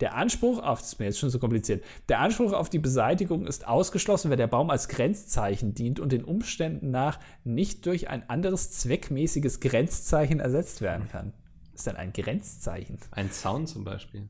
[0.00, 3.46] Der Anspruch auf, das ist mir jetzt schon so kompliziert, der Anspruch auf die Beseitigung
[3.46, 8.28] ist ausgeschlossen, wenn der Baum als Grenzzeichen dient und den Umständen nach nicht durch ein
[8.30, 11.34] anderes zweckmäßiges Grenzzeichen ersetzt werden kann.
[11.72, 12.98] Was ist denn ein Grenzzeichen?
[13.10, 14.28] Ein Zaun zum Beispiel.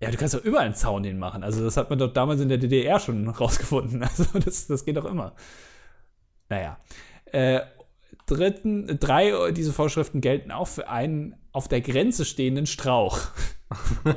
[0.00, 1.42] Ja, du kannst doch überall einen Zaun hinmachen.
[1.42, 4.02] Also das hat man doch damals in der DDR schon rausgefunden.
[4.02, 5.34] Also das, das geht doch immer.
[6.48, 6.78] Naja.
[7.26, 7.60] Äh,
[8.26, 13.20] dritten, drei dieser Vorschriften gelten auch für einen auf der Grenze stehenden Strauch.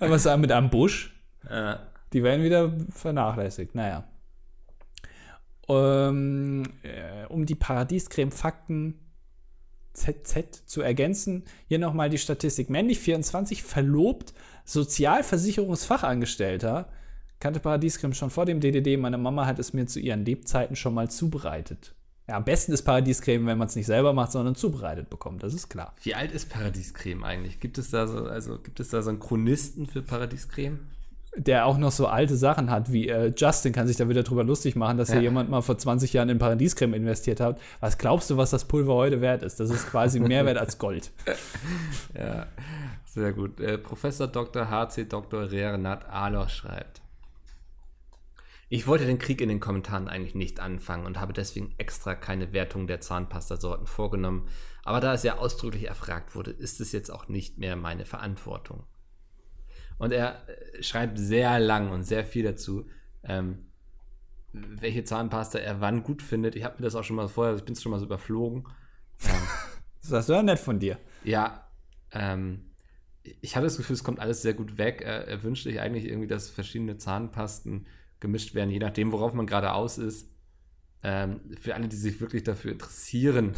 [0.00, 1.14] Was sagen mit einem Busch?
[1.48, 1.86] Ja.
[2.12, 3.74] Die werden wieder vernachlässigt.
[3.74, 4.04] Naja.
[5.66, 9.00] Um, äh, um die Paradiescreme-Fakten
[9.92, 12.70] ZZ zu ergänzen, hier nochmal die Statistik.
[12.70, 14.32] Männlich 24, verlobt,
[14.64, 16.88] Sozialversicherungsfachangestellter,
[17.40, 18.96] kannte Paradiescreme schon vor dem DDD.
[18.96, 21.95] Meine Mama hat es mir zu ihren Lebzeiten schon mal zubereitet.
[22.28, 25.54] Ja, am besten ist Paradiescreme, wenn man es nicht selber macht, sondern zubereitet bekommt, das
[25.54, 25.94] ist klar.
[26.02, 27.60] Wie alt ist Paradiescreme eigentlich?
[27.60, 30.80] Gibt es da so, also gibt es da so einen Chronisten für Paradiescreme?
[31.36, 34.42] Der auch noch so alte Sachen hat, wie äh, Justin kann sich da wieder drüber
[34.42, 35.16] lustig machen, dass ja.
[35.16, 37.60] hier jemand mal vor 20 Jahren in Paradiescreme investiert hat.
[37.80, 39.60] Was glaubst du, was das Pulver heute wert ist?
[39.60, 41.12] Das ist quasi mehr wert als Gold.
[42.18, 42.46] ja,
[43.04, 43.60] sehr gut.
[43.60, 44.68] Äh, Professor Dr.
[44.70, 45.50] HC Dr.
[45.50, 47.02] Renat Aloch schreibt.
[48.68, 52.52] Ich wollte den Krieg in den Kommentaren eigentlich nicht anfangen und habe deswegen extra keine
[52.52, 54.48] Wertung der Zahnpastasorten vorgenommen,
[54.82, 58.84] aber da es ja ausdrücklich erfragt wurde, ist es jetzt auch nicht mehr meine Verantwortung.
[59.98, 62.86] Und er äh, schreibt sehr lang und sehr viel dazu,
[63.22, 63.66] ähm,
[64.52, 66.56] welche Zahnpasta er wann gut findet.
[66.56, 68.64] Ich habe mir das auch schon mal vorher, ich bin es schon mal so überflogen.
[69.24, 69.42] Ähm,
[70.10, 70.98] das ist ja nett von dir.
[71.24, 71.68] Ja,
[72.10, 72.70] ähm,
[73.22, 75.02] ich habe das Gefühl, es kommt alles sehr gut weg.
[75.02, 77.86] Er, er wünscht sich eigentlich irgendwie, dass verschiedene Zahnpasten
[78.26, 80.28] gemischt werden, je nachdem, worauf man gerade aus ist.
[81.02, 83.54] Ähm, für alle, die sich wirklich dafür interessieren.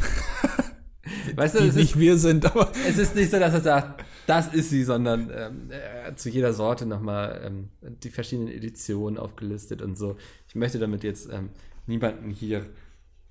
[1.34, 2.70] weißt du, die nicht ist, wir sind, aber.
[2.88, 5.70] Es ist nicht so, dass er sagt, das ist sie, sondern ähm,
[6.16, 7.68] zu jeder Sorte nochmal ähm,
[8.02, 10.16] die verschiedenen Editionen aufgelistet und so.
[10.48, 11.50] Ich möchte damit jetzt ähm,
[11.86, 12.66] niemanden hier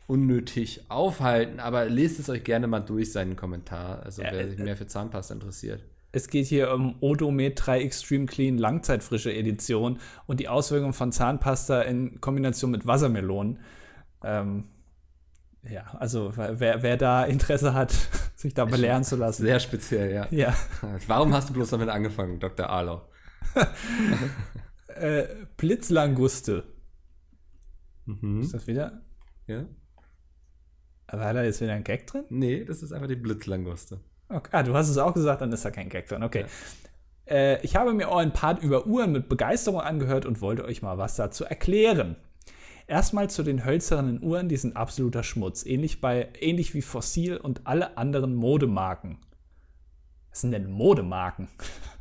[0.07, 4.01] unnötig aufhalten, aber lest es euch gerne mal durch, seinen Kommentar.
[4.03, 5.83] Also, ja, wer sich äh, mehr für Zahnpasta interessiert.
[6.11, 11.81] Es geht hier um Odomet 3 Extreme Clean Langzeitfrische Edition und die Auswirkungen von Zahnpasta
[11.81, 13.59] in Kombination mit Wassermelonen.
[14.23, 14.65] Ähm,
[15.63, 17.91] ja, also wer, wer da Interesse hat,
[18.35, 19.43] sich da belehren zu lassen.
[19.43, 20.27] Sehr speziell, ja.
[20.31, 20.55] ja.
[21.07, 22.69] Warum hast du bloß damit angefangen, Dr.
[22.69, 23.07] Arlau?
[24.87, 25.25] äh,
[25.57, 26.63] Blitzlanguste.
[28.05, 28.41] Mhm.
[28.41, 29.01] Ist das wieder?
[29.47, 29.65] Ja.
[31.11, 32.25] War da jetzt wieder ein Gag drin?
[32.29, 33.99] Nee, das ist einfach die Blitzlanguste.
[34.29, 34.49] Okay.
[34.51, 36.23] Ah, du hast es auch gesagt, dann ist da kein Gag drin.
[36.23, 36.45] Okay.
[37.27, 37.35] Ja.
[37.35, 40.97] Äh, ich habe mir euren Part über Uhren mit Begeisterung angehört und wollte euch mal
[40.97, 42.15] was dazu erklären.
[42.87, 45.65] Erstmal zu den hölzernen Uhren, die sind absoluter Schmutz.
[45.65, 49.17] Ähnlich, bei, ähnlich wie Fossil und alle anderen Modemarken.
[50.29, 51.49] Was sind denn Modemarken?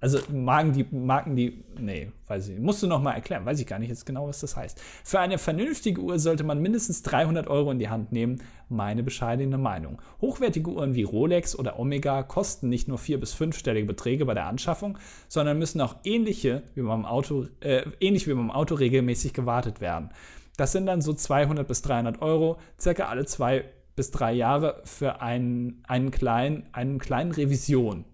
[0.00, 2.58] Also Marken, die, Marken, die, nee, weiß ich.
[2.60, 4.80] Musst du noch mal erklären, weiß ich gar nicht jetzt genau, was das heißt.
[5.02, 9.58] Für eine vernünftige Uhr sollte man mindestens 300 Euro in die Hand nehmen, meine bescheidene
[9.58, 10.00] Meinung.
[10.20, 14.46] Hochwertige Uhren wie Rolex oder Omega kosten nicht nur vier- bis fünfstellige Beträge bei der
[14.46, 19.80] Anschaffung, sondern müssen auch ähnliche wie beim Auto, äh, ähnlich wie beim Auto regelmäßig gewartet
[19.80, 20.10] werden.
[20.56, 23.64] Das sind dann so 200 bis 300 Euro, circa alle zwei
[23.96, 28.04] bis drei Jahre für einen, einen, kleinen, einen kleinen Revision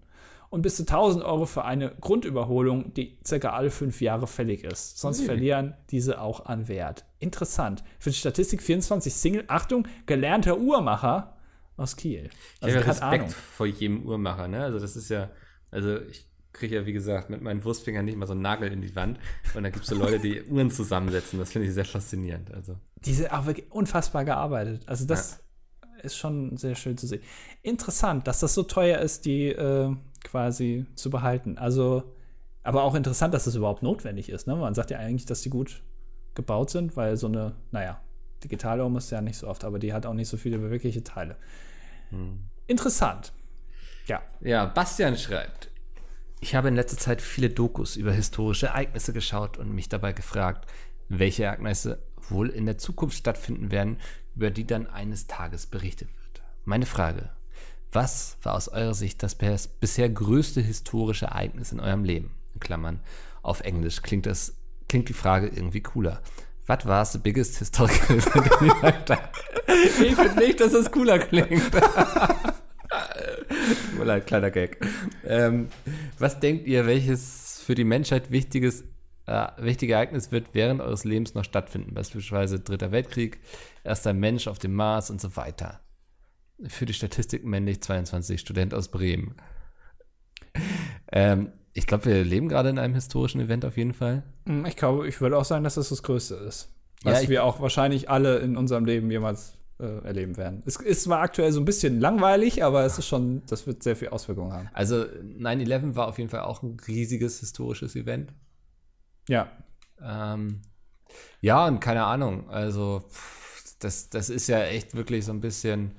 [0.55, 4.97] und bis zu 1000 Euro für eine Grundüberholung, die circa alle fünf Jahre fällig ist.
[4.97, 5.25] Sonst okay.
[5.25, 7.03] verlieren diese auch an Wert.
[7.19, 7.83] Interessant.
[7.99, 11.35] Für die Statistik 24 Single, Achtung, gelernter Uhrmacher
[11.75, 12.29] aus Kiel.
[12.61, 13.29] Also ich habe Respekt Ahnung.
[13.29, 14.63] vor jedem Uhrmacher, ne?
[14.63, 15.29] Also das ist ja,
[15.71, 18.81] also ich kriege ja, wie gesagt, mit meinen Wurstfingern nicht mal so einen Nagel in
[18.81, 19.19] die Wand.
[19.55, 21.37] Und da gibt es so Leute, die Uhren zusammensetzen.
[21.37, 22.53] Das finde ich sehr faszinierend.
[22.53, 22.77] Also.
[23.03, 24.83] Diese auch wirklich unfassbar gearbeitet.
[24.87, 25.43] Also das
[25.81, 26.03] ja.
[26.03, 27.23] ist schon sehr schön zu sehen.
[27.61, 29.93] Interessant, dass das so teuer ist, die äh,
[30.25, 31.57] quasi zu behalten.
[31.57, 32.03] Also,
[32.63, 34.47] aber auch interessant, dass das überhaupt notwendig ist.
[34.47, 34.55] Ne?
[34.55, 35.83] Man sagt ja eigentlich, dass die gut
[36.33, 38.01] gebaut sind, weil so eine, naja,
[38.43, 41.03] Digitale Uhr ist ja nicht so oft, aber die hat auch nicht so viele bewegliche
[41.03, 41.37] Teile.
[42.67, 43.33] Interessant.
[44.07, 44.21] Ja.
[44.41, 45.71] Ja, Bastian schreibt,
[46.41, 50.69] ich habe in letzter Zeit viele Dokus über historische Ereignisse geschaut und mich dabei gefragt,
[51.09, 53.97] welche Ereignisse wohl in der Zukunft stattfinden werden,
[54.35, 56.43] über die dann eines Tages berichtet wird.
[56.65, 57.29] Meine Frage,
[57.95, 62.35] was war aus eurer Sicht das bisher größte historische Ereignis in eurem Leben?
[62.53, 62.99] In Klammern,
[63.41, 64.57] auf Englisch klingt, das,
[64.87, 66.21] klingt die Frage irgendwie cooler.
[66.67, 69.19] Was the biggest historical event?
[69.67, 71.71] Ich finde nicht, dass das cooler klingt.
[71.71, 71.81] Tut
[73.99, 74.83] mir leid, kleiner Gag.
[75.25, 75.69] Ähm,
[76.17, 78.83] was denkt ihr, welches für die Menschheit wichtiges,
[79.27, 81.93] äh, wichtige Ereignis wird während eures Lebens noch stattfinden?
[81.93, 83.39] Beispielsweise Dritter Weltkrieg,
[83.83, 85.81] erster Mensch auf dem Mars und so weiter.
[86.67, 89.35] Für die Statistik männlich 22, Student aus Bremen.
[91.11, 94.23] Ähm, ich glaube, wir leben gerade in einem historischen Event auf jeden Fall.
[94.47, 96.71] Hm, Ich glaube, ich würde auch sagen, dass das das Größte ist.
[97.03, 100.63] Was Ja, wir auch wahrscheinlich alle in unserem Leben jemals äh, erleben werden.
[100.65, 103.97] Es ist zwar aktuell so ein bisschen langweilig, aber es ist schon, das wird sehr
[103.97, 104.69] viel Auswirkungen haben.
[104.73, 108.33] Also 9-11 war auf jeden Fall auch ein riesiges historisches Event.
[109.27, 109.51] Ja.
[110.01, 110.61] Ähm,
[111.41, 113.03] ja, und keine Ahnung, also
[113.79, 115.91] das, das ist ja echt wirklich so ein bisschen,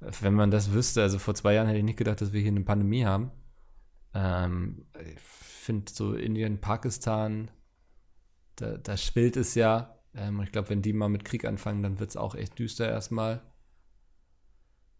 [0.00, 2.50] wenn man das wüsste, also vor zwei Jahren hätte ich nicht gedacht, dass wir hier
[2.50, 3.30] eine Pandemie haben.
[4.14, 7.50] Ähm, ich finde so Indien, Pakistan,
[8.56, 9.98] da, da schwillt es ja.
[10.14, 12.88] Ähm, ich glaube, wenn die mal mit Krieg anfangen, dann wird es auch echt düster
[12.88, 13.42] erstmal.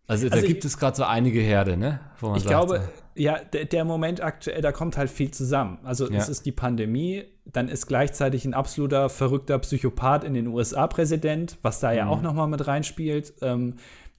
[0.06, 2.00] Also, da Also gibt ich- es gerade so einige Herde, ne?
[2.18, 5.30] Wo man Ich sagt, glaube, so, ja, der, der Moment aktuell, da kommt halt viel
[5.32, 5.78] zusammen.
[5.84, 6.16] Also Ja.
[6.18, 11.58] es ist die Pandemie, dann ist gleichzeitig ein absoluter verrückter Psychopath in den USA Präsident,
[11.62, 12.10] was da ja Mhm.
[12.10, 13.34] auch noch mal mit reinspielt.
[13.42, 13.74] Ähm,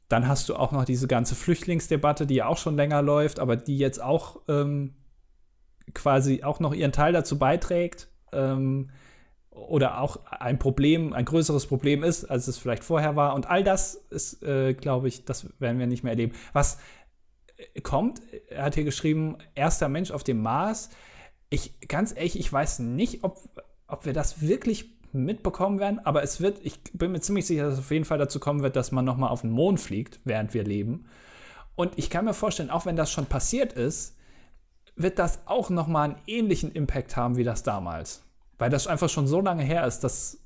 [0.09, 3.55] dann hast du auch noch diese ganze Flüchtlingsdebatte, die ja auch schon länger läuft, aber
[3.55, 4.95] die jetzt auch ähm,
[5.93, 8.09] quasi auch noch ihren Teil dazu beiträgt.
[8.31, 8.89] Ähm,
[9.51, 13.35] oder auch ein Problem, ein größeres Problem ist, als es vielleicht vorher war.
[13.35, 16.33] Und all das ist, äh, glaube ich, das werden wir nicht mehr erleben.
[16.53, 16.79] Was
[17.83, 20.89] kommt, er hat hier geschrieben, erster Mensch auf dem Mars.
[21.49, 23.37] Ich, ganz ehrlich, ich weiß nicht, ob,
[23.87, 27.73] ob wir das wirklich mitbekommen werden, aber es wird, ich bin mir ziemlich sicher, dass
[27.75, 30.53] es auf jeden Fall dazu kommen wird, dass man nochmal auf den Mond fliegt, während
[30.53, 31.05] wir leben.
[31.75, 34.17] Und ich kann mir vorstellen, auch wenn das schon passiert ist,
[34.95, 38.23] wird das auch nochmal einen ähnlichen Impact haben wie das damals.
[38.57, 40.45] Weil das einfach schon so lange her ist, dass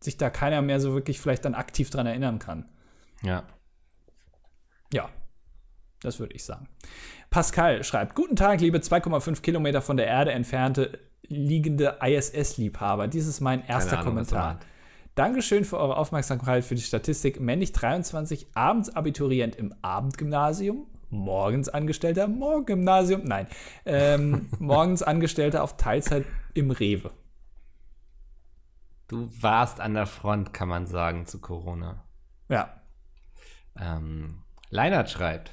[0.00, 2.68] sich da keiner mehr so wirklich vielleicht dann aktiv dran erinnern kann.
[3.22, 3.44] ja.
[4.92, 5.08] Ja,
[6.00, 6.68] das würde ich sagen.
[7.30, 13.08] Pascal schreibt: Guten Tag, liebe 2,5 Kilometer von der Erde entfernte liegende ISS-Liebhaber.
[13.08, 14.60] Dies ist mein erster Ahnung, Kommentar.
[15.14, 17.40] Dankeschön für eure Aufmerksamkeit für die Statistik.
[17.40, 23.46] Männlich 23, abends Abiturient im Abendgymnasium, morgens Angestellter im Morgengymnasium, nein,
[23.86, 27.10] ähm, morgens Angestellter auf Teilzeit im Rewe.
[29.08, 32.04] Du warst an der Front, kann man sagen, zu Corona.
[32.48, 32.80] Ja,
[33.78, 35.52] Ähm, Leinert schreibt: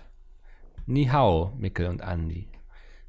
[0.85, 2.49] Ni hao, Mikkel und Andi.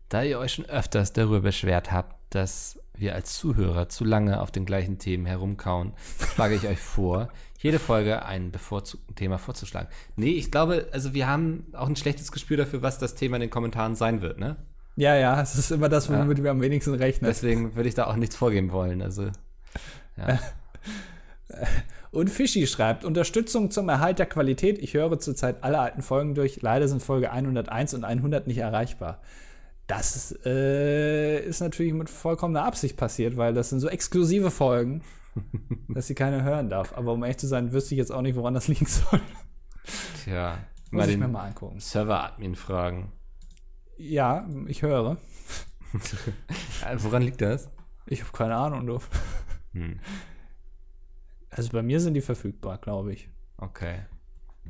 [0.08, 4.50] Da ihr euch schon öfters darüber beschwert habt, dass wir als Zuhörer zu lange auf
[4.50, 5.92] den gleichen Themen herumkauen,
[6.34, 7.28] schlage ich euch vor,
[7.58, 9.88] jede Folge ein bevorzugten Thema vorzuschlagen.
[10.16, 13.42] Nee, ich glaube, also wir haben auch ein schlechtes Gespür dafür, was das Thema in
[13.42, 14.56] den Kommentaren sein wird, ne?
[14.96, 17.28] ja, ja, es ist immer das, womit wir am wenigsten rechnen.
[17.28, 19.02] Deswegen würde ich da auch nichts vorgeben wollen.
[19.02, 19.30] Also,
[20.16, 20.38] ja.
[22.12, 24.78] Und Fischi schreibt, Unterstützung zum Erhalt der Qualität.
[24.78, 26.62] Ich höre zurzeit alle alten Folgen durch.
[26.62, 29.20] Leider sind Folge 101 und 100 nicht erreichbar.
[29.86, 35.02] Das ist, äh, ist natürlich mit vollkommener Absicht passiert, weil das sind so exklusive Folgen,
[35.88, 36.96] dass sie keiner hören darf.
[36.96, 39.20] Aber um ehrlich zu sein, wüsste ich jetzt auch nicht, woran das liegen soll.
[40.24, 40.58] Tja,
[40.90, 41.80] Muss mal ich mir mal angucken.
[41.80, 43.12] Server-Admin fragen.
[43.96, 45.18] Ja, ich höre.
[46.84, 47.70] Äh, Woran liegt das?
[48.06, 48.98] Ich habe keine Ahnung, du.
[49.74, 50.00] Hm.
[51.50, 53.28] Also bei mir sind die verfügbar, glaube ich.
[53.58, 54.00] Okay.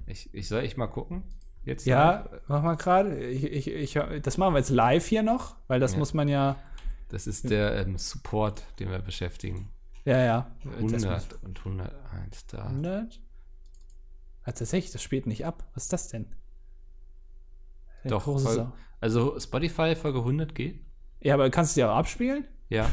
[0.06, 1.22] Ich, ich soll ich mal gucken?
[1.64, 3.18] Jetzt Ja, mach mal gerade.
[3.18, 5.98] Ich, ich, ich, das machen wir jetzt live hier noch, weil das Ja.
[5.98, 6.56] muss man ja.
[7.08, 9.70] Das ist der ähm, Support, den wir beschäftigen.
[10.04, 10.50] Ja, ja.
[10.64, 12.64] Das 100 und 101 da.
[12.66, 13.20] 100?
[14.42, 15.64] Ah, tatsächlich, das spielt nicht ab.
[15.74, 16.26] Was ist das denn?
[18.02, 18.72] Der Doch, Sau.
[19.00, 20.80] Also Spotify Folge 100 geht?
[21.20, 22.46] Ja, aber kannst du die auch abspielen?
[22.68, 22.90] Ja.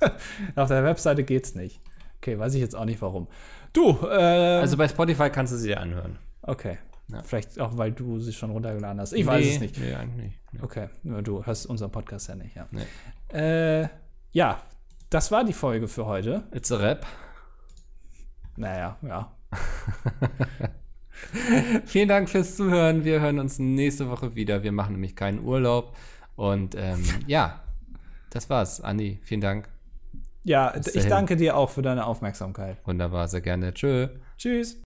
[0.56, 1.80] Auf der Webseite geht's nicht.
[2.18, 3.26] Okay, weiß ich jetzt auch nicht warum.
[3.72, 6.18] Du, äh, Also bei Spotify kannst du sie dir anhören.
[6.42, 6.78] okay.
[7.12, 7.22] Ja.
[7.22, 9.12] Vielleicht auch, weil du sie schon runtergeladen hast.
[9.12, 9.78] Ich weiß Nee, es nicht.
[9.78, 10.38] Nee, eigentlich nicht.
[10.52, 10.60] Nee.
[10.62, 12.66] Okay, du hörst unseren Podcast ja nicht, ja.
[12.70, 13.82] Nee.
[13.82, 13.88] Äh,
[14.32, 14.60] ja,
[15.08, 16.44] das war die Folge für heute.
[16.52, 17.06] It's a Rap.
[18.56, 19.32] Naja, ja.
[21.86, 23.04] Vielen Dank fürs Zuhören.
[23.04, 24.62] Wir hören uns nächste Woche wieder.
[24.62, 25.96] Wir machen nämlich keinen Urlaub.
[26.36, 27.60] Und ähm, ja,
[28.30, 28.80] das war's.
[28.80, 29.68] Andi, vielen Dank.
[30.42, 32.78] Ja, ich danke dir auch für deine Aufmerksamkeit.
[32.86, 33.74] Wunderbar, sehr gerne.
[33.74, 34.08] Tschö.
[34.38, 34.78] Tschüss.